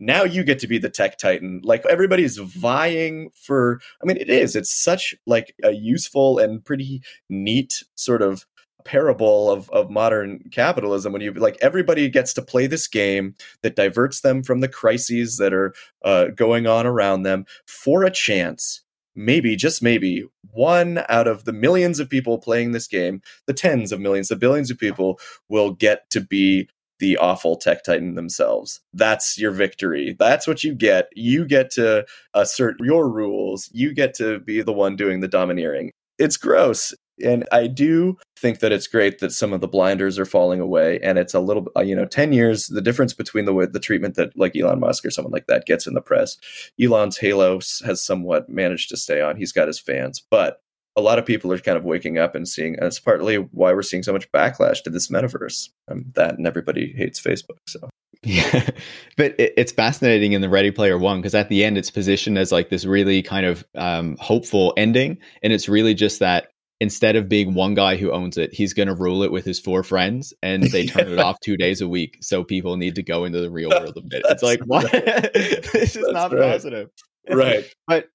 now 0.01 0.25
you 0.25 0.43
get 0.43 0.59
to 0.61 0.67
be 0.67 0.79
the 0.79 0.91
tech 0.91 1.17
titan. 1.17 1.61
Like 1.63 1.87
everybody's 1.87 2.37
vying 2.37 3.31
for 3.35 3.81
i 4.03 4.07
mean 4.07 4.17
it 4.17 4.29
is. 4.29 4.57
It's 4.57 4.75
such 4.75 5.15
like 5.27 5.55
a 5.63 5.71
useful 5.71 6.39
and 6.39 6.65
pretty 6.65 7.03
neat 7.29 7.85
sort 7.95 8.21
of 8.21 8.45
parable 8.85 9.49
of, 9.51 9.71
of 9.71 9.91
modern 9.91 10.41
capitalism 10.51 11.13
when 11.13 11.23
you 11.23 11.33
like 11.35 11.57
everybody 11.61 12.09
gets 12.09 12.33
to 12.35 12.43
play 12.43 12.67
this 12.67 12.89
game 12.89 13.37
that 13.63 13.77
diverts 13.77 14.23
them 14.23 14.43
from 14.43 14.61
the 14.61 14.69
crises 14.69 15.37
that 15.37 15.53
are 15.53 15.73
uh, 16.05 16.29
going 16.35 16.67
on 16.67 16.87
around 16.87 17.23
them 17.23 17.45
for 17.67 18.03
a 18.03 18.11
chance 18.11 18.83
maybe 19.25 19.57
just 19.57 19.83
maybe 19.83 20.25
one 20.53 21.05
out 21.09 21.27
of 21.27 21.45
the 21.45 21.53
millions 21.53 22.01
of 22.01 22.09
people 22.09 22.39
playing 22.39 22.73
this 22.73 22.87
game 22.87 23.21
the 23.47 23.53
tens 23.53 23.93
of 23.93 24.01
millions 24.01 24.29
the 24.29 24.37
billions 24.37 24.71
of 24.71 24.79
people 24.79 25.19
will 25.49 25.73
get 25.73 26.09
to 26.11 26.21
be 26.21 26.69
the 27.01 27.17
awful 27.17 27.57
tech 27.57 27.83
titan 27.83 28.15
themselves. 28.15 28.81
That's 28.93 29.39
your 29.39 29.51
victory. 29.51 30.15
That's 30.19 30.47
what 30.47 30.63
you 30.63 30.75
get. 30.75 31.09
You 31.15 31.47
get 31.47 31.71
to 31.73 32.05
assert 32.35 32.77
your 32.79 33.09
rules. 33.09 33.71
You 33.73 33.93
get 33.95 34.15
to 34.17 34.39
be 34.39 34.61
the 34.63 34.73
one 34.73 34.97
doing 34.97 35.21
the 35.21 35.29
domineering. 35.29 35.91
It's 36.19 36.37
gross 36.37 36.95
and 37.25 37.47
I 37.53 37.67
do 37.67 38.19
think 38.37 38.61
that 38.61 38.73
it's 38.73 38.87
great 38.87 39.19
that 39.19 39.33
some 39.33 39.53
of 39.53 39.61
the 39.61 39.69
blinders 39.69 40.19
are 40.19 40.25
falling 40.25 40.61
away, 40.61 40.99
and 41.01 41.19
it's 41.19 41.35
a 41.35 41.41
little, 41.41 41.67
uh, 41.77 41.83
you 41.83 41.95
know, 41.95 42.07
ten 42.07 42.33
years. 42.33 42.67
The 42.67 42.83
difference 42.83 43.13
between 43.13 43.45
the 43.45 43.69
the 43.71 43.81
treatment 43.81 44.15
that 44.17 44.37
like 44.37 44.57
Elon 44.57 44.81
Musk 44.81 45.05
or 45.05 45.11
someone 45.11 45.33
like 45.33 45.47
that 45.47 45.67
gets 45.67 45.87
in 45.87 45.95
the 45.95 46.01
press, 46.01 46.37
Elon's 46.81 47.19
halo 47.19 47.61
has 47.85 48.03
somewhat 48.03 48.49
managed 48.49 48.89
to 48.91 48.97
stay 48.97 49.21
on. 49.21 49.37
He's 49.37 49.53
got 49.53 49.69
his 49.69 49.79
fans, 49.79 50.23
but 50.31 50.63
a 50.97 51.01
lot 51.01 51.19
of 51.19 51.27
people 51.27 51.53
are 51.53 51.59
kind 51.59 51.79
of 51.79 51.85
waking 51.85 52.19
up 52.19 52.35
and 52.35 52.49
seeing, 52.49 52.75
and 52.77 52.85
it's 52.85 53.01
partly 53.01 53.37
why 53.37 53.73
we're 53.73 53.83
seeing 53.83 54.03
so 54.03 54.13
much 54.13 54.31
backlash 54.33 54.83
to 54.83 54.91
this 54.91 55.09
metaverse. 55.09 55.69
Um, 55.89 56.05
that 56.15 56.37
and 56.37 56.47
everybody 56.47 56.93
hates 56.97 57.21
Facebook, 57.21 57.59
so. 57.67 57.89
Yeah, 58.23 58.69
but 59.17 59.35
it's 59.39 59.73
fascinating 59.73 60.33
in 60.33 60.43
the 60.43 60.49
Ready 60.49 60.71
Player 60.71 60.99
One 60.99 61.21
because 61.21 61.35
at 61.35 61.49
the 61.49 61.65
end 61.65 61.79
it's 61.79 61.91
positioned 61.91 62.39
as 62.39 62.53
like 62.53 62.69
this 62.69 62.85
really 62.85 63.23
kind 63.23 63.47
of 63.47 63.65
um, 63.75 64.17
hopeful 64.21 64.75
ending, 64.77 65.19
and 65.43 65.53
it's 65.53 65.69
really 65.69 65.95
just 65.95 66.19
that 66.21 66.50
instead 66.81 67.15
of 67.15 67.29
being 67.29 67.55
one 67.55 67.75
guy 67.75 67.97
who 67.97 68.11
owns 68.11 68.39
it, 68.39 68.53
he's 68.53 68.73
going 68.73 68.89
to 68.89 68.95
rule 68.95 69.23
it 69.23 69.31
with 69.31 69.45
his 69.45 69.61
four 69.61 69.83
friends, 69.83 70.33
and 70.43 70.63
they 70.65 70.87
turn 70.87 71.09
it 71.09 71.19
off 71.21 71.39
two 71.41 71.57
days 71.57 71.81
a 71.81 71.89
week. 71.89 72.19
So 72.21 72.43
people 72.43 72.77
need 72.77 72.95
to 72.95 73.03
go 73.03 73.25
into 73.25 73.41
the 73.41 73.51
real 73.51 73.71
world 73.71 73.97
a 73.97 74.01
bit. 74.01 74.23
It's 74.29 74.43
like 74.43 74.61
what? 74.61 74.91
this 74.91 75.75
is 75.75 75.93
That's 75.95 76.13
not 76.13 76.33
right. 76.33 76.53
positive, 76.53 76.91
right? 77.31 77.73
but 77.87 78.09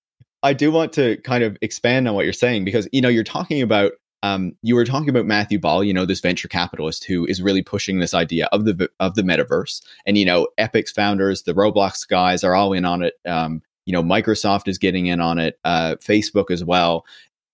I 0.44 0.54
do 0.54 0.72
want 0.72 0.94
to 0.94 1.18
kind 1.18 1.44
of 1.44 1.58
expand 1.62 2.08
on 2.08 2.16
what 2.16 2.26
you're 2.26 2.34
saying 2.34 2.66
because 2.66 2.88
you 2.92 3.02
know 3.02 3.10
you're 3.10 3.24
talking 3.24 3.62
about. 3.62 3.94
Um, 4.24 4.54
you 4.64 4.74
were 4.74 4.86
talking 4.86 5.10
about 5.10 5.28
Matthew 5.28 5.60
Ball, 5.60 5.84
you 5.84 5.94
know, 5.94 6.04
this 6.04 6.20
venture 6.20 6.48
capitalist 6.48 7.04
who 7.04 7.28
is 7.28 7.44
really 7.44 7.62
pushing 7.62 8.00
this 8.00 8.16
idea 8.16 8.48
of 8.52 8.66
the 8.66 8.90
of 9.00 9.14
the 9.14 9.22
metaverse, 9.22 9.84
and 10.08 10.18
you 10.18 10.26
know, 10.26 10.48
Epic's 10.58 10.92
founders, 10.92 11.44
the 11.44 11.54
Roblox 11.54 12.08
guys, 12.08 12.44
are 12.44 12.56
all 12.56 12.74
in 12.74 12.86
on 12.86 13.04
it. 13.04 13.14
Um, 13.28 13.62
you 13.86 13.94
know, 13.94 14.02
Microsoft 14.02 14.68
is 14.68 14.78
getting 14.78 15.06
in 15.06 15.22
on 15.22 15.38
it, 15.38 15.60
uh, 15.64 15.96
Facebook 16.02 16.50
as 16.50 16.64
well, 16.64 17.06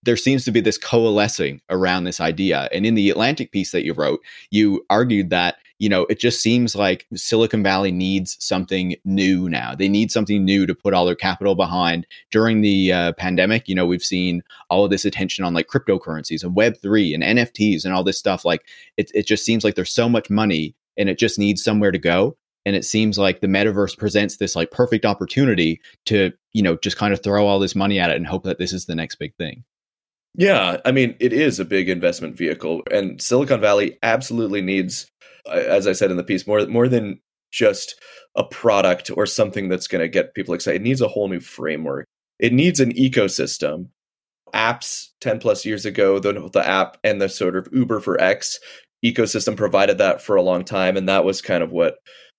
there 0.03 0.17
seems 0.17 0.45
to 0.45 0.51
be 0.51 0.61
this 0.61 0.77
coalescing 0.77 1.61
around 1.69 2.03
this 2.03 2.19
idea. 2.19 2.67
And 2.71 2.85
in 2.85 2.95
the 2.95 3.09
Atlantic 3.09 3.51
piece 3.51 3.71
that 3.71 3.85
you 3.85 3.93
wrote, 3.93 4.21
you 4.49 4.85
argued 4.89 5.29
that, 5.29 5.57
you 5.77 5.89
know, 5.89 6.05
it 6.09 6.19
just 6.19 6.41
seems 6.41 6.75
like 6.75 7.07
Silicon 7.15 7.63
Valley 7.63 7.91
needs 7.91 8.37
something 8.39 8.95
new 9.05 9.49
now. 9.49 9.75
They 9.75 9.87
need 9.87 10.11
something 10.11 10.43
new 10.43 10.65
to 10.65 10.75
put 10.75 10.93
all 10.93 11.05
their 11.05 11.15
capital 11.15 11.55
behind. 11.55 12.07
During 12.31 12.61
the 12.61 12.93
uh, 12.93 13.13
pandemic, 13.13 13.67
you 13.67 13.75
know, 13.75 13.85
we've 13.85 14.03
seen 14.03 14.43
all 14.69 14.85
of 14.85 14.91
this 14.91 15.05
attention 15.05 15.45
on 15.45 15.53
like 15.53 15.67
cryptocurrencies 15.67 16.43
and 16.43 16.55
Web3 16.55 17.13
and 17.13 17.23
NFTs 17.23 17.85
and 17.85 17.93
all 17.93 18.03
this 18.03 18.19
stuff. 18.19 18.45
Like 18.45 18.63
it, 18.97 19.11
it 19.13 19.27
just 19.27 19.45
seems 19.45 19.63
like 19.63 19.75
there's 19.75 19.93
so 19.93 20.09
much 20.09 20.29
money 20.29 20.75
and 20.97 21.09
it 21.09 21.17
just 21.17 21.39
needs 21.39 21.63
somewhere 21.63 21.91
to 21.91 21.99
go 21.99 22.37
and 22.65 22.75
it 22.75 22.85
seems 22.85 23.17
like 23.17 23.41
the 23.41 23.47
metaverse 23.47 23.97
presents 23.97 24.37
this 24.37 24.55
like 24.55 24.71
perfect 24.71 25.05
opportunity 25.05 25.81
to 26.05 26.31
you 26.53 26.61
know 26.61 26.77
just 26.77 26.97
kind 26.97 27.13
of 27.13 27.23
throw 27.23 27.47
all 27.47 27.59
this 27.59 27.75
money 27.75 27.99
at 27.99 28.09
it 28.09 28.17
and 28.17 28.27
hope 28.27 28.43
that 28.43 28.59
this 28.59 28.73
is 28.73 28.85
the 28.85 28.95
next 28.95 29.15
big 29.15 29.35
thing 29.35 29.63
yeah, 30.35 30.77
I 30.85 30.91
mean, 30.91 31.15
it 31.19 31.33
is 31.33 31.59
a 31.59 31.65
big 31.65 31.89
investment 31.89 32.37
vehicle, 32.37 32.83
and 32.91 33.21
Silicon 33.21 33.59
Valley 33.59 33.97
absolutely 34.01 34.61
needs, 34.61 35.07
uh, 35.45 35.51
as 35.51 35.87
I 35.87 35.93
said 35.93 36.11
in 36.11 36.17
the 36.17 36.23
piece, 36.23 36.47
more 36.47 36.65
more 36.67 36.87
than 36.87 37.19
just 37.51 37.99
a 38.35 38.43
product 38.43 39.11
or 39.15 39.25
something 39.25 39.67
that's 39.67 39.87
going 39.87 40.01
to 40.01 40.07
get 40.07 40.33
people 40.33 40.53
excited. 40.53 40.81
It 40.81 40.83
needs 40.83 41.01
a 41.01 41.07
whole 41.09 41.27
new 41.27 41.41
framework. 41.41 42.07
It 42.39 42.53
needs 42.53 42.79
an 42.79 42.93
ecosystem. 42.93 43.89
Apps 44.53 45.07
ten 45.21 45.39
plus 45.39 45.65
years 45.65 45.85
ago, 45.85 46.19
the 46.19 46.49
the 46.51 46.65
app 46.65 46.97
and 47.03 47.21
the 47.21 47.29
sort 47.29 47.55
of 47.55 47.67
Uber 47.71 47.99
for 47.99 48.19
X 48.19 48.59
ecosystem 49.03 49.57
provided 49.57 49.97
that 49.97 50.21
for 50.21 50.35
a 50.35 50.41
long 50.41 50.63
time, 50.63 50.97
and 50.97 51.09
that 51.09 51.25
was 51.25 51.41
kind 51.41 51.63
of 51.63 51.71
what 51.71 51.95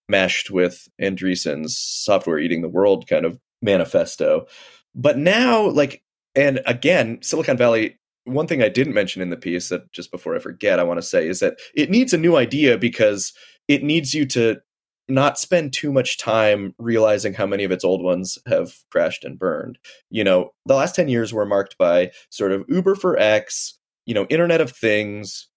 meshed 0.09 0.51
with 0.51 0.89
Andreessen's 1.01 1.79
software 1.79 2.39
eating 2.39 2.63
the 2.63 2.69
world 2.69 3.07
kind 3.09 3.25
of 3.25 3.39
manifesto. 3.63 4.47
But 4.95 5.19
now, 5.19 5.69
like 5.71 6.03
and 6.35 6.61
again, 6.67 7.19
Silicon 7.23 7.57
Valley, 7.57 7.99
one 8.25 8.47
thing 8.47 8.63
I 8.63 8.69
didn't 8.69 8.95
mention 8.95 9.23
in 9.23 9.31
the 9.31 9.37
piece 9.37 9.69
that 9.69 9.93
just 9.93 10.11
before 10.11 10.37
I 10.37 10.39
forget, 10.39 10.79
I 10.79 10.85
want 10.85 10.99
to 10.99 11.07
say 11.07 11.27
is 11.27 11.41
that 11.41 11.59
it 11.75 11.91
needs 11.91 12.13
a 12.13 12.19
new 12.19 12.37
idea 12.37 12.79
because 12.79 13.33
it 13.69 13.83
needs 13.83 14.15
you 14.15 14.25
to 14.27 14.61
not 15.09 15.39
spend 15.39 15.73
too 15.73 15.93
much 15.93 16.19
time 16.19 16.75
realizing 16.79 17.35
how 17.35 17.47
many 17.47 17.65
of 17.65 17.73
its 17.73 17.85
old 17.85 18.03
ones 18.03 18.39
have 18.47 18.73
crashed 18.91 19.25
and 19.25 19.39
burned. 19.39 19.79
You 20.11 20.25
know, 20.25 20.51
the 20.65 20.75
last 20.75 20.95
10 20.95 21.09
years 21.09 21.33
were 21.33 21.45
marked 21.45 21.77
by 21.77 22.13
sort 22.31 22.53
of 22.53 22.65
Uber 22.69 22.95
for 22.95 23.19
X, 23.19 23.79
you 24.07 24.15
know, 24.15 24.27
Internet 24.31 24.61
of 24.61 24.71
Things, 24.71 25.49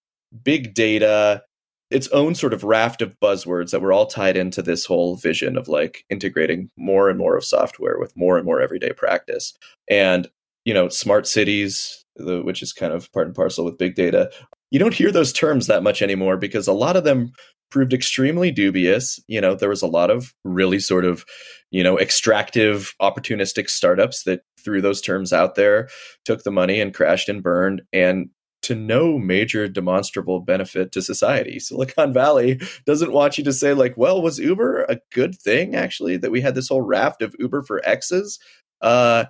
big 0.44 0.74
data, 0.74 1.44
its 1.92 2.08
own 2.10 2.34
sort 2.34 2.54
of 2.54 2.64
raft 2.64 3.02
of 3.02 3.20
buzzwords 3.20 3.72
that 3.72 3.82
were 3.82 3.94
all 3.94 4.08
tied 4.08 4.36
into 4.36 4.62
this 4.62 4.86
whole 4.86 5.16
vision 5.16 5.58
of 5.58 5.68
like 5.68 6.04
integrating 6.10 6.70
more 6.78 7.10
and 7.10 7.20
more 7.20 7.38
of 7.38 7.46
software 7.46 8.00
with 8.00 8.16
more 8.18 8.38
and 8.38 8.46
more 8.46 8.60
everyday 8.60 8.92
practice. 8.92 9.54
And 9.90 10.28
you 10.66 10.74
know, 10.74 10.90
smart 10.90 11.28
cities, 11.28 12.04
the, 12.16 12.42
which 12.42 12.62
is 12.62 12.74
kind 12.74 12.94
of 12.94 13.12
part 13.14 13.28
and 13.28 13.36
parcel 13.36 13.64
with 13.64 13.78
big 13.78 13.96
data. 13.96 14.32
You 14.72 14.80
don't 14.80 14.94
hear 14.94 15.12
those 15.12 15.32
terms 15.32 15.68
that 15.68 15.84
much 15.84 16.02
anymore 16.02 16.38
because 16.38 16.68
a 16.68 16.74
lot 16.74 16.98
of 16.98 17.04
them 17.04 17.32
proved 17.72 17.94
extremely 17.94 18.52
dubious. 18.52 19.20
You 19.28 19.42
know, 19.42 19.56
there 19.56 19.70
was 19.70 19.82
a 19.82 19.88
lot 19.88 20.10
of 20.10 20.34
really 20.44 20.80
sort 20.80 21.06
of, 21.06 21.26
you 21.72 21.84
know, 21.84 21.98
extractive, 21.98 22.94
opportunistic 23.02 23.70
startups 23.70 24.24
that 24.24 24.42
threw 24.64 24.82
those 24.82 25.02
terms 25.02 25.32
out 25.32 25.56
there, 25.56 25.88
took 26.26 26.44
the 26.44 26.52
money 26.52 26.82
and 26.82 26.94
crashed 26.94 27.30
and 27.30 27.44
burned. 27.44 27.82
And 27.94 28.30
to 28.64 28.74
no 28.74 29.20
major 29.20 29.68
demonstrable 29.68 30.40
benefit 30.40 30.92
to 30.92 31.00
society. 31.00 31.60
Silicon 31.60 32.12
Valley 32.12 32.60
doesn't 32.88 33.12
want 33.12 33.38
you 33.38 33.44
to 33.44 33.54
say, 33.54 33.76
like, 33.76 33.96
well, 33.96 34.24
was 34.24 34.40
Uber 34.40 34.86
a 34.86 34.98
good 35.14 35.36
thing, 35.36 35.76
actually, 35.76 36.18
that 36.18 36.32
we 36.32 36.42
had 36.42 36.56
this 36.56 36.70
whole 36.70 36.82
raft 36.82 37.22
of 37.22 37.36
Uber 37.38 37.62
for 37.62 37.86
X's? 37.88 38.40
Uh, 38.82 39.26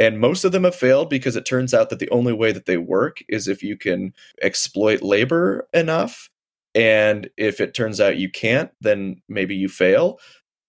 and 0.00 0.18
most 0.18 0.44
of 0.44 0.52
them 0.52 0.64
have 0.64 0.74
failed 0.74 1.10
because 1.10 1.36
it 1.36 1.44
turns 1.44 1.74
out 1.74 1.90
that 1.90 1.98
the 1.98 2.08
only 2.08 2.32
way 2.32 2.52
that 2.52 2.64
they 2.64 2.78
work 2.78 3.18
is 3.28 3.46
if 3.46 3.62
you 3.62 3.76
can 3.76 4.14
exploit 4.40 5.02
labor 5.02 5.68
enough. 5.74 6.30
And 6.74 7.28
if 7.36 7.60
it 7.60 7.74
turns 7.74 8.00
out 8.00 8.16
you 8.16 8.30
can't, 8.30 8.70
then 8.80 9.20
maybe 9.28 9.54
you 9.54 9.68
fail. 9.68 10.18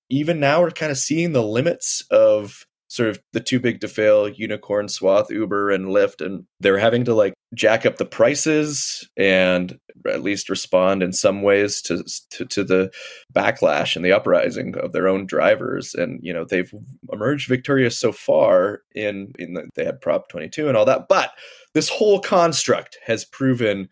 Even 0.09 0.41
now, 0.41 0.59
we're 0.61 0.71
kind 0.71 0.91
of 0.91 0.97
seeing 0.97 1.31
the 1.31 1.43
limits 1.43 2.03
of 2.11 2.67
sort 2.91 3.07
of 3.07 3.21
the 3.31 3.39
too 3.39 3.57
big 3.57 3.79
to 3.79 3.87
fail 3.87 4.27
unicorn 4.27 4.89
swath 4.89 5.31
Uber 5.31 5.71
and 5.71 5.85
Lyft, 5.85 6.23
and 6.23 6.43
they're 6.59 6.77
having 6.77 7.05
to 7.05 7.15
like 7.15 7.33
jack 7.55 7.85
up 7.85 7.95
the 7.95 8.05
prices 8.05 9.09
and 9.15 9.79
at 10.09 10.21
least 10.21 10.49
respond 10.49 11.01
in 11.01 11.13
some 11.13 11.41
ways 11.41 11.81
to, 11.81 12.03
to, 12.31 12.45
to 12.45 12.65
the 12.65 12.91
backlash 13.33 13.95
and 13.95 14.03
the 14.03 14.11
uprising 14.11 14.75
of 14.75 14.91
their 14.91 15.07
own 15.07 15.25
drivers. 15.25 15.93
And 15.93 16.19
you 16.21 16.33
know 16.33 16.43
they've 16.43 16.71
emerged 17.13 17.47
victorious 17.47 17.97
so 17.97 18.11
far 18.11 18.81
in 18.93 19.31
in 19.39 19.53
the, 19.53 19.69
they 19.73 19.85
had 19.85 20.01
Prop 20.01 20.27
22 20.27 20.67
and 20.67 20.75
all 20.75 20.85
that, 20.85 21.07
but 21.07 21.31
this 21.73 21.87
whole 21.87 22.19
construct 22.19 22.99
has 23.05 23.23
proven 23.23 23.87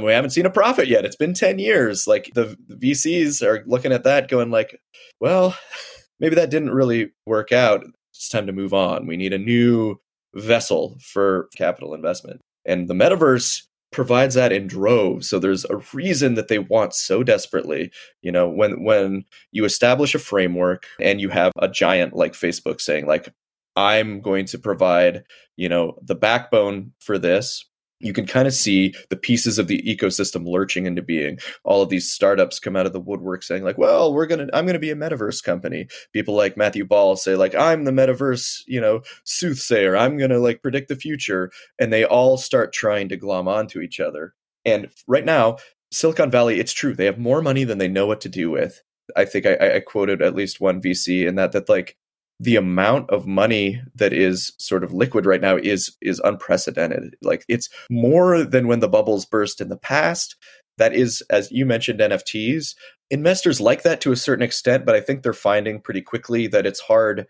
we 0.00 0.10
haven't 0.10 0.30
seen 0.30 0.46
a 0.46 0.50
profit 0.50 0.88
yet. 0.88 1.04
It's 1.04 1.14
been 1.14 1.34
10 1.34 1.60
years. 1.60 2.08
Like 2.08 2.28
the, 2.34 2.56
the 2.66 2.74
VCs 2.74 3.40
are 3.40 3.62
looking 3.68 3.92
at 3.92 4.02
that 4.02 4.26
going 4.26 4.50
like, 4.50 4.80
well, 5.20 5.56
maybe 6.18 6.34
that 6.34 6.50
didn't 6.50 6.70
really 6.72 7.12
work 7.24 7.52
out 7.52 7.84
it's 8.22 8.28
time 8.28 8.46
to 8.46 8.52
move 8.52 8.72
on. 8.72 9.08
We 9.08 9.16
need 9.16 9.32
a 9.32 9.38
new 9.38 10.00
vessel 10.32 10.96
for 11.02 11.48
capital 11.56 11.92
investment. 11.92 12.40
And 12.64 12.86
the 12.86 12.94
metaverse 12.94 13.64
provides 13.90 14.36
that 14.36 14.52
in 14.52 14.68
droves. 14.68 15.28
So 15.28 15.40
there's 15.40 15.64
a 15.64 15.82
reason 15.92 16.34
that 16.34 16.46
they 16.46 16.60
want 16.60 16.94
so 16.94 17.24
desperately. 17.24 17.90
You 18.22 18.30
know, 18.30 18.48
when 18.48 18.84
when 18.84 19.24
you 19.50 19.64
establish 19.64 20.14
a 20.14 20.20
framework 20.20 20.86
and 21.00 21.20
you 21.20 21.30
have 21.30 21.50
a 21.58 21.68
giant 21.68 22.14
like 22.14 22.34
Facebook 22.34 22.80
saying 22.80 23.06
like 23.06 23.28
I'm 23.74 24.20
going 24.20 24.46
to 24.46 24.58
provide, 24.58 25.24
you 25.56 25.68
know, 25.68 25.98
the 26.00 26.14
backbone 26.14 26.92
for 27.00 27.18
this 27.18 27.64
you 28.02 28.12
can 28.12 28.26
kind 28.26 28.46
of 28.46 28.54
see 28.54 28.94
the 29.10 29.16
pieces 29.16 29.58
of 29.58 29.68
the 29.68 29.82
ecosystem 29.82 30.46
lurching 30.46 30.86
into 30.86 31.02
being. 31.02 31.38
All 31.64 31.82
of 31.82 31.88
these 31.88 32.10
startups 32.10 32.58
come 32.58 32.76
out 32.76 32.86
of 32.86 32.92
the 32.92 33.00
woodwork 33.00 33.42
saying 33.42 33.64
like, 33.64 33.78
"Well, 33.78 34.12
we're 34.12 34.26
to 34.46 34.56
I'm 34.56 34.66
to 34.74 34.80
be 34.80 34.90
a 34.90 34.96
metaverse 34.96 35.42
company." 35.42 35.86
People 36.12 36.34
like 36.34 36.56
Matthew 36.56 36.84
Ball 36.84 37.16
say 37.16 37.36
like, 37.36 37.54
"I'm 37.54 37.84
the 37.84 37.92
metaverse, 37.92 38.62
you 38.66 38.80
know, 38.80 39.02
soothsayer. 39.24 39.96
I'm 39.96 40.18
to 40.30 40.38
like 40.38 40.62
predict 40.62 40.88
the 40.88 40.96
future." 40.96 41.50
And 41.78 41.92
they 41.92 42.04
all 42.04 42.36
start 42.36 42.72
trying 42.72 43.08
to 43.10 43.16
glom 43.16 43.48
onto 43.48 43.80
each 43.80 44.00
other. 44.00 44.34
And 44.64 44.88
right 45.06 45.24
now, 45.24 45.56
Silicon 45.90 46.30
Valley, 46.30 46.58
it's 46.58 46.72
true. 46.72 46.94
They 46.94 47.04
have 47.04 47.18
more 47.18 47.42
money 47.42 47.64
than 47.64 47.78
they 47.78 47.88
know 47.88 48.06
what 48.06 48.20
to 48.22 48.28
do 48.28 48.50
with. 48.50 48.82
I 49.16 49.24
think 49.24 49.46
I, 49.46 49.76
I 49.76 49.80
quoted 49.80 50.22
at 50.22 50.34
least 50.34 50.60
one 50.60 50.80
VC 50.80 51.26
in 51.26 51.34
that 51.36 51.52
that 51.52 51.68
like 51.68 51.96
the 52.40 52.56
amount 52.56 53.08
of 53.10 53.26
money 53.26 53.80
that 53.94 54.12
is 54.12 54.52
sort 54.58 54.82
of 54.82 54.92
liquid 54.92 55.26
right 55.26 55.40
now 55.40 55.56
is 55.56 55.96
is 56.00 56.20
unprecedented. 56.24 57.16
Like 57.22 57.44
it's 57.48 57.68
more 57.90 58.42
than 58.44 58.66
when 58.66 58.80
the 58.80 58.88
bubbles 58.88 59.24
burst 59.24 59.60
in 59.60 59.68
the 59.68 59.76
past. 59.76 60.36
That 60.78 60.94
is 60.94 61.22
as 61.28 61.52
you 61.52 61.66
mentioned 61.66 62.00
nfts 62.00 62.74
investors 63.10 63.60
like 63.60 63.82
that 63.82 64.00
to 64.00 64.10
a 64.10 64.16
certain 64.16 64.42
extent 64.42 64.86
but 64.86 64.94
i 64.94 65.00
think 65.00 65.22
they're 65.22 65.34
finding 65.34 65.78
pretty 65.78 66.00
quickly 66.00 66.46
that 66.46 66.64
it's 66.64 66.80
hard 66.80 67.26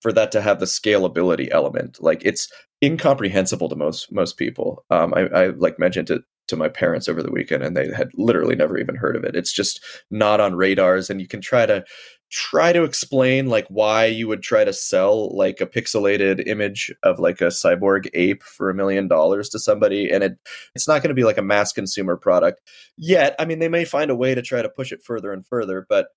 for 0.00 0.12
that 0.12 0.32
to 0.32 0.40
have 0.40 0.60
the 0.60 0.66
scalability 0.66 1.48
element. 1.50 1.98
Like 2.00 2.22
it's 2.24 2.48
incomprehensible 2.84 3.68
to 3.68 3.76
most 3.76 4.12
most 4.12 4.36
people. 4.36 4.84
Um, 4.90 5.14
I, 5.14 5.22
I 5.22 5.46
like 5.48 5.78
mentioned 5.78 6.10
it 6.10 6.22
to 6.48 6.56
my 6.56 6.68
parents 6.68 7.08
over 7.08 7.22
the 7.22 7.32
weekend 7.32 7.64
and 7.64 7.76
they 7.76 7.88
had 7.92 8.10
literally 8.14 8.54
never 8.54 8.78
even 8.78 8.94
heard 8.94 9.16
of 9.16 9.24
it. 9.24 9.34
It's 9.34 9.52
just 9.52 9.82
not 10.10 10.40
on 10.40 10.54
radars 10.54 11.10
and 11.10 11.20
you 11.20 11.26
can 11.26 11.40
try 11.40 11.66
to 11.66 11.84
try 12.30 12.72
to 12.72 12.82
explain 12.82 13.46
like 13.46 13.66
why 13.68 14.04
you 14.04 14.26
would 14.26 14.42
try 14.42 14.64
to 14.64 14.72
sell 14.72 15.34
like 15.36 15.60
a 15.60 15.66
pixelated 15.66 16.46
image 16.46 16.92
of 17.02 17.18
like 17.18 17.40
a 17.40 17.46
cyborg 17.46 18.08
ape 18.14 18.42
for 18.42 18.68
a 18.68 18.74
million 18.74 19.06
dollars 19.06 19.48
to 19.48 19.58
somebody 19.58 20.10
and 20.10 20.24
it 20.24 20.38
it's 20.74 20.88
not 20.88 21.02
going 21.02 21.10
to 21.10 21.14
be 21.14 21.24
like 21.24 21.38
a 21.38 21.42
mass 21.42 21.72
consumer 21.72 22.16
product 22.16 22.60
yet. 22.96 23.36
I 23.38 23.44
mean 23.44 23.60
they 23.60 23.68
may 23.68 23.84
find 23.84 24.10
a 24.10 24.16
way 24.16 24.34
to 24.34 24.42
try 24.42 24.60
to 24.60 24.68
push 24.68 24.90
it 24.92 25.02
further 25.04 25.32
and 25.32 25.46
further 25.46 25.86
but 25.88 26.08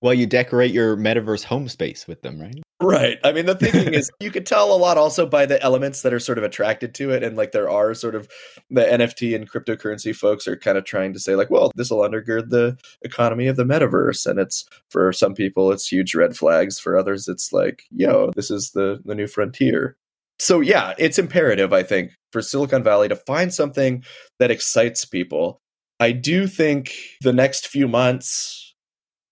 well, 0.00 0.14
you 0.14 0.26
decorate 0.26 0.72
your 0.72 0.96
metaverse 0.96 1.44
home 1.44 1.68
space 1.68 2.06
with 2.06 2.22
them, 2.22 2.40
right? 2.40 2.62
Right. 2.80 3.18
I 3.24 3.32
mean, 3.32 3.46
the 3.46 3.56
thinking 3.56 3.92
is 3.92 4.08
you 4.20 4.30
could 4.30 4.46
tell 4.46 4.72
a 4.72 4.78
lot 4.78 4.96
also 4.96 5.26
by 5.26 5.46
the 5.46 5.60
elements 5.62 6.02
that 6.02 6.14
are 6.14 6.20
sort 6.20 6.38
of 6.38 6.44
attracted 6.44 6.94
to 6.94 7.10
it. 7.10 7.24
And 7.24 7.36
like 7.36 7.50
there 7.50 7.68
are 7.68 7.92
sort 7.94 8.14
of 8.14 8.28
the 8.70 8.82
NFT 8.82 9.34
and 9.34 9.50
cryptocurrency 9.50 10.14
folks 10.14 10.46
are 10.46 10.56
kind 10.56 10.78
of 10.78 10.84
trying 10.84 11.12
to 11.14 11.18
say, 11.18 11.34
like, 11.34 11.50
well, 11.50 11.72
this 11.74 11.90
will 11.90 12.08
undergird 12.08 12.50
the 12.50 12.78
economy 13.02 13.48
of 13.48 13.56
the 13.56 13.64
metaverse. 13.64 14.26
And 14.26 14.38
it's 14.38 14.64
for 14.90 15.12
some 15.12 15.34
people, 15.34 15.72
it's 15.72 15.90
huge 15.90 16.14
red 16.14 16.36
flags. 16.36 16.78
For 16.78 16.96
others, 16.96 17.26
it's 17.26 17.52
like, 17.52 17.82
yo, 17.90 18.30
this 18.36 18.50
is 18.50 18.70
the, 18.70 19.00
the 19.04 19.16
new 19.16 19.26
frontier. 19.26 19.96
So, 20.38 20.60
yeah, 20.60 20.94
it's 20.98 21.18
imperative, 21.18 21.72
I 21.72 21.82
think, 21.82 22.12
for 22.30 22.40
Silicon 22.40 22.84
Valley 22.84 23.08
to 23.08 23.16
find 23.16 23.52
something 23.52 24.04
that 24.38 24.52
excites 24.52 25.04
people. 25.04 25.60
I 25.98 26.12
do 26.12 26.46
think 26.46 26.94
the 27.22 27.32
next 27.32 27.66
few 27.66 27.88
months, 27.88 28.67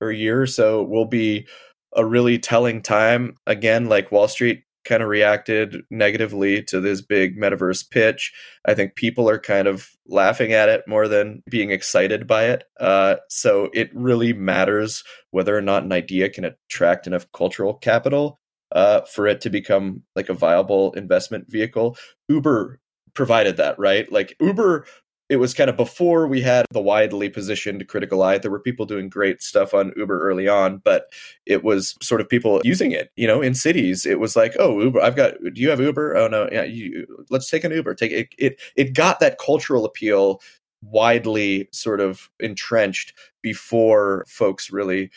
year 0.00 0.46
so 0.46 0.82
will 0.82 1.06
be 1.06 1.46
a 1.94 2.04
really 2.04 2.38
telling 2.38 2.82
time. 2.82 3.34
Again, 3.46 3.86
like 3.86 4.12
Wall 4.12 4.28
Street 4.28 4.62
kind 4.86 5.02
of 5.02 5.08
reacted 5.08 5.82
negatively 5.90 6.62
to 6.62 6.80
this 6.80 7.02
big 7.02 7.36
metaverse 7.36 7.90
pitch. 7.90 8.32
I 8.64 8.74
think 8.74 8.94
people 8.94 9.28
are 9.28 9.38
kind 9.38 9.66
of 9.66 9.90
laughing 10.06 10.52
at 10.52 10.68
it 10.68 10.84
more 10.86 11.08
than 11.08 11.42
being 11.50 11.70
excited 11.70 12.26
by 12.26 12.44
it. 12.44 12.64
Uh, 12.78 13.16
so 13.28 13.68
it 13.74 13.90
really 13.94 14.32
matters 14.32 15.02
whether 15.32 15.56
or 15.56 15.60
not 15.60 15.82
an 15.82 15.92
idea 15.92 16.30
can 16.30 16.44
attract 16.44 17.06
enough 17.06 17.26
cultural 17.32 17.74
capital 17.74 18.38
uh, 18.72 19.00
for 19.02 19.26
it 19.26 19.40
to 19.40 19.50
become 19.50 20.02
like 20.14 20.28
a 20.28 20.34
viable 20.34 20.92
investment 20.92 21.50
vehicle. 21.50 21.96
Uber 22.28 22.80
provided 23.14 23.56
that, 23.56 23.78
right? 23.78 24.10
Like 24.12 24.36
Uber 24.40 24.86
it 25.28 25.36
was 25.36 25.54
kind 25.54 25.68
of 25.68 25.76
before 25.76 26.26
we 26.28 26.40
had 26.40 26.66
the 26.70 26.80
widely 26.80 27.28
positioned 27.28 27.86
critical 27.88 28.22
eye. 28.22 28.38
There 28.38 28.50
were 28.50 28.60
people 28.60 28.86
doing 28.86 29.08
great 29.08 29.42
stuff 29.42 29.74
on 29.74 29.92
Uber 29.96 30.20
early 30.20 30.46
on, 30.46 30.78
but 30.78 31.12
it 31.46 31.64
was 31.64 31.96
sort 32.00 32.20
of 32.20 32.28
people 32.28 32.60
using 32.64 32.92
it, 32.92 33.10
you 33.16 33.26
know, 33.26 33.42
in 33.42 33.54
cities. 33.54 34.06
It 34.06 34.20
was 34.20 34.36
like, 34.36 34.54
oh, 34.58 34.80
Uber, 34.80 35.00
I've 35.00 35.16
got, 35.16 35.34
do 35.42 35.60
you 35.60 35.70
have 35.70 35.80
Uber? 35.80 36.16
Oh, 36.16 36.28
no, 36.28 36.48
yeah, 36.52 36.64
you, 36.64 37.06
let's 37.28 37.50
take 37.50 37.64
an 37.64 37.72
Uber. 37.72 37.94
Take 37.94 38.12
it. 38.12 38.28
It, 38.38 38.60
it 38.76 38.94
got 38.94 39.20
that 39.20 39.38
cultural 39.38 39.84
appeal 39.84 40.40
widely 40.82 41.68
sort 41.72 42.00
of 42.00 42.30
entrenched 42.38 43.12
before 43.42 44.24
folks 44.28 44.70
really 44.70 45.10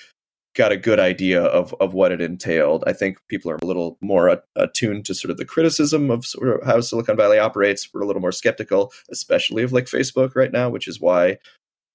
got 0.55 0.71
a 0.71 0.77
good 0.77 0.99
idea 0.99 1.41
of 1.41 1.73
of 1.79 1.93
what 1.93 2.11
it 2.11 2.21
entailed. 2.21 2.83
I 2.87 2.93
think 2.93 3.17
people 3.27 3.51
are 3.51 3.59
a 3.61 3.65
little 3.65 3.97
more 4.01 4.41
attuned 4.55 5.05
to 5.05 5.13
sort 5.13 5.31
of 5.31 5.37
the 5.37 5.45
criticism 5.45 6.09
of 6.09 6.25
sort 6.25 6.61
of 6.61 6.65
how 6.65 6.81
Silicon 6.81 7.17
Valley 7.17 7.39
operates. 7.39 7.89
We're 7.93 8.01
a 8.01 8.07
little 8.07 8.21
more 8.21 8.31
skeptical, 8.31 8.91
especially 9.11 9.63
of 9.63 9.71
like 9.71 9.85
Facebook 9.85 10.35
right 10.35 10.51
now, 10.51 10.69
which 10.69 10.87
is 10.87 10.99
why 10.99 11.37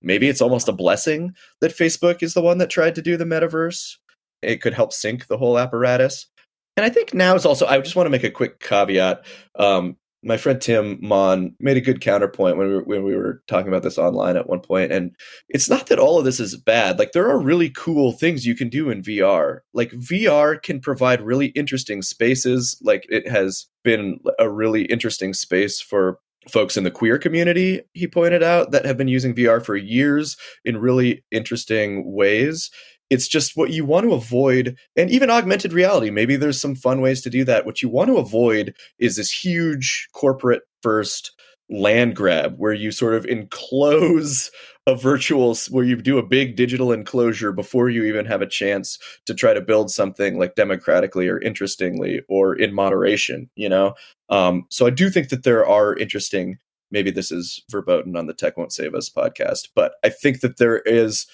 maybe 0.02 0.28
it's 0.28 0.42
almost 0.42 0.68
a 0.68 0.72
blessing 0.72 1.34
that 1.60 1.76
Facebook 1.76 2.22
is 2.22 2.34
the 2.34 2.42
one 2.42 2.58
that 2.58 2.70
tried 2.70 2.94
to 2.94 3.02
do 3.02 3.16
the 3.16 3.24
metaverse. 3.24 3.96
It 4.42 4.60
could 4.60 4.74
help 4.74 4.92
sink 4.92 5.26
the 5.26 5.38
whole 5.38 5.58
apparatus. 5.58 6.26
And 6.76 6.84
I 6.84 6.90
think 6.90 7.14
now 7.14 7.34
is 7.34 7.46
also, 7.46 7.66
I 7.66 7.78
just 7.80 7.96
want 7.96 8.06
to 8.06 8.10
make 8.10 8.24
a 8.24 8.30
quick 8.30 8.60
caveat. 8.60 9.24
Um, 9.56 9.96
my 10.24 10.36
friend 10.36 10.60
Tim 10.60 10.98
Maughan 11.02 11.54
made 11.60 11.76
a 11.76 11.82
good 11.82 12.00
counterpoint 12.00 12.56
when 12.56 12.68
we 12.68 12.74
were, 12.74 12.84
when 12.84 13.04
we 13.04 13.14
were 13.14 13.42
talking 13.46 13.68
about 13.68 13.82
this 13.82 13.98
online 13.98 14.36
at 14.36 14.48
one 14.48 14.60
point, 14.60 14.90
and 14.90 15.12
it's 15.48 15.68
not 15.68 15.86
that 15.86 15.98
all 15.98 16.18
of 16.18 16.24
this 16.24 16.40
is 16.40 16.56
bad. 16.56 16.98
Like 16.98 17.12
there 17.12 17.28
are 17.28 17.38
really 17.38 17.70
cool 17.70 18.12
things 18.12 18.46
you 18.46 18.54
can 18.54 18.68
do 18.68 18.90
in 18.90 19.02
VR. 19.02 19.58
Like 19.72 19.90
VR 19.92 20.60
can 20.60 20.80
provide 20.80 21.20
really 21.22 21.48
interesting 21.48 22.02
spaces. 22.02 22.78
Like 22.82 23.06
it 23.08 23.28
has 23.28 23.66
been 23.82 24.18
a 24.38 24.50
really 24.50 24.84
interesting 24.86 25.34
space 25.34 25.80
for 25.80 26.18
folks 26.48 26.76
in 26.76 26.84
the 26.84 26.90
queer 26.90 27.18
community. 27.18 27.80
He 27.92 28.06
pointed 28.06 28.42
out 28.42 28.70
that 28.70 28.84
have 28.84 28.96
been 28.96 29.08
using 29.08 29.34
VR 29.34 29.64
for 29.64 29.76
years 29.76 30.36
in 30.64 30.78
really 30.78 31.24
interesting 31.30 32.12
ways 32.12 32.70
it's 33.14 33.28
just 33.28 33.56
what 33.56 33.70
you 33.70 33.84
want 33.84 34.04
to 34.04 34.12
avoid 34.12 34.76
and 34.96 35.08
even 35.08 35.30
augmented 35.30 35.72
reality. 35.72 36.10
Maybe 36.10 36.34
there's 36.34 36.60
some 36.60 36.74
fun 36.74 37.00
ways 37.00 37.20
to 37.22 37.30
do 37.30 37.44
that. 37.44 37.64
What 37.64 37.80
you 37.80 37.88
want 37.88 38.08
to 38.08 38.16
avoid 38.16 38.74
is 38.98 39.14
this 39.14 39.30
huge 39.30 40.08
corporate 40.12 40.62
first 40.82 41.30
land 41.70 42.16
grab 42.16 42.56
where 42.58 42.72
you 42.72 42.90
sort 42.90 43.14
of 43.14 43.24
enclose 43.26 44.50
a 44.88 44.96
virtual 44.96 45.56
where 45.70 45.84
you 45.84 45.94
do 45.94 46.18
a 46.18 46.26
big 46.26 46.56
digital 46.56 46.90
enclosure 46.90 47.52
before 47.52 47.88
you 47.88 48.02
even 48.02 48.26
have 48.26 48.42
a 48.42 48.46
chance 48.46 48.98
to 49.26 49.32
try 49.32 49.54
to 49.54 49.60
build 49.60 49.92
something 49.92 50.38
like 50.38 50.56
democratically 50.56 51.28
or 51.28 51.40
interestingly 51.40 52.20
or 52.28 52.54
in 52.54 52.74
moderation 52.74 53.48
you 53.54 53.68
know? 53.68 53.94
Um, 54.28 54.66
so 54.70 54.86
i 54.86 54.90
do 54.90 55.08
think 55.08 55.30
that 55.30 55.44
there 55.44 55.66
are 55.66 55.96
interesting 55.96 56.58
maybe 56.90 57.10
this 57.10 57.32
is 57.32 57.62
verboten 57.70 58.14
on 58.14 58.26
the 58.26 58.34
tech 58.34 58.58
won't 58.58 58.74
save 58.74 58.94
us 58.94 59.08
podcast 59.08 59.68
but 59.74 59.94
i 60.04 60.10
think 60.10 60.40
that 60.40 60.58
there 60.58 60.80
is 60.80 61.26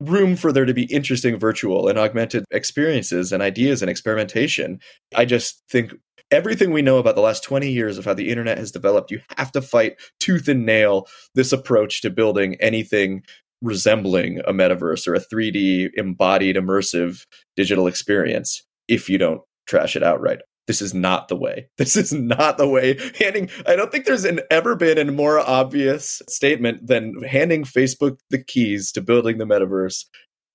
room 0.00 0.36
for 0.36 0.52
there 0.52 0.64
to 0.64 0.74
be 0.74 0.84
interesting 0.84 1.38
virtual 1.38 1.88
and 1.88 1.98
augmented 1.98 2.44
experiences 2.52 3.32
and 3.32 3.42
ideas 3.42 3.82
and 3.82 3.90
experimentation 3.90 4.78
i 5.16 5.24
just 5.24 5.62
think 5.68 5.92
everything 6.30 6.72
we 6.72 6.82
know 6.82 6.98
about 6.98 7.14
the 7.14 7.20
last 7.20 7.42
20 7.42 7.70
years 7.70 7.98
of 7.98 8.04
how 8.04 8.14
the 8.14 8.28
internet 8.28 8.58
has 8.58 8.70
developed, 8.70 9.10
you 9.10 9.20
have 9.36 9.52
to 9.52 9.62
fight 9.62 9.96
tooth 10.20 10.48
and 10.48 10.66
nail 10.66 11.06
this 11.34 11.52
approach 11.52 12.02
to 12.02 12.10
building 12.10 12.56
anything 12.60 13.22
resembling 13.60 14.38
a 14.40 14.52
metaverse 14.52 15.06
or 15.08 15.14
a 15.14 15.20
3D 15.20 15.90
embodied 15.96 16.56
immersive 16.56 17.26
digital 17.56 17.86
experience 17.86 18.62
if 18.86 19.08
you 19.08 19.18
don't 19.18 19.40
trash 19.66 19.96
it 19.96 20.02
outright. 20.02 20.40
This 20.68 20.82
is 20.82 20.94
not 20.94 21.26
the 21.26 21.36
way. 21.36 21.68
This 21.78 21.96
is 21.96 22.12
not 22.12 22.58
the 22.58 22.68
way. 22.68 22.98
Handing, 23.18 23.50
I 23.66 23.74
don't 23.74 23.90
think 23.90 24.04
there's 24.04 24.26
an, 24.26 24.40
ever 24.50 24.76
been 24.76 24.98
a 24.98 25.10
more 25.10 25.40
obvious 25.40 26.20
statement 26.28 26.86
than 26.86 27.22
handing 27.24 27.64
Facebook 27.64 28.18
the 28.30 28.42
keys 28.42 28.92
to 28.92 29.00
building 29.00 29.38
the 29.38 29.46
metaverse 29.46 30.04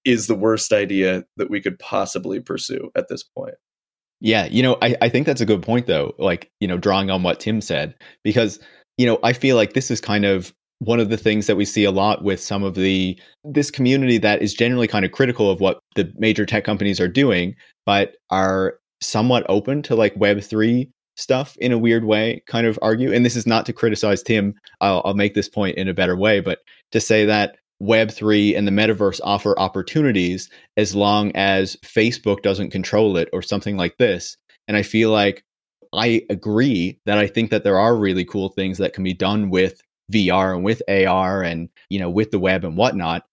is 0.05 0.27
the 0.27 0.35
worst 0.35 0.71
idea 0.71 1.23
that 1.37 1.49
we 1.49 1.59
could 1.59 1.79
possibly 1.79 2.39
pursue 2.39 2.91
at 2.95 3.07
this 3.07 3.23
point. 3.23 3.55
Yeah, 4.21 4.45
you 4.45 4.61
know, 4.61 4.77
I, 4.81 4.95
I 5.01 5.09
think 5.09 5.25
that's 5.25 5.41
a 5.41 5.45
good 5.45 5.63
point 5.63 5.87
though. 5.87 6.13
Like, 6.19 6.51
you 6.59 6.67
know, 6.67 6.77
drawing 6.77 7.09
on 7.09 7.23
what 7.23 7.39
Tim 7.39 7.59
said, 7.59 7.95
because, 8.23 8.59
you 8.97 9.05
know, 9.05 9.19
I 9.23 9.33
feel 9.33 9.55
like 9.55 9.73
this 9.73 9.89
is 9.89 9.99
kind 9.99 10.25
of 10.25 10.53
one 10.79 10.99
of 10.99 11.09
the 11.09 11.17
things 11.17 11.47
that 11.47 11.55
we 11.55 11.65
see 11.65 11.85
a 11.85 11.91
lot 11.91 12.23
with 12.23 12.39
some 12.39 12.63
of 12.63 12.75
the 12.75 13.19
this 13.43 13.71
community 13.71 14.17
that 14.19 14.41
is 14.41 14.53
generally 14.53 14.87
kind 14.87 15.05
of 15.05 15.11
critical 15.11 15.49
of 15.49 15.59
what 15.59 15.79
the 15.95 16.11
major 16.17 16.45
tech 16.45 16.63
companies 16.63 16.99
are 16.99 17.07
doing, 17.07 17.55
but 17.85 18.15
are 18.29 18.75
somewhat 19.05 19.45
open 19.49 19.81
to 19.83 19.95
like 19.95 20.15
Web3 20.15 20.89
stuff 21.15 21.55
in 21.57 21.71
a 21.71 21.77
weird 21.77 22.05
way, 22.05 22.41
kind 22.47 22.65
of 22.65 22.79
argue. 22.81 23.13
And 23.13 23.25
this 23.25 23.35
is 23.35 23.45
not 23.45 23.65
to 23.67 23.73
criticize 23.73 24.23
Tim. 24.23 24.55
I'll, 24.81 25.01
I'll 25.05 25.13
make 25.13 25.35
this 25.35 25.49
point 25.49 25.77
in 25.77 25.87
a 25.87 25.93
better 25.93 26.15
way, 26.15 26.39
but 26.39 26.59
to 26.91 26.99
say 26.99 27.25
that 27.25 27.57
Web3 27.81 28.57
and 28.57 28.67
the 28.67 28.71
metaverse 28.71 29.19
offer 29.23 29.57
opportunities 29.59 30.49
as 30.77 30.95
long 30.95 31.31
as 31.35 31.75
Facebook 31.77 32.41
doesn't 32.41 32.71
control 32.71 33.17
it 33.17 33.29
or 33.33 33.41
something 33.41 33.77
like 33.77 33.97
this. 33.97 34.37
And 34.67 34.77
I 34.77 34.83
feel 34.83 35.11
like 35.11 35.43
I 35.93 36.23
agree 36.29 36.99
that 37.05 37.17
I 37.17 37.27
think 37.27 37.51
that 37.51 37.63
there 37.63 37.77
are 37.77 37.95
really 37.95 38.25
cool 38.25 38.49
things 38.49 38.77
that 38.77 38.93
can 38.93 39.03
be 39.03 39.13
done 39.13 39.49
with 39.49 39.81
VR 40.11 40.55
and 40.55 40.63
with 40.63 40.81
AR 40.87 41.43
and, 41.43 41.69
you 41.89 41.99
know, 41.99 42.09
with 42.09 42.31
the 42.31 42.39
web 42.39 42.63
and 42.63 42.77
whatnot. 42.77 43.23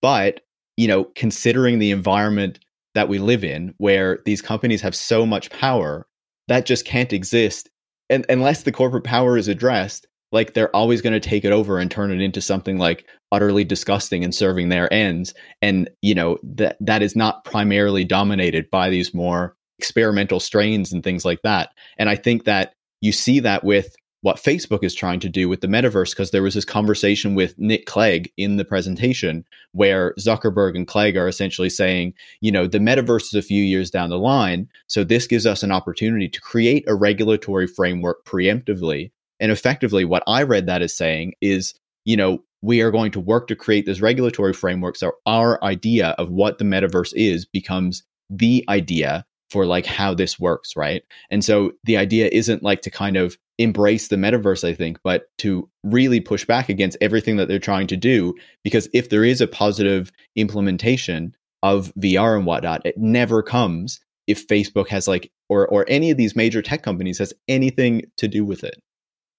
But, 0.00 0.40
you 0.76 0.88
know, 0.88 1.04
considering 1.14 1.78
the 1.78 1.90
environment 1.90 2.60
that 2.94 3.08
we 3.08 3.18
live 3.18 3.44
in 3.44 3.74
where 3.78 4.20
these 4.24 4.42
companies 4.42 4.82
have 4.82 4.94
so 4.94 5.24
much 5.24 5.50
power, 5.50 6.06
that 6.48 6.66
just 6.66 6.84
can't 6.84 7.12
exist. 7.12 7.68
And, 8.08 8.26
unless 8.28 8.64
the 8.64 8.72
corporate 8.72 9.04
power 9.04 9.36
is 9.36 9.48
addressed 9.48 10.06
like 10.32 10.54
they're 10.54 10.74
always 10.74 11.00
going 11.02 11.12
to 11.12 11.20
take 11.20 11.44
it 11.44 11.52
over 11.52 11.78
and 11.78 11.90
turn 11.90 12.12
it 12.12 12.20
into 12.20 12.40
something 12.40 12.78
like 12.78 13.04
utterly 13.32 13.64
disgusting 13.64 14.22
and 14.24 14.34
serving 14.34 14.68
their 14.68 14.92
ends. 14.92 15.34
And 15.60 15.90
you 16.02 16.14
know 16.14 16.38
that 16.42 16.76
that 16.80 17.02
is 17.02 17.16
not 17.16 17.44
primarily 17.44 18.04
dominated 18.04 18.70
by 18.70 18.90
these 18.90 19.12
more 19.14 19.56
experimental 19.78 20.40
strains 20.40 20.92
and 20.92 21.02
things 21.02 21.24
like 21.24 21.40
that. 21.42 21.70
And 21.98 22.08
i 22.08 22.16
think 22.16 22.44
that 22.44 22.74
you 23.00 23.12
see 23.12 23.40
that 23.40 23.64
with 23.64 23.94
what 24.22 24.36
Facebook 24.36 24.84
is 24.84 24.94
trying 24.94 25.20
to 25.20 25.28
do 25.28 25.48
with 25.48 25.60
the 25.60 25.66
metaverse 25.66 26.10
because 26.10 26.30
there 26.30 26.42
was 26.42 26.54
this 26.54 26.64
conversation 26.64 27.34
with 27.34 27.58
Nick 27.58 27.86
Clegg 27.86 28.30
in 28.36 28.56
the 28.56 28.64
presentation 28.64 29.44
where 29.72 30.14
Zuckerberg 30.18 30.76
and 30.76 30.86
Clegg 30.86 31.16
are 31.16 31.28
essentially 31.28 31.70
saying, 31.70 32.12
you 32.40 32.52
know, 32.52 32.66
the 32.66 32.78
metaverse 32.78 33.24
is 33.24 33.34
a 33.34 33.42
few 33.42 33.62
years 33.62 33.90
down 33.90 34.10
the 34.10 34.18
line, 34.18 34.68
so 34.86 35.04
this 35.04 35.26
gives 35.26 35.46
us 35.46 35.62
an 35.62 35.72
opportunity 35.72 36.28
to 36.28 36.40
create 36.40 36.84
a 36.86 36.94
regulatory 36.94 37.66
framework 37.66 38.24
preemptively 38.24 39.10
and 39.40 39.50
effectively, 39.50 40.04
what 40.04 40.22
I 40.26 40.42
read 40.42 40.66
that 40.66 40.82
as 40.82 40.94
saying 40.94 41.32
is, 41.40 41.74
you 42.04 42.16
know, 42.16 42.44
we 42.62 42.82
are 42.82 42.90
going 42.90 43.10
to 43.12 43.20
work 43.20 43.48
to 43.48 43.56
create 43.56 43.86
this 43.86 44.02
regulatory 44.02 44.52
framework 44.52 44.94
so 44.96 45.12
our 45.24 45.62
idea 45.64 46.08
of 46.18 46.28
what 46.28 46.58
the 46.58 46.64
metaverse 46.64 47.12
is 47.14 47.46
becomes 47.46 48.02
the 48.28 48.62
idea 48.68 49.24
for 49.48 49.64
like 49.64 49.86
how 49.86 50.14
this 50.14 50.38
works, 50.38 50.76
right? 50.76 51.02
And 51.30 51.42
so 51.42 51.72
the 51.84 51.96
idea 51.96 52.28
isn't 52.30 52.62
like 52.62 52.82
to 52.82 52.90
kind 52.90 53.16
of 53.16 53.36
embrace 53.60 54.08
the 54.08 54.16
metaverse, 54.16 54.66
I 54.66 54.74
think, 54.74 54.98
but 55.04 55.26
to 55.38 55.68
really 55.84 56.18
push 56.18 56.46
back 56.46 56.70
against 56.70 56.96
everything 57.00 57.36
that 57.36 57.46
they're 57.46 57.58
trying 57.58 57.86
to 57.88 57.96
do. 57.96 58.34
Because 58.64 58.88
if 58.94 59.10
there 59.10 59.22
is 59.22 59.40
a 59.40 59.46
positive 59.46 60.10
implementation 60.34 61.36
of 61.62 61.92
VR 61.94 62.36
and 62.36 62.46
whatnot, 62.46 62.84
it 62.86 62.96
never 62.96 63.42
comes 63.42 64.00
if 64.26 64.48
Facebook 64.48 64.88
has 64.88 65.06
like 65.06 65.30
or 65.48 65.68
or 65.68 65.84
any 65.88 66.10
of 66.10 66.16
these 66.16 66.34
major 66.34 66.62
tech 66.62 66.82
companies 66.82 67.18
has 67.18 67.34
anything 67.48 68.02
to 68.16 68.26
do 68.26 68.44
with 68.44 68.64
it. 68.64 68.80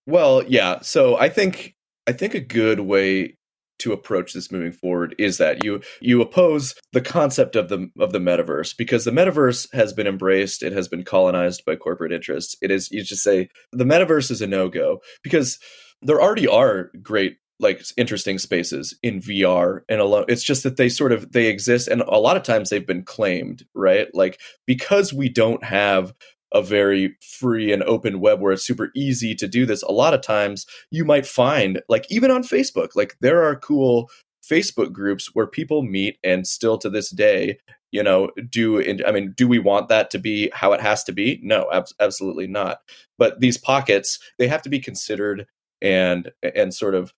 Well, 0.06 0.44
yeah. 0.48 0.82
So 0.82 1.18
I 1.18 1.28
think 1.30 1.76
I 2.08 2.12
think 2.12 2.36
a 2.36 2.40
good 2.40 2.82
way 2.82 3.38
to 3.82 3.94
approach 3.94 4.34
this 4.34 4.52
moving 4.52 4.72
forward 4.72 5.16
is 5.18 5.38
that 5.38 5.64
you 5.64 5.82
you 6.00 6.22
oppose 6.22 6.76
the 6.94 7.02
concept 7.02 7.56
of 7.56 7.70
the 7.70 7.90
of 8.00 8.12
the 8.12 8.20
metaverse 8.20 8.76
because 8.78 9.06
the 9.06 9.12
metaverse 9.12 9.68
has 9.74 9.94
been 9.94 10.08
embraced 10.08 10.64
it 10.64 10.74
has 10.74 10.88
been 10.88 11.04
colonized 11.04 11.66
by 11.66 11.76
corporate 11.76 12.12
interests. 12.12 12.56
It 12.62 12.72
is 12.72 12.92
you 12.92 13.04
just 13.04 13.24
say 13.24 13.50
the 13.72 13.84
metaverse 13.84 14.32
is 14.32 14.42
a 14.42 14.48
no-go 14.48 15.00
because 15.24 15.60
there 16.02 16.22
already 16.22 16.48
are 16.48 16.92
great 17.02 17.38
like 17.60 17.84
interesting 17.96 18.40
spaces 18.40 18.98
in 19.04 19.20
VR 19.20 19.82
and 19.88 20.02
alone 20.02 20.26
it's 20.28 20.44
just 20.44 20.64
that 20.64 20.78
they 20.78 20.90
sort 20.90 21.12
of 21.12 21.32
they 21.32 21.48
exist 21.48 21.88
and 21.88 22.02
a 22.02 22.18
lot 22.18 22.38
of 22.38 22.44
times 22.44 22.70
they've 22.70 22.88
been 22.88 23.04
claimed 23.04 23.66
right? 23.76 24.08
Like 24.14 24.40
because 24.66 25.14
we 25.14 25.30
don't 25.30 25.64
have 25.64 26.14
a 26.54 26.62
very 26.62 27.16
free 27.22 27.72
and 27.72 27.84
open 27.84 28.20
web 28.20 28.42
where 28.42 28.52
it's 28.52 28.66
super 28.66 28.92
easy 28.96 29.34
to 29.36 29.48
do 29.48 29.66
this 29.66 29.84
a 29.84 29.92
lot 29.92 30.14
of 30.14 30.22
times 30.22 30.66
you 30.92 31.06
might 31.06 31.26
find 31.26 31.82
like 31.90 32.06
even 32.10 32.32
on 32.32 32.44
facebook 32.44 32.90
like 32.96 33.16
there 33.22 33.44
are 33.44 33.56
cool 33.56 34.10
facebook 34.48 34.92
groups 34.92 35.34
where 35.34 35.48
people 35.48 35.82
meet 35.82 36.18
and 36.24 36.48
still 36.48 36.78
to 36.78 36.90
this 36.90 37.10
day 37.10 37.58
you 37.92 38.02
know 38.02 38.30
do 38.50 38.82
i 39.06 39.12
mean 39.12 39.34
do 39.36 39.48
we 39.48 39.60
want 39.60 39.90
that 39.90 40.10
to 40.10 40.20
be 40.20 40.50
how 40.54 40.74
it 40.74 40.82
has 40.82 41.04
to 41.06 41.12
be? 41.12 41.40
No 41.44 41.68
ab- 41.72 41.88
absolutely 42.00 42.48
not. 42.48 42.80
But 43.18 43.40
these 43.40 43.58
pockets 43.58 44.20
they 44.40 44.48
have 44.48 44.62
to 44.64 44.70
be 44.70 44.80
considered 44.80 45.46
and 45.82 46.32
and 46.42 46.74
sort 46.74 46.96
of 46.96 47.14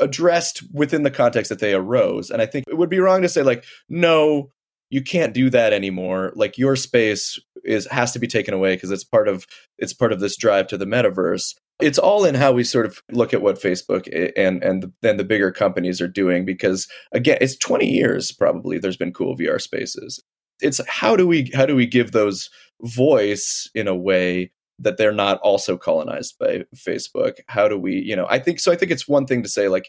addressed 0.00 0.62
within 0.72 1.02
the 1.02 1.10
context 1.10 1.48
that 1.48 1.58
they 1.58 1.74
arose. 1.74 2.30
And 2.30 2.40
i 2.40 2.46
think 2.46 2.64
it 2.68 2.78
would 2.78 2.90
be 2.90 3.00
wrong 3.00 3.22
to 3.22 3.28
say 3.28 3.42
like 3.42 3.64
no 3.88 4.50
you 4.92 5.00
can't 5.00 5.32
do 5.32 5.48
that 5.48 5.72
anymore. 5.72 6.32
Like 6.36 6.58
your 6.58 6.76
space 6.76 7.40
is 7.64 7.88
has 7.90 8.12
to 8.12 8.18
be 8.18 8.26
taken 8.26 8.52
away 8.52 8.76
because 8.76 8.90
it's 8.90 9.02
part 9.02 9.26
of 9.26 9.46
it's 9.78 9.94
part 9.94 10.12
of 10.12 10.20
this 10.20 10.36
drive 10.36 10.66
to 10.68 10.76
the 10.76 10.84
metaverse. 10.84 11.54
It's 11.80 11.98
all 11.98 12.26
in 12.26 12.34
how 12.34 12.52
we 12.52 12.62
sort 12.62 12.84
of 12.84 13.02
look 13.10 13.32
at 13.32 13.40
what 13.40 13.60
facebook 13.60 14.06
and 14.36 14.62
and 14.62 14.82
the, 14.82 15.08
and 15.08 15.18
the 15.18 15.24
bigger 15.24 15.50
companies 15.50 16.02
are 16.02 16.08
doing 16.08 16.44
because 16.44 16.86
again 17.12 17.38
it's 17.40 17.56
20 17.56 17.86
years 17.86 18.32
probably 18.32 18.78
there's 18.78 18.98
been 18.98 19.14
cool 19.14 19.34
vr 19.34 19.58
spaces. 19.58 20.22
It's 20.60 20.80
how 20.86 21.16
do 21.16 21.26
we 21.26 21.50
how 21.54 21.64
do 21.64 21.74
we 21.74 21.86
give 21.86 22.12
those 22.12 22.50
voice 22.82 23.70
in 23.74 23.88
a 23.88 23.96
way 23.96 24.52
that 24.78 24.98
they're 24.98 25.10
not 25.10 25.38
also 25.38 25.78
colonized 25.78 26.34
by 26.38 26.64
facebook? 26.76 27.38
How 27.48 27.66
do 27.66 27.78
we 27.78 27.94
you 27.94 28.14
know 28.14 28.26
i 28.28 28.38
think 28.38 28.60
so 28.60 28.70
i 28.70 28.76
think 28.76 28.92
it's 28.92 29.08
one 29.08 29.26
thing 29.26 29.42
to 29.42 29.48
say 29.48 29.68
like 29.68 29.88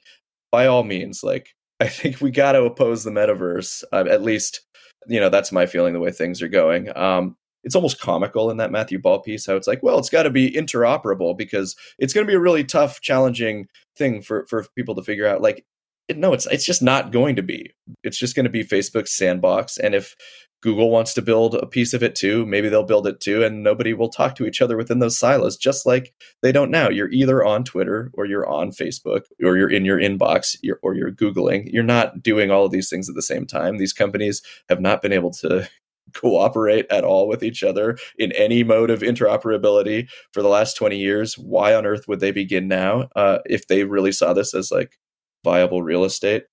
by 0.50 0.66
all 0.66 0.84
means 0.86 1.24
like 1.24 1.50
i 1.82 1.88
think 1.88 2.22
we 2.22 2.32
got 2.32 2.54
to 2.54 2.64
oppose 2.64 3.04
the 3.04 3.12
metaverse 3.12 3.84
uh, 3.92 4.06
at 4.10 4.22
least 4.22 4.62
you 5.08 5.20
know 5.20 5.30
that's 5.30 5.52
my 5.52 5.66
feeling 5.66 5.94
the 5.94 6.00
way 6.00 6.12
things 6.12 6.42
are 6.42 6.48
going. 6.48 6.96
Um, 6.98 7.36
it's 7.64 7.76
almost 7.76 8.02
comical 8.02 8.52
in 8.52 8.58
that 8.58 8.72
matthew 8.72 9.00
ball 9.00 9.22
piece 9.22 9.46
how 9.46 9.56
it's 9.56 9.68
like 9.68 9.82
well 9.82 9.98
it's 9.98 10.10
got 10.10 10.24
to 10.24 10.30
be 10.30 10.52
interoperable 10.52 11.38
because 11.38 11.78
it's 11.98 12.14
going 12.14 12.28
to 12.28 12.30
be 12.30 12.36
a 12.36 12.40
really 12.40 12.66
tough 12.66 13.00
challenging 13.00 13.68
thing 13.98 14.22
for 14.22 14.46
for 14.48 14.66
people 14.76 14.96
to 14.96 15.04
figure 15.04 15.28
out. 15.28 15.42
Like 15.42 15.66
no 16.14 16.34
it's 16.34 16.46
it's 16.48 16.66
just 16.66 16.82
not 16.82 17.12
going 17.12 17.36
to 17.36 17.44
be. 17.44 17.72
It's 18.04 18.18
just 18.18 18.36
going 18.36 18.46
to 18.46 18.50
be 18.50 18.64
facebook's 18.64 19.16
sandbox 19.16 19.78
and 19.78 19.96
if 19.96 20.16
google 20.64 20.90
wants 20.90 21.14
to 21.14 21.22
build 21.22 21.56
a 21.56 21.68
piece 21.68 21.94
of 21.94 22.02
it 22.02 22.16
too 22.16 22.46
maybe 22.46 22.70
they'll 22.70 22.84
build 22.84 23.06
it 23.06 23.20
too 23.20 23.44
and 23.44 23.62
nobody 23.64 23.94
will 23.94 24.10
talk 24.10 24.36
to 24.36 24.46
each 24.46 24.62
other 24.62 24.78
within 24.78 25.00
those 25.00 25.18
silos 25.18 25.58
just 25.58 25.86
like 25.86 26.14
they 26.42 26.52
don't 26.52 26.72
now. 26.72 26.90
You're 26.90 27.12
either 27.12 27.44
on 27.44 27.64
twitter 27.64 28.12
or 28.14 28.26
you're 28.26 28.48
on 28.48 28.72
facebook 28.72 29.22
or 29.44 29.58
you're 29.58 29.72
in 29.72 29.86
your 29.86 30.00
inbox 30.00 30.58
or 30.82 30.96
you're 30.96 31.12
googling. 31.12 31.72
You're 31.72 31.84
not 31.84 32.22
doing 32.22 32.52
all 32.52 32.66
of 32.66 32.72
these 32.72 32.90
things 32.90 33.10
at 33.10 33.16
the 33.16 33.22
same 33.22 33.46
time. 33.46 33.78
These 33.78 33.94
companies 33.94 34.42
have 34.70 34.82
not 34.82 35.02
been 35.02 35.14
able 35.14 35.32
to 35.32 35.70
cooperate 36.14 36.86
at 36.92 37.04
all 37.04 37.28
with 37.28 37.44
each 37.44 37.64
other 37.64 37.98
in 38.18 38.32
any 38.34 38.64
mode 38.64 38.90
of 38.90 39.00
interoperability 39.00 40.08
for 40.32 40.42
the 40.42 40.50
last 40.50 40.76
20 40.76 40.98
years. 40.98 41.36
Why 41.36 41.74
on 41.74 41.86
earth 41.86 42.08
would 42.08 42.20
they 42.20 42.32
begin 42.32 42.68
now 42.68 43.10
uh, 43.16 43.40
if 43.46 43.68
they 43.68 43.84
really 43.84 44.12
saw 44.12 44.34
this 44.34 44.54
as 44.54 44.72
like 44.72 45.00
viable 45.44 45.82
real 45.82 46.04
estate? 46.04 46.44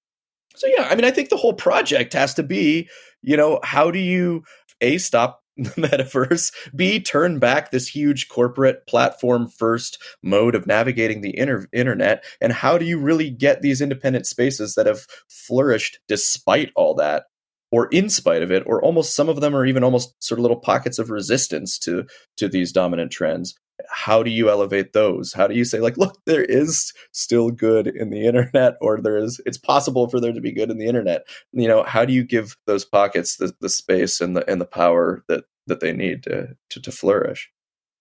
So 0.57 0.67
yeah 0.67 0.89
i 0.91 0.97
mean 0.97 1.05
i 1.05 1.13
think 1.13 1.29
the 1.29 1.37
whole 1.37 1.55
project 1.55 2.13
has 2.13 2.35
to 2.35 2.43
be 2.43 2.89
you 3.23 3.37
know 3.37 3.61
how 3.63 3.91
do 3.91 3.99
you 3.99 4.45
a 4.81 4.99
stop 4.99 5.41
the 5.57 5.71
metaverse, 5.71 6.53
B, 6.75 7.01
turn 7.01 7.39
back 7.39 7.71
this 7.71 7.87
huge 7.87 8.29
corporate 8.29 8.87
platform 8.87 9.49
first 9.49 10.01
mode 10.23 10.55
of 10.55 10.67
navigating 10.67 11.21
the 11.21 11.37
inter- 11.37 11.67
internet? 11.73 12.25
And 12.41 12.53
how 12.53 12.79
do 12.79 12.87
you 12.87 12.99
really 12.99 13.31
get 13.31 13.61
these 13.61 13.83
independent 13.83 14.27
spaces 14.27 14.75
that 14.75 14.87
have 14.87 15.07
flourished 15.29 15.99
despite 16.09 16.71
all 16.77 16.95
that? 16.95 17.25
Or 17.73 17.89
in 17.89 18.09
spite 18.09 18.43
of 18.43 18.51
it, 18.51 18.65
or 18.67 18.83
almost 18.83 19.15
some 19.15 19.29
of 19.29 19.41
them 19.41 19.55
are 19.55 19.65
even 19.65 19.85
almost 19.85 20.15
sort 20.19 20.39
of 20.39 20.43
little 20.43 20.59
pockets 20.59 20.99
of 20.99 21.11
resistance 21.11 21.79
to 21.81 22.05
to 22.37 22.49
these 22.49 22.73
dominant 22.73 23.13
trends 23.13 23.55
how 23.91 24.23
do 24.23 24.31
you 24.31 24.51
elevate 24.51 24.93
those? 24.93 25.33
How 25.33 25.47
do 25.47 25.55
you 25.55 25.65
say 25.65 25.81
like 25.81 25.97
look 25.97 26.19
there 26.27 26.45
is 26.45 26.93
still 27.13 27.51
good 27.51 27.87
in 27.87 28.11
the 28.11 28.27
internet 28.27 28.77
or 28.81 29.01
there 29.01 29.17
is 29.17 29.41
it's 29.47 29.59
possible 29.59 30.09
for 30.09 30.21
there 30.21 30.33
to 30.33 30.41
be 30.41 30.53
good 30.53 30.71
in 30.71 30.79
the 30.79 30.87
internet. 30.87 31.27
You 31.53 31.69
know 31.69 31.83
how 31.83 32.05
do 32.05 32.13
you 32.13 32.25
give 32.25 32.57
those 32.67 32.85
pockets 32.85 33.37
the, 33.37 33.53
the 33.61 33.69
space 33.69 34.21
and 34.21 34.37
the 34.37 34.49
and 34.51 34.61
the 34.61 34.67
power 34.67 35.25
that 35.29 35.45
that 35.67 35.81
they 35.81 35.93
need 35.93 36.23
to 36.25 36.49
to, 36.71 36.81
to 36.81 36.93
flourish? 36.93 37.51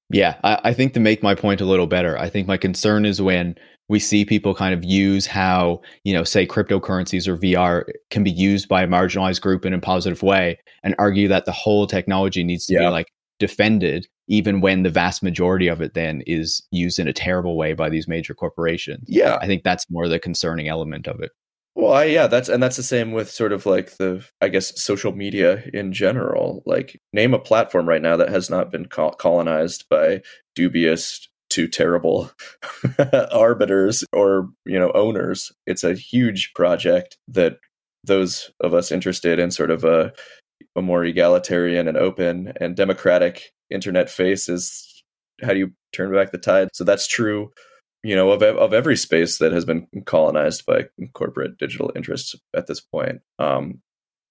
Yeah 0.09 0.37
I, 0.43 0.59
I 0.65 0.73
think 0.73 0.93
to 0.93 0.99
make 0.99 1.21
my 1.21 1.35
point 1.35 1.61
a 1.61 1.65
little 1.65 1.85
better 1.85 2.17
i 2.17 2.29
think 2.29 2.47
my 2.47 2.57
concern 2.57 3.05
is 3.05 3.21
when 3.21 3.55
we 3.89 3.99
see 3.99 4.23
people 4.23 4.55
kind 4.55 4.73
of 4.73 4.83
use 4.83 5.25
how 5.25 5.81
you 6.03 6.13
know 6.13 6.23
say 6.23 6.47
cryptocurrencies 6.47 7.27
or 7.27 7.37
vr 7.37 7.83
can 8.09 8.23
be 8.23 8.31
used 8.31 8.67
by 8.69 8.83
a 8.83 8.87
marginalized 8.87 9.41
group 9.41 9.65
in 9.65 9.73
a 9.73 9.79
positive 9.79 10.23
way 10.23 10.57
and 10.83 10.95
argue 10.97 11.27
that 11.27 11.45
the 11.45 11.51
whole 11.51 11.85
technology 11.85 12.43
needs 12.43 12.65
to 12.67 12.73
yeah. 12.73 12.81
be 12.81 12.87
like 12.87 13.07
defended 13.39 14.07
even 14.29 14.61
when 14.61 14.83
the 14.83 14.89
vast 14.89 15.21
majority 15.21 15.67
of 15.67 15.81
it 15.81 15.95
then 15.95 16.21
is 16.25 16.61
used 16.71 16.99
in 16.99 17.07
a 17.07 17.13
terrible 17.13 17.57
way 17.57 17.73
by 17.73 17.89
these 17.89 18.07
major 18.07 18.33
corporations. 18.33 19.03
Yeah. 19.07 19.37
I 19.41 19.47
think 19.47 19.63
that's 19.63 19.89
more 19.89 20.07
the 20.07 20.19
concerning 20.19 20.69
element 20.69 21.07
of 21.07 21.19
it. 21.19 21.31
Well, 21.75 21.93
I, 21.93 22.05
yeah, 22.05 22.27
that's 22.27 22.49
and 22.49 22.61
that's 22.61 22.75
the 22.75 22.83
same 22.83 23.11
with 23.11 23.29
sort 23.31 23.53
of 23.53 23.65
like 23.65 23.97
the 23.97 24.25
I 24.41 24.49
guess 24.49 24.79
social 24.81 25.13
media 25.13 25.63
in 25.73 25.93
general. 25.93 26.61
Like 26.65 26.99
name 27.13 27.33
a 27.33 27.39
platform 27.39 27.87
right 27.87 28.01
now 28.01 28.17
that 28.17 28.29
has 28.29 28.49
not 28.49 28.71
been 28.71 28.85
colonized 28.85 29.85
by 29.89 30.21
dubious 30.55 31.27
to 31.51 31.67
terrible 31.67 32.31
arbiters 33.31 34.03
or, 34.13 34.49
you 34.65 34.77
know, 34.77 34.91
owners. 34.91 35.51
It's 35.65 35.83
a 35.83 35.93
huge 35.93 36.53
project 36.53 37.17
that 37.29 37.57
those 38.03 38.51
of 38.59 38.73
us 38.73 38.91
interested 38.91 39.39
in 39.39 39.49
sort 39.51 39.71
of 39.71 39.83
a 39.83 40.11
a 40.75 40.81
more 40.81 41.03
egalitarian 41.03 41.87
and 41.87 41.97
open 41.97 42.53
and 42.59 42.75
democratic 42.75 43.51
internet 43.69 44.09
face 44.09 44.49
is 44.49 45.03
how 45.41 45.53
do 45.53 45.59
you 45.59 45.71
turn 45.93 46.13
back 46.13 46.31
the 46.31 46.37
tide? 46.37 46.69
So 46.73 46.83
that's 46.83 47.07
true, 47.07 47.51
you 48.03 48.15
know, 48.15 48.31
of 48.31 48.41
of 48.41 48.73
every 48.73 48.97
space 48.97 49.37
that 49.39 49.51
has 49.51 49.65
been 49.65 49.87
colonized 50.05 50.65
by 50.65 50.85
corporate 51.13 51.57
digital 51.57 51.91
interests 51.95 52.35
at 52.55 52.67
this 52.67 52.81
point. 52.81 53.21
Um, 53.37 53.81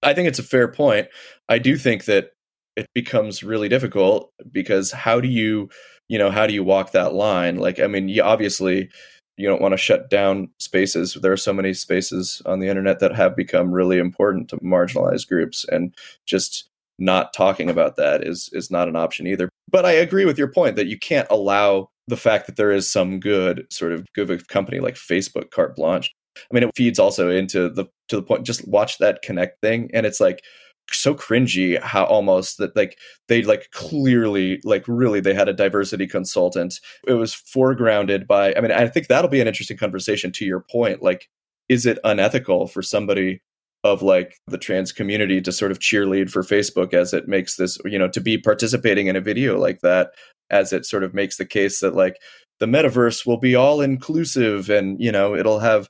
I 0.02 0.14
think 0.14 0.28
it's 0.28 0.38
a 0.38 0.44
fair 0.44 0.68
point. 0.68 1.08
I 1.48 1.58
do 1.58 1.76
think 1.76 2.04
that 2.04 2.30
it 2.76 2.86
becomes 2.94 3.42
really 3.42 3.68
difficult 3.68 4.32
because 4.52 4.92
how 4.92 5.20
do 5.20 5.26
you, 5.28 5.68
you 6.08 6.18
know, 6.18 6.30
how 6.30 6.46
do 6.46 6.54
you 6.54 6.62
walk 6.62 6.92
that 6.92 7.12
line? 7.12 7.56
Like, 7.56 7.80
I 7.80 7.88
mean, 7.88 8.08
you 8.08 8.22
obviously 8.22 8.90
you 9.36 9.48
don't 9.48 9.62
want 9.62 9.72
to 9.72 9.78
shut 9.78 10.10
down 10.10 10.50
spaces. 10.58 11.16
There 11.20 11.32
are 11.32 11.36
so 11.36 11.52
many 11.52 11.72
spaces 11.72 12.42
on 12.44 12.60
the 12.60 12.68
internet 12.68 12.98
that 13.00 13.14
have 13.14 13.36
become 13.36 13.72
really 13.72 13.98
important 13.98 14.48
to 14.50 14.56
marginalized 14.58 15.28
groups, 15.28 15.64
and 15.64 15.94
just 16.26 16.67
not 16.98 17.32
talking 17.32 17.70
about 17.70 17.96
that 17.96 18.26
is 18.26 18.50
is 18.52 18.70
not 18.70 18.88
an 18.88 18.96
option 18.96 19.26
either. 19.26 19.48
But 19.70 19.84
I 19.84 19.92
agree 19.92 20.24
with 20.24 20.38
your 20.38 20.52
point 20.52 20.76
that 20.76 20.86
you 20.86 20.98
can't 20.98 21.28
allow 21.30 21.90
the 22.06 22.16
fact 22.16 22.46
that 22.46 22.56
there 22.56 22.72
is 22.72 22.90
some 22.90 23.20
good 23.20 23.66
sort 23.70 23.92
of 23.92 24.06
good 24.14 24.48
company 24.48 24.80
like 24.80 24.94
Facebook 24.94 25.50
carte 25.50 25.76
blanche. 25.76 26.10
I 26.36 26.54
mean, 26.54 26.62
it 26.62 26.70
feeds 26.76 26.98
also 26.98 27.30
into 27.30 27.68
the 27.68 27.86
to 28.08 28.16
the 28.16 28.22
point. 28.22 28.46
Just 28.46 28.66
watch 28.66 28.98
that 28.98 29.22
connect 29.22 29.60
thing, 29.60 29.90
and 29.92 30.06
it's 30.06 30.20
like 30.20 30.42
so 30.90 31.14
cringy 31.14 31.80
how 31.82 32.04
almost 32.04 32.58
that 32.58 32.74
like 32.74 32.98
they 33.28 33.42
like 33.42 33.70
clearly 33.72 34.60
like 34.64 34.84
really 34.86 35.20
they 35.20 35.34
had 35.34 35.48
a 35.48 35.52
diversity 35.52 36.06
consultant 36.06 36.80
it 37.06 37.12
was 37.12 37.34
foregrounded 37.34 38.26
by 38.26 38.54
i 38.54 38.60
mean 38.62 38.72
i 38.72 38.88
think 38.88 39.06
that'll 39.06 39.28
be 39.28 39.40
an 39.40 39.46
interesting 39.46 39.76
conversation 39.76 40.32
to 40.32 40.46
your 40.46 40.60
point 40.60 41.02
like 41.02 41.28
is 41.68 41.84
it 41.84 41.98
unethical 42.04 42.66
for 42.66 42.80
somebody 42.80 43.42
of 43.92 44.02
like 44.02 44.36
the 44.46 44.58
trans 44.58 44.92
community 44.92 45.40
to 45.40 45.52
sort 45.52 45.70
of 45.70 45.78
cheerlead 45.78 46.30
for 46.30 46.42
Facebook 46.42 46.94
as 46.94 47.12
it 47.12 47.28
makes 47.28 47.56
this, 47.56 47.78
you 47.84 47.98
know, 47.98 48.08
to 48.08 48.20
be 48.20 48.38
participating 48.38 49.06
in 49.06 49.16
a 49.16 49.20
video 49.20 49.58
like 49.58 49.80
that, 49.80 50.10
as 50.50 50.72
it 50.72 50.86
sort 50.86 51.04
of 51.04 51.14
makes 51.14 51.36
the 51.36 51.46
case 51.46 51.80
that 51.80 51.94
like 51.94 52.16
the 52.60 52.66
metaverse 52.66 53.26
will 53.26 53.38
be 53.38 53.54
all 53.54 53.80
inclusive 53.80 54.70
and, 54.70 55.00
you 55.00 55.12
know, 55.12 55.34
it'll 55.34 55.60
have 55.60 55.88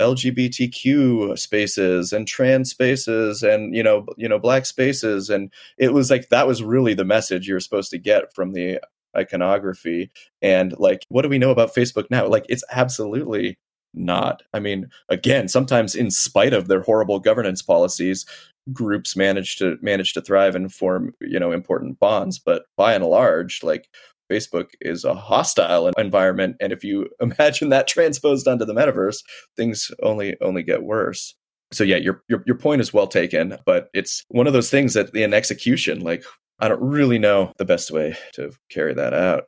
LGBTQ 0.00 1.38
spaces 1.38 2.12
and 2.12 2.26
trans 2.26 2.70
spaces 2.70 3.42
and 3.42 3.74
you 3.76 3.82
know 3.82 4.04
you 4.16 4.28
know 4.28 4.38
black 4.38 4.66
spaces. 4.66 5.30
And 5.30 5.52
it 5.78 5.92
was 5.92 6.10
like 6.10 6.28
that 6.30 6.46
was 6.46 6.62
really 6.62 6.94
the 6.94 7.04
message 7.04 7.46
you're 7.46 7.60
supposed 7.60 7.90
to 7.90 7.98
get 7.98 8.34
from 8.34 8.52
the 8.52 8.80
iconography. 9.16 10.10
And 10.42 10.74
like 10.78 11.04
what 11.08 11.22
do 11.22 11.28
we 11.28 11.38
know 11.38 11.50
about 11.50 11.74
Facebook 11.74 12.06
now? 12.10 12.26
Like 12.26 12.44
it's 12.48 12.64
absolutely 12.72 13.56
not. 13.94 14.42
I 14.52 14.60
mean, 14.60 14.88
again, 15.08 15.48
sometimes 15.48 15.94
in 15.94 16.10
spite 16.10 16.52
of 16.52 16.68
their 16.68 16.82
horrible 16.82 17.20
governance 17.20 17.62
policies, 17.62 18.26
groups 18.72 19.16
manage 19.16 19.56
to 19.56 19.76
manage 19.82 20.12
to 20.14 20.20
thrive 20.20 20.54
and 20.54 20.72
form, 20.72 21.14
you 21.20 21.38
know, 21.38 21.52
important 21.52 21.98
bonds. 21.98 22.38
But 22.38 22.64
by 22.76 22.94
and 22.94 23.04
large, 23.04 23.62
like 23.62 23.88
Facebook 24.30 24.70
is 24.80 25.04
a 25.04 25.14
hostile 25.14 25.88
environment, 25.98 26.56
and 26.60 26.72
if 26.72 26.82
you 26.84 27.08
imagine 27.20 27.68
that 27.70 27.86
transposed 27.86 28.48
onto 28.48 28.64
the 28.64 28.74
metaverse, 28.74 29.22
things 29.56 29.90
only 30.02 30.36
only 30.40 30.62
get 30.62 30.82
worse. 30.82 31.34
So 31.72 31.84
yeah, 31.84 31.96
your 31.96 32.22
your 32.28 32.42
your 32.46 32.56
point 32.56 32.80
is 32.80 32.94
well 32.94 33.06
taken, 33.06 33.58
but 33.66 33.88
it's 33.94 34.24
one 34.28 34.46
of 34.46 34.52
those 34.52 34.70
things 34.70 34.94
that 34.94 35.14
in 35.14 35.34
execution, 35.34 36.00
like 36.00 36.24
I 36.60 36.68
don't 36.68 36.80
really 36.80 37.18
know 37.18 37.52
the 37.58 37.64
best 37.64 37.90
way 37.90 38.16
to 38.34 38.52
carry 38.70 38.94
that 38.94 39.12
out. 39.12 39.44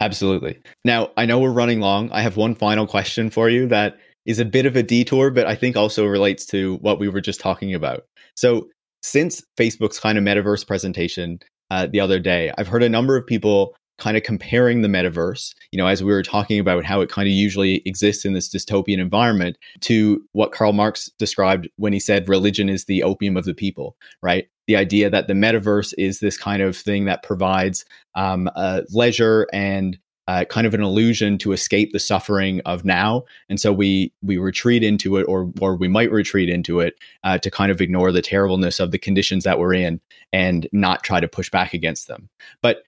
Absolutely. 0.00 0.58
Now, 0.84 1.10
I 1.16 1.26
know 1.26 1.40
we're 1.40 1.50
running 1.50 1.80
long. 1.80 2.10
I 2.12 2.22
have 2.22 2.36
one 2.36 2.54
final 2.54 2.86
question 2.86 3.30
for 3.30 3.48
you 3.48 3.66
that 3.68 3.98
is 4.26 4.38
a 4.38 4.44
bit 4.44 4.66
of 4.66 4.76
a 4.76 4.82
detour, 4.82 5.30
but 5.30 5.46
I 5.46 5.54
think 5.54 5.76
also 5.76 6.06
relates 6.06 6.46
to 6.46 6.76
what 6.76 7.00
we 7.00 7.08
were 7.08 7.20
just 7.20 7.40
talking 7.40 7.74
about. 7.74 8.04
So, 8.36 8.68
since 9.02 9.42
Facebook's 9.56 10.00
kind 10.00 10.18
of 10.18 10.24
metaverse 10.24 10.66
presentation 10.66 11.38
uh, 11.70 11.86
the 11.86 12.00
other 12.00 12.18
day, 12.18 12.52
I've 12.58 12.68
heard 12.68 12.82
a 12.82 12.88
number 12.88 13.16
of 13.16 13.26
people 13.26 13.76
kind 13.98 14.16
of 14.16 14.22
comparing 14.22 14.82
the 14.82 14.88
metaverse, 14.88 15.54
you 15.72 15.76
know, 15.76 15.86
as 15.86 16.02
we 16.02 16.12
were 16.12 16.22
talking 16.22 16.58
about 16.58 16.84
how 16.84 17.00
it 17.00 17.10
kind 17.10 17.28
of 17.28 17.32
usually 17.32 17.82
exists 17.84 18.24
in 18.24 18.32
this 18.32 18.48
dystopian 18.48 18.98
environment 18.98 19.58
to 19.80 20.24
what 20.32 20.52
Karl 20.52 20.72
Marx 20.72 21.10
described 21.18 21.68
when 21.76 21.92
he 21.92 22.00
said 22.00 22.28
religion 22.28 22.68
is 22.68 22.84
the 22.84 23.02
opium 23.02 23.36
of 23.36 23.44
the 23.44 23.54
people, 23.54 23.96
right? 24.22 24.48
The 24.66 24.76
idea 24.76 25.10
that 25.10 25.26
the 25.26 25.34
metaverse 25.34 25.92
is 25.98 26.20
this 26.20 26.38
kind 26.38 26.62
of 26.62 26.76
thing 26.76 27.06
that 27.06 27.22
provides 27.22 27.84
um, 28.14 28.48
uh, 28.54 28.82
leisure 28.90 29.46
and 29.52 29.98
uh, 30.28 30.44
kind 30.44 30.66
of 30.66 30.74
an 30.74 30.82
illusion 30.82 31.38
to 31.38 31.52
escape 31.52 31.90
the 31.92 31.98
suffering 31.98 32.60
of 32.66 32.84
now, 32.84 33.24
and 33.48 33.58
so 33.58 33.72
we 33.72 34.12
we 34.22 34.36
retreat 34.36 34.84
into 34.84 35.16
it, 35.16 35.22
or 35.22 35.50
or 35.58 35.74
we 35.74 35.88
might 35.88 36.12
retreat 36.12 36.50
into 36.50 36.80
it 36.80 36.96
uh, 37.24 37.38
to 37.38 37.50
kind 37.50 37.72
of 37.72 37.80
ignore 37.80 38.12
the 38.12 38.20
terribleness 38.20 38.78
of 38.78 38.90
the 38.90 38.98
conditions 38.98 39.44
that 39.44 39.58
we're 39.58 39.72
in 39.72 39.98
and 40.30 40.68
not 40.70 41.02
try 41.02 41.18
to 41.18 41.26
push 41.26 41.48
back 41.48 41.72
against 41.72 42.08
them. 42.08 42.28
But 42.60 42.82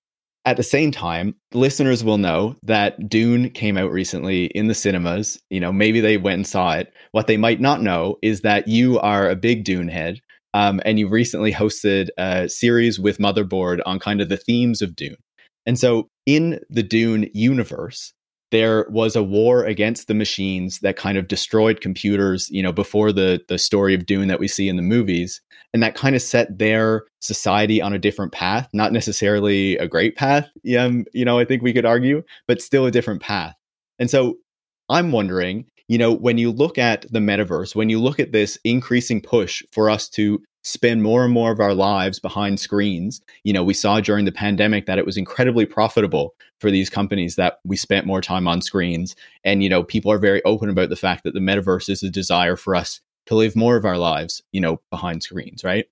at 0.45 0.57
the 0.57 0.62
same 0.62 0.91
time, 0.91 1.34
listeners 1.53 2.03
will 2.03 2.18
know 2.18 2.57
that 2.62 3.09
Dune 3.09 3.51
came 3.51 3.76
out 3.76 3.91
recently 3.91 4.47
in 4.47 4.68
the 4.68 4.74
cinemas. 4.74 5.38
You 5.51 5.61
know, 5.61 5.72
maybe 5.72 6.01
they 6.01 6.16
went 6.16 6.36
and 6.36 6.47
saw 6.47 6.72
it. 6.72 6.93
What 7.12 7.26
they 7.26 7.36
might 7.36 7.61
not 7.61 7.82
know 7.82 8.16
is 8.22 8.41
that 8.41 8.66
you 8.66 8.99
are 9.01 9.28
a 9.28 9.36
big 9.36 9.64
Dune 9.64 9.88
head, 9.88 10.20
um, 10.55 10.80
and 10.84 10.99
you 10.99 11.09
recently 11.09 11.53
hosted 11.53 12.09
a 12.16 12.49
series 12.49 12.99
with 12.99 13.18
Motherboard 13.18 13.80
on 13.84 13.99
kind 13.99 14.20
of 14.20 14.28
the 14.28 14.38
themes 14.38 14.80
of 14.80 14.97
Dune. 14.97 15.16
And 15.66 15.78
so, 15.78 16.09
in 16.24 16.61
the 16.70 16.82
Dune 16.82 17.28
universe, 17.34 18.14
there 18.51 18.86
was 18.90 19.16
a 19.16 19.22
war 19.22 19.64
against 19.64 20.09
the 20.09 20.14
machines 20.14 20.80
that 20.80 20.96
kind 20.96 21.16
of 21.16 21.28
destroyed 21.28 21.80
computers, 21.80 22.51
you 22.51 22.62
know, 22.62 22.72
before 22.72 23.12
the 23.12 23.40
the 23.48 23.59
story 23.59 23.94
of 23.94 24.07
Dune 24.07 24.28
that 24.28 24.40
we 24.40 24.48
see 24.48 24.68
in 24.68 24.76
the 24.76 24.82
movies, 24.82 25.40
and 25.72 25.82
that 25.82 25.94
kind 25.94 26.16
of 26.16 26.22
set 26.22 26.59
their 26.59 27.05
society 27.20 27.80
on 27.80 27.92
a 27.92 27.98
different 27.98 28.32
path, 28.32 28.68
not 28.72 28.92
necessarily 28.92 29.76
a 29.76 29.88
great 29.88 30.16
path, 30.16 30.51
um, 30.78 31.05
you 31.12 31.24
know, 31.24 31.38
I 31.38 31.44
think 31.44 31.62
we 31.62 31.72
could 31.72 31.86
argue, 31.86 32.22
but 32.48 32.62
still 32.62 32.86
a 32.86 32.90
different 32.90 33.22
path. 33.22 33.55
And 33.98 34.11
so 34.11 34.38
I'm 34.88 35.12
wondering, 35.12 35.66
you 35.88 35.98
know, 35.98 36.12
when 36.12 36.38
you 36.38 36.51
look 36.51 36.78
at 36.78 37.07
the 37.11 37.18
metaverse, 37.18 37.74
when 37.74 37.90
you 37.90 38.01
look 38.01 38.18
at 38.18 38.32
this 38.32 38.59
increasing 38.64 39.20
push 39.20 39.62
for 39.72 39.90
us 39.90 40.09
to 40.11 40.42
spend 40.62 41.03
more 41.03 41.24
and 41.24 41.32
more 41.32 41.53
of 41.53 41.61
our 41.61 41.74
lives 41.74 42.18
behind 42.18 42.61
screens. 42.61 43.20
You 43.44 43.53
know, 43.53 43.64
we 43.64 43.74
saw 43.74 44.01
during 44.01 44.24
the 44.24 44.32
pandemic 44.32 44.86
that 44.86 44.98
it 44.98 45.07
was 45.07 45.16
incredibly 45.16 45.66
profitable 45.66 46.34
for 46.61 46.70
these 46.70 46.90
companies 46.90 47.36
that 47.36 47.58
we 47.64 47.76
spent 47.76 48.06
more 48.06 48.20
time 48.20 48.46
on 48.46 48.61
screens. 48.61 49.16
And, 49.44 49.62
you 49.62 49.68
know, 49.68 49.82
people 49.82 50.12
are 50.12 50.18
very 50.18 50.42
open 50.44 50.68
about 50.68 50.90
the 50.90 50.96
fact 50.96 51.24
that 51.24 51.34
the 51.34 51.40
metaverse 51.40 51.88
is 51.88 52.02
a 52.02 52.11
desire 52.11 52.56
for 52.56 52.74
us 52.74 53.00
to 53.26 53.34
live 53.34 53.56
more 53.56 53.76
of 53.76 53.84
our 53.84 53.98
lives, 53.98 54.42
you 54.52 54.61
know, 54.61 54.80
behind 54.90 55.22
screens, 55.22 55.64
right? 55.64 55.86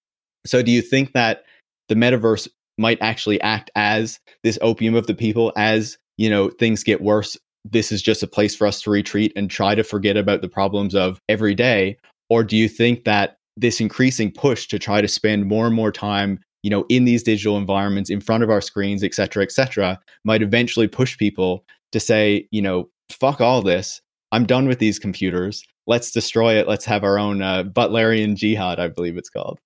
So 0.46 0.62
do 0.62 0.70
you 0.70 0.82
think 0.82 1.12
that 1.12 1.44
the 1.88 1.94
metaverse 1.94 2.48
might 2.76 2.98
actually 3.00 3.40
act 3.40 3.70
as 3.74 4.20
this 4.44 4.58
opium 4.62 4.94
of 4.94 5.06
the 5.06 5.14
people 5.14 5.52
as, 5.56 5.98
you 6.16 6.30
know, 6.30 6.50
things 6.50 6.84
get 6.84 7.00
worse? 7.00 7.36
This 7.64 7.90
is 7.90 8.02
just 8.02 8.22
a 8.22 8.28
place 8.28 8.54
for 8.54 8.66
us 8.66 8.82
to 8.82 8.90
retreat 8.90 9.32
and 9.36 9.50
try 9.50 9.74
to 9.74 9.82
forget 9.82 10.16
about 10.16 10.42
the 10.42 10.48
problems 10.48 10.94
of 10.94 11.20
every 11.28 11.54
day? 11.54 11.98
Or 12.30 12.44
do 12.44 12.56
you 12.56 12.68
think 12.68 13.04
that 13.04 13.38
this 13.56 13.80
increasing 13.80 14.30
push 14.30 14.68
to 14.68 14.78
try 14.78 15.00
to 15.00 15.08
spend 15.08 15.46
more 15.46 15.66
and 15.66 15.74
more 15.74 15.90
time 15.90 16.40
you 16.68 16.70
know, 16.70 16.84
in 16.90 17.06
these 17.06 17.22
digital 17.22 17.56
environments, 17.56 18.10
in 18.10 18.20
front 18.20 18.42
of 18.42 18.50
our 18.50 18.60
screens, 18.60 19.02
et 19.02 19.14
cetera, 19.14 19.42
et 19.42 19.50
cetera, 19.50 19.98
might 20.22 20.42
eventually 20.42 20.86
push 20.86 21.16
people 21.16 21.64
to 21.92 21.98
say, 21.98 22.46
you 22.50 22.60
know, 22.60 22.90
fuck 23.10 23.40
all 23.40 23.62
this. 23.62 24.02
I'm 24.32 24.44
done 24.44 24.68
with 24.68 24.78
these 24.78 24.98
computers. 24.98 25.64
Let's 25.86 26.10
destroy 26.10 26.58
it. 26.58 26.68
Let's 26.68 26.84
have 26.84 27.04
our 27.04 27.18
own 27.18 27.40
uh, 27.40 27.64
Butlerian 27.64 28.34
jihad, 28.34 28.78
I 28.78 28.88
believe 28.88 29.16
it's 29.16 29.30
called. 29.30 29.58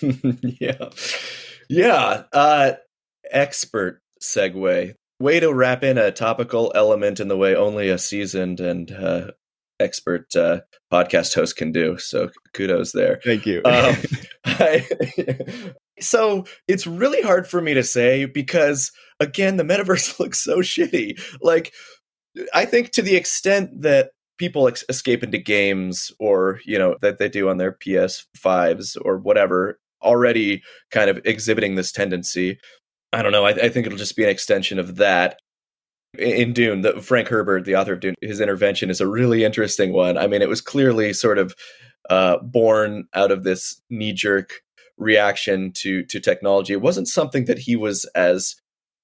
yeah. 0.40 0.88
Yeah. 1.68 2.22
Uh, 2.32 2.72
expert 3.30 4.00
segue. 4.22 4.94
Way 5.20 5.40
to 5.40 5.52
wrap 5.52 5.84
in 5.84 5.98
a 5.98 6.10
topical 6.10 6.72
element 6.74 7.20
in 7.20 7.28
the 7.28 7.36
way 7.36 7.54
only 7.54 7.90
a 7.90 7.98
seasoned 7.98 8.60
and 8.60 8.90
uh, 8.90 9.32
expert 9.78 10.34
uh, 10.34 10.60
podcast 10.90 11.34
host 11.34 11.58
can 11.58 11.70
do. 11.70 11.98
So 11.98 12.30
kudos 12.54 12.92
there. 12.92 13.20
Thank 13.22 13.44
you. 13.44 13.60
um, 13.66 13.94
I, 14.46 14.86
so 16.00 16.44
it's 16.68 16.86
really 16.86 17.22
hard 17.22 17.46
for 17.46 17.60
me 17.60 17.74
to 17.74 17.82
say 17.82 18.24
because 18.24 18.92
again, 19.20 19.56
the 19.56 19.64
metaverse 19.64 20.18
looks 20.20 20.38
so 20.38 20.58
shitty. 20.58 21.20
Like, 21.40 21.72
I 22.54 22.64
think 22.64 22.90
to 22.92 23.02
the 23.02 23.16
extent 23.16 23.82
that 23.82 24.10
people 24.38 24.68
ex- 24.68 24.84
escape 24.88 25.22
into 25.22 25.38
games 25.38 26.12
or 26.18 26.60
you 26.64 26.78
know 26.78 26.96
that 27.00 27.18
they 27.18 27.28
do 27.28 27.48
on 27.48 27.56
their 27.56 27.72
PS5s 27.72 28.96
or 29.02 29.18
whatever, 29.18 29.78
already 30.02 30.62
kind 30.90 31.10
of 31.10 31.20
exhibiting 31.24 31.74
this 31.74 31.92
tendency. 31.92 32.58
I 33.12 33.22
don't 33.22 33.32
know. 33.32 33.46
I, 33.46 33.50
I 33.50 33.68
think 33.68 33.86
it'll 33.86 33.98
just 33.98 34.16
be 34.16 34.24
an 34.24 34.30
extension 34.30 34.78
of 34.78 34.96
that 34.96 35.38
in 36.18 36.52
Dune, 36.52 36.82
the, 36.82 37.00
Frank 37.00 37.28
Herbert, 37.28 37.64
the 37.64 37.76
author 37.76 37.94
of 37.94 38.00
Dune, 38.00 38.14
his 38.20 38.40
intervention 38.40 38.90
is 38.90 39.00
a 39.00 39.06
really 39.06 39.44
interesting 39.44 39.92
one. 39.92 40.16
I 40.16 40.26
mean, 40.26 40.42
it 40.42 40.48
was 40.48 40.60
clearly 40.60 41.12
sort 41.12 41.38
of 41.38 41.54
uh, 42.10 42.38
born 42.38 43.06
out 43.14 43.30
of 43.30 43.44
this 43.44 43.80
knee 43.90 44.12
jerk 44.12 44.62
reaction 44.98 45.72
to 45.72 46.04
to 46.04 46.20
technology. 46.20 46.72
It 46.72 46.82
wasn't 46.82 47.08
something 47.08 47.44
that 47.46 47.58
he 47.58 47.76
was 47.76 48.04
as 48.14 48.56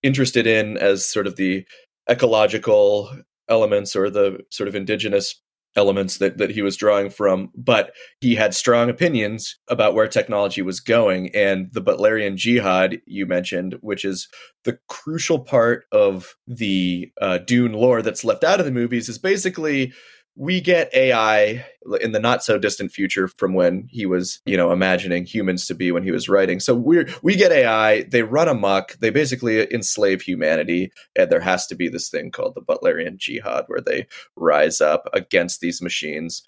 interested 0.03 0.47
in 0.47 0.76
as 0.78 1.05
sort 1.05 1.26
of 1.26 1.36
the 1.36 1.66
ecological 2.11 3.11
elements 3.49 3.95
or 3.95 4.11
the 4.11 4.40
sort 4.51 4.68
of 4.68 4.74
indigenous 4.74 5.40
elements 5.76 6.18
that, 6.18 6.38
that 6.38 6.51
he 6.51 6.62
was 6.62 6.76
drawing 6.76 7.09
from, 7.09 7.51
but 7.55 7.93
he 8.20 8.34
had 8.34 8.55
strong 8.55 8.90
opinions 8.90 9.59
about 9.68 9.95
where 9.95 10.07
technology 10.07 10.61
was 10.61 10.80
going. 10.80 11.34
And 11.34 11.68
the 11.72 11.80
Butlerian 11.80 12.36
Jihad 12.36 13.01
you 13.07 13.26
mentioned, 13.26 13.78
which 13.80 14.05
is 14.05 14.28
the 14.64 14.78
crucial 14.88 15.38
part 15.38 15.84
of 15.90 16.34
the 16.47 17.11
uh, 17.20 17.38
Dune 17.38 17.72
lore 17.72 18.03
that's 18.03 18.24
left 18.24 18.45
out 18.45 18.61
of 18.61 18.66
the 18.66 18.72
movies, 18.72 19.09
is 19.09 19.18
basically 19.18 19.93
we 20.35 20.61
get 20.61 20.93
AI 20.95 21.64
in 22.01 22.12
the 22.12 22.20
not 22.20 22.43
so 22.43 22.59
distant 22.59 22.91
future 22.91 23.28
from 23.28 23.55
when 23.55 23.87
he 23.91 24.07
was, 24.07 24.41
you 24.47 24.57
know, 24.57 24.72
imagining 24.72 25.24
humans 25.24 25.66
to 25.66 25.74
be 25.74 25.93
when 25.93 26.03
he 26.03 26.11
was 26.11 26.28
writing. 26.28 26.59
So 26.59 26.74
we 26.74 27.05
we 27.22 27.37
get 27.37 27.53
AI, 27.53 28.03
they 28.05 28.22
run 28.22 28.49
amok, 28.49 28.93
they 29.01 29.11
basically 29.11 29.72
enslave 29.72 30.22
humanity, 30.22 30.91
and 31.16 31.30
there 31.30 31.41
has 31.41 31.66
to 31.66 31.74
be 31.74 31.89
this 31.89 32.09
thing 32.09 32.30
called 32.30 32.55
the 32.55 32.62
Butlerian 32.62 33.18
Jihad 33.18 33.64
where 33.66 33.80
they 33.80 34.07
rise 34.37 34.80
up 34.80 35.09
against 35.12 35.61
these 35.61 35.83
machines 35.83 36.43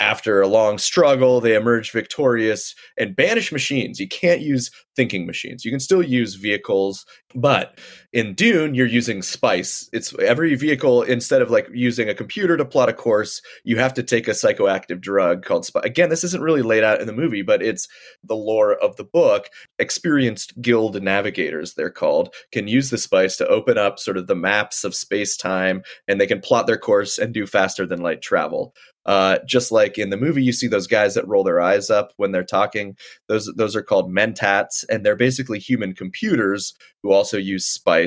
after 0.00 0.40
a 0.40 0.48
long 0.48 0.78
struggle, 0.78 1.40
they 1.40 1.54
emerge 1.54 1.92
victorious 1.92 2.74
and 2.96 3.14
banish 3.14 3.52
machines. 3.52 4.00
You 4.00 4.08
can't 4.08 4.40
use 4.40 4.70
thinking 4.96 5.26
machines. 5.26 5.62
You 5.62 5.70
can 5.70 5.78
still 5.78 6.02
use 6.02 6.34
vehicles, 6.36 7.04
but 7.34 7.78
in 8.12 8.34
Dune, 8.34 8.74
you're 8.74 8.86
using 8.86 9.22
spice. 9.22 9.88
It's 9.92 10.12
every 10.18 10.56
vehicle, 10.56 11.02
instead 11.02 11.42
of 11.42 11.50
like 11.50 11.68
using 11.72 12.08
a 12.08 12.14
computer 12.14 12.56
to 12.56 12.64
plot 12.64 12.88
a 12.88 12.92
course, 12.92 13.40
you 13.62 13.78
have 13.78 13.94
to 13.94 14.02
take 14.02 14.26
a 14.26 14.32
psychoactive 14.32 15.00
drug 15.00 15.44
called 15.44 15.64
spice. 15.64 15.84
Again, 15.84 16.08
this 16.08 16.24
isn't 16.24 16.42
really 16.42 16.62
laid 16.62 16.82
out 16.82 17.00
in 17.00 17.06
the 17.06 17.12
movie, 17.12 17.42
but 17.42 17.62
it's 17.62 17.86
the 18.24 18.34
lore 18.34 18.74
of 18.74 18.96
the 18.96 19.04
book. 19.04 19.48
Experienced 19.78 20.60
guild 20.60 21.00
navigators, 21.00 21.74
they're 21.74 21.90
called, 21.90 22.34
can 22.50 22.66
use 22.66 22.90
the 22.90 22.98
spice 22.98 23.36
to 23.36 23.46
open 23.46 23.78
up 23.78 24.00
sort 24.00 24.16
of 24.16 24.26
the 24.26 24.34
maps 24.34 24.82
of 24.82 24.94
space 24.94 25.36
time 25.36 25.82
and 26.08 26.20
they 26.20 26.26
can 26.26 26.40
plot 26.40 26.66
their 26.66 26.78
course 26.78 27.16
and 27.16 27.32
do 27.32 27.46
faster 27.46 27.86
than 27.86 28.02
light 28.02 28.22
travel. 28.22 28.74
Uh, 29.06 29.38
just 29.46 29.72
like 29.72 29.98
in 29.98 30.10
the 30.10 30.16
movie, 30.16 30.42
you 30.42 30.52
see 30.52 30.66
those 30.66 30.86
guys 30.86 31.14
that 31.14 31.26
roll 31.26 31.42
their 31.42 31.60
eyes 31.60 31.88
up 31.88 32.12
when 32.16 32.32
they're 32.32 32.44
talking. 32.44 32.96
Those 33.28 33.50
those 33.56 33.74
are 33.74 33.82
called 33.82 34.12
mentats, 34.12 34.84
and 34.90 35.04
they're 35.04 35.16
basically 35.16 35.58
human 35.58 35.94
computers 35.94 36.74
who 37.02 37.10
also 37.10 37.38
use 37.38 37.64
spice 37.66 37.99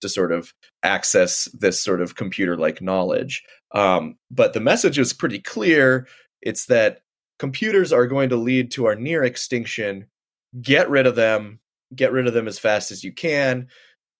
to 0.00 0.08
sort 0.08 0.32
of 0.32 0.52
access 0.82 1.48
this 1.52 1.80
sort 1.80 2.00
of 2.00 2.14
computer-like 2.14 2.80
knowledge. 2.80 3.42
Um, 3.74 4.16
but 4.30 4.52
the 4.52 4.60
message 4.60 4.98
is 4.98 5.12
pretty 5.12 5.40
clear. 5.40 6.06
It's 6.42 6.66
that 6.66 7.00
computers 7.38 7.92
are 7.92 8.06
going 8.06 8.28
to 8.28 8.36
lead 8.36 8.70
to 8.72 8.86
our 8.86 8.94
near 8.94 9.24
extinction. 9.24 10.06
Get 10.60 10.88
rid 10.88 11.06
of 11.06 11.16
them. 11.16 11.60
Get 11.94 12.12
rid 12.12 12.26
of 12.26 12.34
them 12.34 12.48
as 12.48 12.58
fast 12.58 12.90
as 12.90 13.02
you 13.02 13.12
can. 13.12 13.68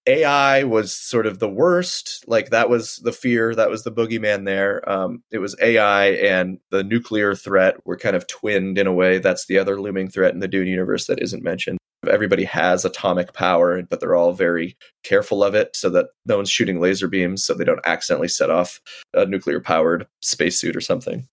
AI 0.07 0.65
was 0.65 0.93
sort 0.95 1.27
of 1.27 1.39
the 1.39 1.49
worst. 1.49 2.25
Like 2.27 2.51
that 2.51 2.69
was 2.69 2.97
the 2.97 3.13
fear, 3.13 3.55
that 3.55 3.71
was 3.71 3.85
the 3.85 3.93
boogeyman 3.93 4.45
there. 4.45 4.87
Um, 4.89 5.23
it 5.31 5.39
was 5.39 5.57
AI 5.63 6.09
and 6.09 6.59
the 6.71 6.85
nuclear 6.85 7.35
threat 7.35 7.77
were 7.87 7.97
kind 7.97 8.15
of 8.15 8.27
twinned 8.27 8.77
in 8.77 8.87
a 8.87 8.93
way. 8.93 9.19
That's 9.19 9.47
the 9.47 9.59
other 9.59 9.81
looming 9.81 10.11
threat 10.11 10.35
in 10.35 10.41
the 10.41 10.49
Dune 10.49 10.67
universe 10.67 11.07
that 11.07 11.23
isn't 11.23 11.43
mentioned. 11.43 11.79
Everybody 12.09 12.45
has 12.45 12.85
atomic 12.85 13.33
power, 13.33 13.83
but 13.83 14.01
they're 14.01 14.15
all 14.15 14.33
very 14.33 14.77
careful 15.03 15.43
of 15.45 15.55
it 15.55 15.77
so 15.77 15.91
that 15.91 16.07
no 16.27 16.37
one's 16.37 16.51
shooting 16.51 16.81
laser 16.81 17.09
beams 17.09 17.45
so 17.45 17.55
they 17.55 17.65
don't 17.65 17.85
accidentally 17.85 18.29
set 18.29 18.51
off 18.51 18.81
a 19.13 19.27
nuclear 19.27 19.61
powered 19.61 20.07
spacesuit 20.23 20.77
or 20.77 20.81
something. 20.81 21.27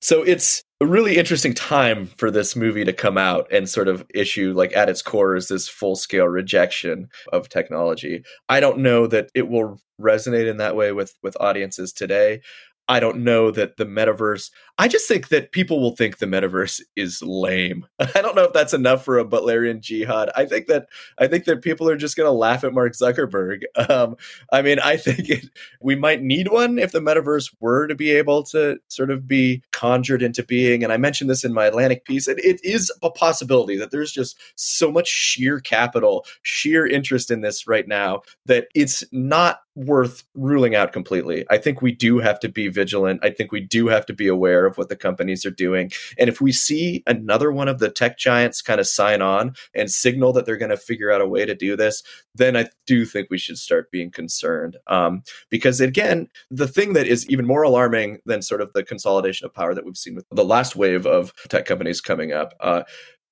So 0.00 0.22
it's 0.22 0.62
a 0.82 0.86
really 0.86 1.16
interesting 1.16 1.54
time 1.54 2.10
for 2.18 2.30
this 2.30 2.54
movie 2.54 2.84
to 2.84 2.92
come 2.92 3.16
out 3.16 3.50
and 3.50 3.66
sort 3.66 3.88
of 3.88 4.04
issue 4.14 4.52
like 4.52 4.76
at 4.76 4.90
its 4.90 5.00
core 5.00 5.34
is 5.34 5.48
this 5.48 5.66
full 5.66 5.96
scale 5.96 6.26
rejection 6.26 7.08
of 7.32 7.48
technology. 7.48 8.22
I 8.50 8.60
don't 8.60 8.80
know 8.80 9.06
that 9.06 9.30
it 9.34 9.48
will 9.48 9.80
resonate 9.98 10.46
in 10.46 10.58
that 10.58 10.76
way 10.76 10.92
with 10.92 11.14
with 11.22 11.38
audiences 11.40 11.90
today. 11.90 12.42
I 12.86 13.00
don't 13.00 13.18
know 13.18 13.50
that 13.50 13.78
the 13.78 13.86
metaverse. 13.86 14.50
I 14.76 14.88
just 14.88 15.08
think 15.08 15.28
that 15.28 15.52
people 15.52 15.80
will 15.80 15.96
think 15.96 16.18
the 16.18 16.26
metaverse 16.26 16.82
is 16.96 17.22
lame. 17.22 17.86
I 17.98 18.20
don't 18.20 18.34
know 18.34 18.44
if 18.44 18.52
that's 18.52 18.74
enough 18.74 19.04
for 19.04 19.18
a 19.18 19.24
Butlerian 19.24 19.80
jihad. 19.80 20.30
I 20.36 20.44
think 20.44 20.66
that 20.66 20.88
I 21.18 21.26
think 21.26 21.44
that 21.44 21.62
people 21.62 21.88
are 21.88 21.96
just 21.96 22.16
going 22.16 22.26
to 22.26 22.32
laugh 22.32 22.62
at 22.62 22.74
Mark 22.74 22.92
Zuckerberg. 22.92 23.62
Um, 23.94 24.16
I 24.50 24.62
mean, 24.62 24.78
I 24.78 24.96
think 24.96 25.28
it, 25.28 25.44
we 25.78 25.94
might 25.94 26.22
need 26.22 26.48
one 26.48 26.78
if 26.78 26.92
the 26.92 27.00
metaverse 27.00 27.54
were 27.60 27.86
to 27.86 27.94
be 27.94 28.10
able 28.12 28.42
to 28.44 28.78
sort 28.88 29.10
of 29.10 29.28
be 29.28 29.62
conjured 29.72 30.22
into 30.22 30.42
being. 30.42 30.82
And 30.82 30.92
I 30.92 30.96
mentioned 30.96 31.28
this 31.28 31.44
in 31.44 31.52
my 31.52 31.66
Atlantic 31.66 32.06
piece. 32.06 32.26
And 32.26 32.38
it 32.38 32.64
is 32.64 32.90
a 33.02 33.10
possibility 33.10 33.76
that 33.76 33.90
there's 33.90 34.10
just 34.10 34.38
so 34.54 34.90
much 34.90 35.06
sheer 35.06 35.60
capital, 35.60 36.24
sheer 36.42 36.86
interest 36.86 37.30
in 37.30 37.42
this 37.42 37.66
right 37.66 37.86
now 37.86 38.22
that 38.46 38.68
it's 38.74 39.04
not 39.12 39.60
worth 39.76 40.22
ruling 40.34 40.74
out 40.74 40.92
completely. 40.92 41.44
I 41.50 41.58
think 41.58 41.82
we 41.82 41.92
do 41.92 42.18
have 42.18 42.38
to 42.40 42.48
be 42.48 42.68
vigilant. 42.68 43.20
I 43.24 43.30
think 43.30 43.50
we 43.50 43.60
do 43.60 43.88
have 43.88 44.06
to 44.06 44.12
be 44.12 44.28
aware 44.28 44.66
of 44.66 44.78
what 44.78 44.88
the 44.88 44.96
companies 44.96 45.44
are 45.44 45.50
doing. 45.50 45.90
And 46.18 46.28
if 46.28 46.40
we 46.40 46.52
see 46.52 47.02
another 47.06 47.50
one 47.50 47.68
of 47.68 47.80
the 47.80 47.90
tech 47.90 48.18
giants 48.18 48.62
kind 48.62 48.80
of 48.80 48.86
sign 48.86 49.20
on 49.20 49.54
and 49.74 49.90
signal 49.90 50.32
that 50.34 50.46
they're 50.46 50.56
going 50.56 50.70
to 50.70 50.76
figure 50.76 51.10
out 51.10 51.20
a 51.20 51.26
way 51.26 51.44
to 51.44 51.54
do 51.54 51.76
this, 51.76 52.02
then 52.34 52.56
I 52.56 52.68
do 52.86 53.04
think 53.04 53.28
we 53.30 53.38
should 53.38 53.58
start 53.58 53.90
being 53.90 54.10
concerned. 54.10 54.76
Um, 54.86 55.22
because 55.50 55.80
again, 55.80 56.28
the 56.50 56.68
thing 56.68 56.92
that 56.92 57.06
is 57.06 57.28
even 57.28 57.46
more 57.46 57.62
alarming 57.62 58.18
than 58.26 58.42
sort 58.42 58.60
of 58.60 58.72
the 58.74 58.84
consolidation 58.84 59.44
of 59.44 59.54
power 59.54 59.74
that 59.74 59.84
we've 59.84 59.96
seen 59.96 60.14
with 60.14 60.26
the 60.30 60.44
last 60.44 60.76
wave 60.76 61.06
of 61.06 61.32
tech 61.48 61.66
companies 61.66 62.00
coming 62.00 62.32
up 62.32 62.54
uh, 62.60 62.82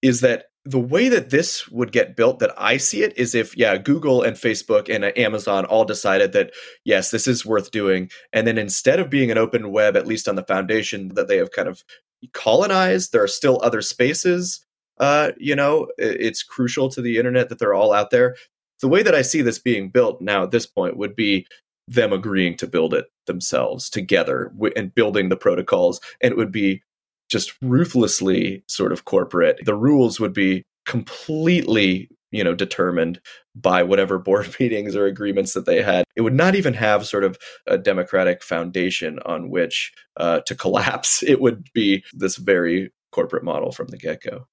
is 0.02 0.20
that 0.20 0.46
the 0.64 0.78
way 0.78 1.08
that 1.08 1.30
this 1.30 1.68
would 1.68 1.90
get 1.90 2.14
built 2.14 2.38
that 2.38 2.52
I 2.56 2.76
see 2.76 3.02
it 3.02 3.16
is 3.18 3.34
if 3.34 3.56
yeah 3.56 3.76
Google 3.78 4.22
and 4.22 4.36
Facebook 4.36 4.92
and 4.94 5.16
Amazon 5.18 5.64
all 5.64 5.84
decided 5.84 6.32
that 6.32 6.52
yes 6.84 7.10
this 7.10 7.26
is 7.26 7.46
worth 7.46 7.70
doing 7.70 8.10
and 8.32 8.46
then 8.46 8.58
instead 8.58 9.00
of 9.00 9.10
being 9.10 9.30
an 9.30 9.38
open 9.38 9.72
web 9.72 9.96
at 9.96 10.06
least 10.06 10.28
on 10.28 10.36
the 10.36 10.44
foundation 10.44 11.08
that 11.14 11.28
they 11.28 11.36
have 11.36 11.50
kind 11.50 11.68
of 11.68 11.82
colonized 12.32 13.12
there 13.12 13.22
are 13.22 13.28
still 13.28 13.58
other 13.62 13.82
spaces 13.82 14.64
uh 14.98 15.32
you 15.36 15.56
know 15.56 15.88
it's 15.98 16.44
crucial 16.44 16.88
to 16.90 17.02
the 17.02 17.18
internet 17.18 17.48
that 17.48 17.58
they're 17.58 17.74
all 17.74 17.92
out 17.92 18.10
there. 18.10 18.36
The 18.80 18.88
way 18.88 19.02
that 19.02 19.14
I 19.14 19.22
see 19.22 19.42
this 19.42 19.60
being 19.60 19.90
built 19.90 20.20
now 20.20 20.42
at 20.42 20.50
this 20.50 20.66
point 20.66 20.96
would 20.96 21.14
be 21.14 21.46
them 21.88 22.12
agreeing 22.12 22.56
to 22.56 22.66
build 22.66 22.94
it 22.94 23.06
themselves 23.26 23.90
together 23.90 24.52
and 24.76 24.94
building 24.94 25.28
the 25.28 25.36
protocols 25.36 26.00
and 26.20 26.32
it 26.32 26.36
would 26.36 26.52
be 26.52 26.82
just 27.32 27.54
ruthlessly 27.62 28.62
sort 28.68 28.92
of 28.92 29.06
corporate. 29.06 29.58
The 29.64 29.74
rules 29.74 30.20
would 30.20 30.34
be 30.34 30.64
completely 30.84 32.08
you 32.30 32.44
know 32.44 32.54
determined 32.54 33.20
by 33.54 33.82
whatever 33.82 34.18
board 34.28 34.54
meetings 34.60 34.94
or 34.94 35.06
agreements 35.06 35.54
that 35.54 35.66
they 35.66 35.82
had. 35.82 36.04
It 36.14 36.20
would 36.20 36.34
not 36.34 36.54
even 36.54 36.74
have 36.74 37.06
sort 37.06 37.24
of 37.24 37.38
a 37.66 37.78
democratic 37.78 38.42
foundation 38.42 39.18
on 39.24 39.50
which 39.50 39.92
uh, 40.18 40.40
to 40.46 40.54
collapse. 40.54 41.22
It 41.32 41.40
would 41.40 41.72
be 41.72 42.04
this 42.12 42.36
very 42.36 42.92
corporate 43.10 43.44
model 43.44 43.72
from 43.72 43.88
the 43.88 43.96
get-go. 43.96 44.46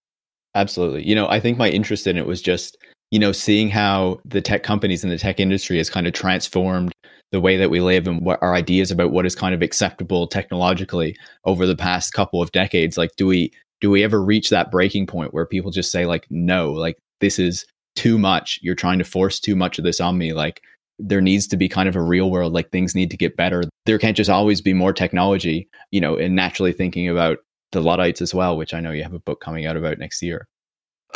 Absolutely. 0.55 1.07
You 1.07 1.15
know 1.15 1.27
i 1.27 1.39
think 1.39 1.57
my 1.57 1.69
interest 1.69 2.07
in 2.07 2.17
it 2.17 2.25
was 2.25 2.41
just 2.41 2.77
you 3.11 3.19
know 3.19 3.31
seeing 3.31 3.69
how 3.69 4.19
the 4.25 4.41
tech 4.41 4.63
companies 4.63 5.03
and 5.03 5.11
the 5.11 5.17
tech 5.17 5.39
industry 5.39 5.77
has 5.77 5.89
kind 5.89 6.07
of 6.07 6.13
transformed 6.13 6.91
the 7.31 7.41
way 7.41 7.57
that 7.57 7.69
we 7.69 7.79
live 7.79 8.07
and 8.07 8.25
what 8.25 8.41
our 8.41 8.55
ideas 8.55 8.89
about 8.89 9.11
what 9.11 9.25
is 9.25 9.35
kind 9.35 9.53
of 9.53 9.61
acceptable 9.61 10.27
technologically 10.27 11.15
over 11.45 11.65
the 11.65 11.75
past 11.75 12.13
couple 12.13 12.41
of 12.41 12.51
decades 12.51 12.97
like 12.97 13.11
do 13.17 13.27
we 13.27 13.51
do 13.81 13.89
we 13.89 14.03
ever 14.03 14.21
reach 14.21 14.49
that 14.49 14.71
breaking 14.71 15.05
point 15.05 15.33
where 15.33 15.45
people 15.45 15.71
just 15.71 15.91
say 15.91 16.05
like 16.05 16.25
no 16.29 16.71
like 16.71 16.97
this 17.19 17.39
is 17.39 17.65
too 17.99 18.17
much. 18.17 18.59
You're 18.61 18.75
trying 18.75 18.99
to 18.99 19.03
force 19.03 19.39
too 19.39 19.55
much 19.55 19.77
of 19.77 19.83
this 19.83 19.99
on 19.99 20.17
me. 20.17 20.31
Like 20.31 20.61
there 20.99 21.19
needs 21.21 21.47
to 21.47 21.57
be 21.57 21.69
kind 21.69 21.89
of 21.89 21.95
a 21.95 22.01
real 22.01 22.31
world, 22.31 22.53
like 22.53 22.71
things 22.71 22.95
need 22.95 23.11
to 23.11 23.17
get 23.17 23.35
better. 23.35 23.63
There 23.85 23.99
can't 23.99 24.17
just 24.17 24.29
always 24.29 24.61
be 24.61 24.73
more 24.73 24.93
technology, 24.93 25.67
you 25.91 25.99
know, 26.01 26.15
and 26.15 26.35
naturally 26.35 26.73
thinking 26.73 27.09
about 27.09 27.39
the 27.71 27.81
Luddites 27.81 28.21
as 28.21 28.33
well, 28.33 28.57
which 28.57 28.73
I 28.73 28.79
know 28.79 28.91
you 28.91 29.03
have 29.03 29.13
a 29.13 29.19
book 29.19 29.41
coming 29.41 29.65
out 29.65 29.77
about 29.77 29.97
next 29.97 30.21
year. 30.21 30.47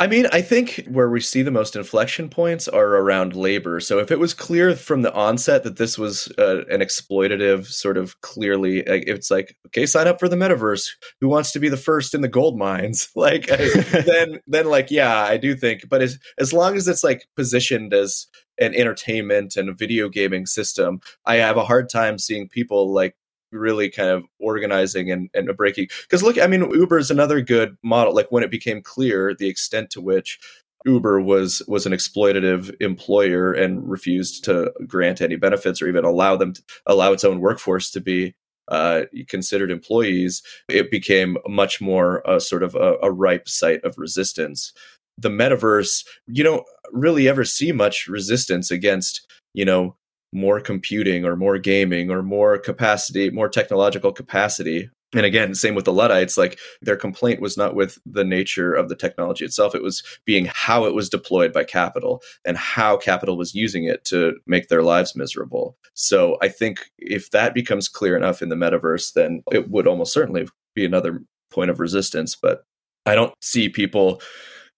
I 0.00 0.08
mean, 0.08 0.26
I 0.32 0.42
think 0.42 0.84
where 0.88 1.08
we 1.08 1.20
see 1.20 1.42
the 1.42 1.52
most 1.52 1.76
inflection 1.76 2.28
points 2.28 2.66
are 2.66 2.96
around 2.96 3.36
labor. 3.36 3.78
So 3.78 4.00
if 4.00 4.10
it 4.10 4.18
was 4.18 4.34
clear 4.34 4.74
from 4.74 5.02
the 5.02 5.14
onset 5.14 5.62
that 5.62 5.76
this 5.76 5.96
was 5.96 6.32
uh, 6.36 6.64
an 6.68 6.80
exploitative 6.80 7.66
sort 7.66 7.96
of 7.96 8.20
clearly, 8.20 8.80
it's 8.80 9.30
like, 9.30 9.56
okay, 9.66 9.86
sign 9.86 10.08
up 10.08 10.18
for 10.18 10.28
the 10.28 10.34
metaverse. 10.34 10.88
Who 11.20 11.28
wants 11.28 11.52
to 11.52 11.60
be 11.60 11.68
the 11.68 11.76
first 11.76 12.12
in 12.12 12.22
the 12.22 12.28
gold 12.28 12.58
mines? 12.58 13.08
Like, 13.16 13.46
then, 13.46 14.40
then 14.46 14.66
like, 14.66 14.90
yeah, 14.90 15.22
I 15.22 15.38
do 15.38 15.54
think, 15.54 15.88
but 15.88 16.02
as, 16.02 16.18
as 16.38 16.52
long 16.52 16.76
as 16.76 16.86
it's 16.88 17.02
like 17.02 17.26
positioned 17.36 17.94
as 17.94 18.26
an 18.58 18.74
entertainment 18.74 19.56
and 19.56 19.68
a 19.68 19.72
video 19.72 20.08
gaming 20.08 20.44
system, 20.44 21.00
I 21.24 21.36
have 21.36 21.56
a 21.56 21.64
hard 21.64 21.88
time 21.88 22.18
seeing 22.18 22.48
people 22.48 22.92
like 22.92 23.16
really 23.54 23.88
kind 23.88 24.10
of 24.10 24.24
organizing 24.40 25.10
and, 25.10 25.30
and 25.34 25.56
breaking 25.56 25.88
because 26.02 26.22
look 26.22 26.38
i 26.38 26.46
mean 26.46 26.68
uber 26.70 26.98
is 26.98 27.10
another 27.10 27.40
good 27.40 27.76
model 27.82 28.14
like 28.14 28.30
when 28.30 28.42
it 28.42 28.50
became 28.50 28.82
clear 28.82 29.34
the 29.34 29.48
extent 29.48 29.90
to 29.90 30.00
which 30.00 30.38
uber 30.84 31.20
was 31.20 31.62
was 31.66 31.86
an 31.86 31.92
exploitative 31.92 32.74
employer 32.80 33.52
and 33.52 33.88
refused 33.88 34.44
to 34.44 34.72
grant 34.86 35.20
any 35.20 35.36
benefits 35.36 35.80
or 35.80 35.88
even 35.88 36.04
allow 36.04 36.36
them 36.36 36.52
to 36.52 36.62
allow 36.86 37.12
its 37.12 37.24
own 37.24 37.40
workforce 37.40 37.90
to 37.90 38.00
be 38.00 38.34
uh, 38.68 39.02
considered 39.28 39.70
employees 39.70 40.42
it 40.68 40.90
became 40.90 41.36
much 41.46 41.80
more 41.80 42.22
a 42.26 42.40
sort 42.40 42.62
of 42.62 42.74
a, 42.74 42.96
a 43.02 43.12
ripe 43.12 43.48
site 43.48 43.84
of 43.84 43.98
resistance. 43.98 44.72
The 45.18 45.28
metaverse 45.28 46.04
you 46.26 46.42
don't 46.42 46.64
really 46.92 47.28
ever 47.28 47.44
see 47.44 47.72
much 47.72 48.08
resistance 48.08 48.70
against 48.70 49.26
you 49.52 49.64
know 49.64 49.96
more 50.34 50.60
computing 50.60 51.24
or 51.24 51.36
more 51.36 51.58
gaming 51.58 52.10
or 52.10 52.22
more 52.22 52.58
capacity, 52.58 53.30
more 53.30 53.48
technological 53.48 54.12
capacity. 54.12 54.90
And 55.14 55.24
again, 55.24 55.54
same 55.54 55.76
with 55.76 55.84
the 55.84 55.92
Luddites, 55.92 56.36
like 56.36 56.58
their 56.82 56.96
complaint 56.96 57.40
was 57.40 57.56
not 57.56 57.76
with 57.76 57.98
the 58.04 58.24
nature 58.24 58.74
of 58.74 58.88
the 58.88 58.96
technology 58.96 59.44
itself. 59.44 59.72
It 59.74 59.82
was 59.82 60.02
being 60.24 60.48
how 60.52 60.86
it 60.86 60.94
was 60.94 61.08
deployed 61.08 61.52
by 61.52 61.62
capital 61.62 62.20
and 62.44 62.56
how 62.56 62.96
capital 62.96 63.36
was 63.36 63.54
using 63.54 63.84
it 63.84 64.04
to 64.06 64.34
make 64.46 64.68
their 64.68 64.82
lives 64.82 65.14
miserable. 65.14 65.76
So 65.94 66.36
I 66.42 66.48
think 66.48 66.90
if 66.98 67.30
that 67.30 67.54
becomes 67.54 67.88
clear 67.88 68.16
enough 68.16 68.42
in 68.42 68.48
the 68.48 68.56
metaverse, 68.56 69.12
then 69.12 69.44
it 69.52 69.70
would 69.70 69.86
almost 69.86 70.12
certainly 70.12 70.48
be 70.74 70.84
another 70.84 71.22
point 71.52 71.70
of 71.70 71.78
resistance. 71.78 72.34
But 72.34 72.64
I 73.06 73.14
don't 73.14 73.34
see 73.40 73.68
people 73.68 74.20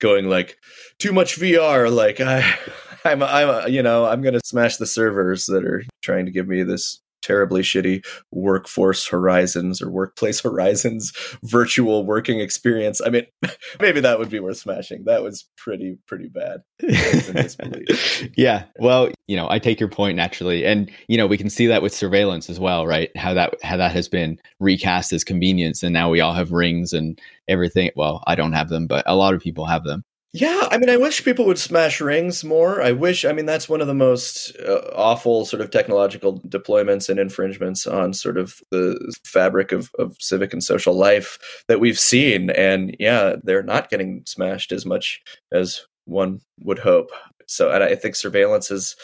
going 0.01 0.29
like 0.29 0.59
too 0.99 1.15
much 1.15 1.39
VR. 1.39 1.91
Like 1.91 2.21
I, 2.21 2.59
I'm, 3.07 3.23
I'm, 3.23 3.69
you 3.71 3.83
know, 3.83 4.07
I'm 4.07 4.23
going 4.23 4.35
to 4.35 4.41
smash 4.45 4.77
the 4.77 4.87
servers 4.87 5.47
that 5.47 5.65
are 5.65 5.83
trying 6.03 6.27
to 6.27 6.33
give 6.33 6.49
me 6.49 6.63
this 6.63 7.01
terribly 7.27 7.63
shitty 7.63 8.07
workforce 8.31 9.07
horizons 9.09 9.83
or 9.83 9.91
workplace 9.91 10.41
horizons 10.43 11.13
virtual 11.43 12.07
working 12.07 12.41
experience. 12.41 13.01
I 13.05 13.11
mean, 13.11 13.27
maybe 13.81 14.01
that 14.01 14.19
would 14.19 14.31
be 14.31 14.39
worth 14.39 14.59
smashing. 14.59 15.05
That 15.05 15.23
was 15.23 15.45
pretty, 15.57 15.99
pretty 16.07 16.29
bad. 16.29 16.63
yeah. 18.37 18.65
Well, 18.79 19.11
you 19.27 19.37
know, 19.37 19.49
I 19.51 19.59
take 19.59 19.81
your 19.81 19.89
point 19.89 20.17
naturally. 20.17 20.65
And, 20.65 20.91
you 21.09 21.17
know, 21.17 21.27
we 21.27 21.37
can 21.37 21.51
see 21.51 21.67
that 21.67 21.83
with 21.83 21.93
surveillance 21.93 22.49
as 22.49 22.61
well, 22.61 22.87
right? 22.87 23.11
How 23.17 23.35
that, 23.35 23.55
how 23.63 23.77
that 23.77 23.93
has 23.93 24.09
been 24.09 24.39
recast 24.61 25.13
as 25.13 25.25
convenience. 25.25 25.83
And 25.83 25.93
now 25.93 26.09
we 26.09 26.21
all 26.21 26.35
have 26.35 26.53
rings 26.53 26.93
and 26.93 27.21
everything. 27.49 27.91
Well, 27.97 28.23
I 28.27 28.37
don't 28.37 28.53
have 28.53 28.69
them, 28.69 28.87
but 28.87 29.03
a 29.07 29.17
lot 29.17 29.35
of 29.35 29.41
people 29.41 29.67
have 29.67 29.83
them. 29.83 30.05
Yeah, 30.39 30.69
I 30.71 30.77
mean, 30.77 30.91
I 30.91 30.99
wish 30.99 31.25
people 31.25 31.47
would 31.47 31.59
smash 31.59 31.99
rings 31.99 32.45
more. 32.45 32.83
I 32.83 32.93
wish, 32.93 33.25
I 33.25 33.33
mean, 33.33 33.47
that's 33.47 33.71
one 33.71 33.81
of 33.81 33.87
the 33.87 33.95
most 33.95 34.55
uh, 34.59 34.83
awful 34.95 35.47
sort 35.47 35.63
of 35.63 35.71
technological 35.71 36.41
deployments 36.43 37.09
and 37.09 37.19
infringements 37.19 37.87
on 37.87 38.13
sort 38.13 38.37
of 38.37 38.61
the 38.71 39.15
fabric 39.25 39.73
of, 39.73 39.91
of 39.99 40.15
civic 40.21 40.53
and 40.53 40.63
social 40.63 40.93
life 40.93 41.39
that 41.69 41.81
we've 41.81 41.99
seen. 41.99 42.51
And 42.51 42.95
yeah, 43.01 43.37
they're 43.45 43.63
not 43.63 43.89
getting 43.89 44.25
smashed 44.27 44.73
as 44.73 44.85
much 44.85 45.23
as 45.53 45.87
one 46.05 46.43
would 46.61 46.81
hope. 46.81 47.13
So, 47.47 47.71
and 47.71 47.83
I 47.83 47.95
think 47.95 48.15
surveillance 48.15 48.71
is 48.71 48.95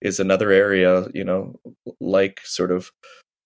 is 0.00 0.18
another 0.18 0.50
area, 0.50 1.06
you 1.14 1.22
know, 1.22 1.54
like 2.00 2.40
sort 2.42 2.72
of 2.72 2.90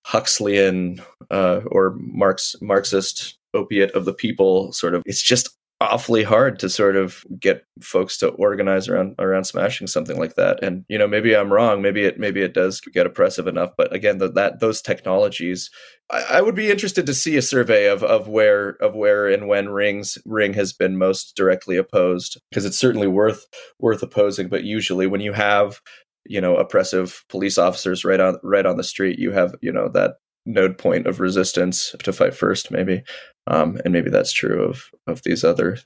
Huxleyan 0.07 1.03
uh, 1.31 1.61
or 1.67 1.95
Marx 1.99 2.57
Marxist 2.63 3.37
opiate 3.53 3.91
of 3.91 4.07
the 4.07 4.15
people. 4.15 4.73
Sort 4.73 4.95
of, 4.95 5.03
it's 5.05 5.23
just 5.23 5.51
awfully 5.81 6.23
hard 6.23 6.59
to 6.61 6.69
sort 6.69 6.97
of 6.97 7.25
get 7.39 7.65
folks 7.81 8.17
to 8.19 8.29
organize 8.29 8.89
around 8.89 9.15
around 9.19 9.45
smashing 9.45 9.87
something 9.87 10.19
like 10.19 10.35
that. 10.37 10.63
And 10.63 10.85
you 10.89 10.97
know 10.97 11.09
maybe 11.09 11.35
i'm 11.35 11.53
wrong. 11.53 11.83
Maybe 11.83 12.05
it 12.05 12.19
maybe 12.19 12.43
it 12.43 12.55
does 12.55 12.81
get 12.81 13.07
oppressive 13.07 13.47
enough. 13.47 13.71
But 13.77 13.93
again 13.95 14.19
the, 14.19 14.31
that 14.33 14.61
those 14.61 14.81
technologies 14.81 15.71
I, 16.11 16.25
I, 16.31 16.41
would 16.43 16.55
be 16.55 16.71
interested 16.71 17.07
to 17.07 17.15
see 17.15 17.37
a 17.37 17.43
survey 17.43 17.89
of 17.89 18.03
of 18.03 18.29
where 18.29 18.71
of 18.81 18.95
where 18.95 19.29
and 19.29 19.49
when 19.49 19.71
rings 19.71 20.19
ring 20.25 20.55
has 20.55 20.73
been 20.73 20.97
most 20.97 21.35
directly 21.37 21.77
opposed 21.77 22.41
because 22.51 22.65
it's 22.65 22.79
certainly 22.79 23.09
worth 23.09 23.47
worth 23.81 24.03
opposing. 24.03 24.49
But 24.49 24.65
usually 24.65 25.07
when 25.07 25.21
you 25.21 25.33
have 25.33 25.81
you 26.27 26.41
know 26.41 26.57
oppressive 26.57 27.25
police 27.29 27.59
officers 27.59 28.05
right 28.05 28.21
on 28.21 28.39
right 28.43 28.67
on 28.67 28.77
the 28.77 28.85
street 28.85 29.19
you 29.19 29.31
have 29.31 29.55
you 29.61 29.73
know 29.73 29.89
that 29.89 30.15
node 30.47 30.77
point 30.79 31.07
of 31.07 31.21
resistance 31.21 31.95
to 32.03 32.13
fight 32.13 32.35
first 32.35 32.71
maybe. 32.71 33.03
Um, 33.47 33.79
and 33.85 33.93
maybe 33.93 34.11
that's 34.11 34.33
true 34.33 34.63
of 34.63 34.91
of 35.07 35.23
these 35.23 35.45
other 35.45 35.79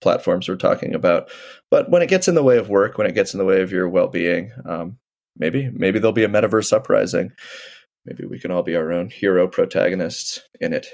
platforms 0.00 0.48
we're 0.48 0.56
talking 0.56 0.94
about. 0.94 1.30
But 1.70 1.90
when 1.90 2.02
it 2.02 2.08
gets 2.08 2.28
in 2.28 2.34
the 2.34 2.42
way 2.42 2.58
of 2.58 2.68
work 2.68 2.98
when 2.98 3.06
it 3.06 3.14
gets 3.14 3.34
in 3.34 3.38
the 3.38 3.44
way 3.44 3.60
of 3.60 3.72
your 3.72 3.88
well-being 3.88 4.52
um, 4.64 4.98
maybe 5.36 5.70
maybe 5.72 5.98
there'll 5.98 6.12
be 6.12 6.24
a 6.24 6.28
metaverse 6.28 6.72
uprising. 6.72 7.32
Maybe 8.06 8.24
we 8.24 8.38
can 8.38 8.50
all 8.50 8.62
be 8.62 8.76
our 8.76 8.92
own 8.92 9.10
hero 9.10 9.46
protagonists 9.46 10.40
in 10.60 10.72
it. 10.72 10.86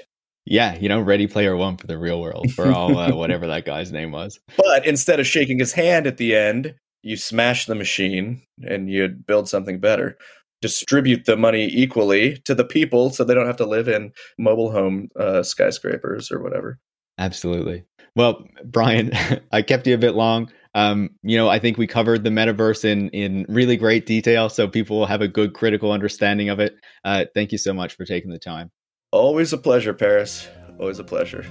Yeah, 0.45 0.77
you 0.77 0.87
know, 0.87 1.01
Ready 1.01 1.27
Player 1.27 1.55
One 1.57 1.77
for 1.77 1.87
the 1.87 1.97
real 1.97 2.21
world, 2.21 2.51
for 2.53 2.71
all 2.71 2.97
uh, 2.97 3.13
whatever 3.15 3.47
that 3.47 3.65
guy's 3.65 3.91
name 3.91 4.11
was. 4.11 4.39
But 4.57 4.85
instead 4.85 5.19
of 5.19 5.27
shaking 5.27 5.59
his 5.59 5.73
hand 5.73 6.07
at 6.07 6.17
the 6.17 6.35
end, 6.35 6.75
you 7.03 7.17
smash 7.17 7.65
the 7.65 7.75
machine 7.75 8.41
and 8.63 8.89
you 8.89 9.07
build 9.09 9.49
something 9.49 9.79
better 9.79 10.17
distribute 10.61 11.25
the 11.25 11.37
money 11.37 11.67
equally 11.71 12.37
to 12.45 12.55
the 12.55 12.65
people 12.65 13.09
so 13.09 13.23
they 13.23 13.33
don't 13.33 13.47
have 13.47 13.57
to 13.57 13.65
live 13.65 13.87
in 13.87 14.11
mobile 14.37 14.71
home 14.71 15.09
uh, 15.19 15.43
skyscrapers 15.43 16.31
or 16.31 16.41
whatever. 16.41 16.79
Absolutely. 17.17 17.83
Well, 18.15 18.45
Brian, 18.65 19.11
I 19.51 19.61
kept 19.61 19.87
you 19.87 19.93
a 19.93 19.99
bit 19.99 20.15
long. 20.15 20.51
Um, 20.73 21.11
you 21.23 21.37
know, 21.37 21.49
I 21.49 21.59
think 21.59 21.77
we 21.77 21.87
covered 21.87 22.23
the 22.23 22.29
metaverse 22.29 22.85
in 22.85 23.09
in 23.09 23.45
really 23.49 23.77
great 23.77 24.05
detail, 24.05 24.49
so 24.49 24.67
people 24.67 24.99
will 24.99 25.05
have 25.07 25.21
a 25.21 25.27
good 25.27 25.53
critical 25.53 25.91
understanding 25.91 26.49
of 26.49 26.59
it. 26.59 26.75
Uh, 27.03 27.25
thank 27.33 27.51
you 27.51 27.57
so 27.57 27.73
much 27.73 27.95
for 27.95 28.05
taking 28.05 28.29
the 28.29 28.37
time. 28.37 28.69
Always 29.11 29.53
a 29.53 29.57
pleasure, 29.57 29.93
Paris. 29.93 30.47
Always 30.79 30.99
a 30.99 31.03
pleasure. 31.03 31.45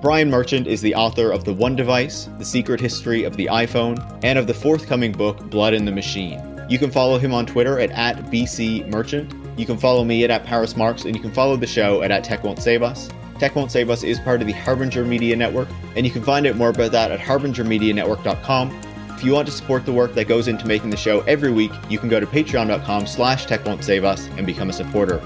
Brian 0.00 0.30
Merchant 0.30 0.66
is 0.66 0.80
the 0.80 0.94
author 0.94 1.30
of 1.32 1.44
The 1.44 1.52
One 1.52 1.76
Device, 1.76 2.28
The 2.38 2.44
Secret 2.44 2.80
History 2.80 3.24
of 3.24 3.36
the 3.36 3.46
iPhone, 3.46 3.98
and 4.22 4.38
of 4.38 4.46
the 4.46 4.54
forthcoming 4.54 5.12
book 5.12 5.50
Blood 5.50 5.74
in 5.74 5.84
the 5.84 5.92
Machine. 5.92 6.57
You 6.68 6.78
can 6.78 6.90
follow 6.90 7.18
him 7.18 7.32
on 7.32 7.46
Twitter 7.46 7.78
at, 7.80 7.90
at 7.92 8.26
bcmerchant. 8.26 9.58
You 9.58 9.66
can 9.66 9.78
follow 9.78 10.04
me 10.04 10.24
at, 10.24 10.30
at 10.30 10.44
Paris 10.44 10.76
Marx, 10.76 11.04
and 11.04 11.16
you 11.16 11.22
can 11.22 11.32
follow 11.32 11.56
the 11.56 11.66
show 11.66 12.02
at, 12.02 12.10
at 12.10 12.24
Tech 12.24 12.44
Won't 12.44 12.62
Save 12.62 12.82
Us. 12.82 13.08
Tech 13.38 13.54
Won't 13.54 13.70
Save 13.70 13.90
Us 13.90 14.02
is 14.02 14.20
part 14.20 14.40
of 14.40 14.46
the 14.46 14.52
Harbinger 14.52 15.04
Media 15.04 15.34
Network, 15.34 15.68
and 15.96 16.04
you 16.06 16.12
can 16.12 16.22
find 16.22 16.46
out 16.46 16.56
more 16.56 16.70
about 16.70 16.92
that 16.92 17.10
at 17.10 17.20
harbingermedianetwork.com. 17.20 18.80
If 19.10 19.24
you 19.24 19.32
want 19.32 19.48
to 19.48 19.52
support 19.52 19.84
the 19.84 19.92
work 19.92 20.14
that 20.14 20.28
goes 20.28 20.46
into 20.46 20.66
making 20.66 20.90
the 20.90 20.96
show 20.96 21.22
every 21.22 21.50
week, 21.50 21.72
you 21.88 21.98
can 21.98 22.08
go 22.08 22.20
to 22.20 22.26
patreon.com 22.26 23.06
slash 23.06 23.46
tech 23.46 23.64
won't 23.64 23.82
save 23.82 24.04
us 24.04 24.28
and 24.36 24.46
become 24.46 24.70
a 24.70 24.72
supporter. 24.72 25.18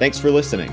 Thanks 0.00 0.18
for 0.18 0.30
listening. 0.30 0.72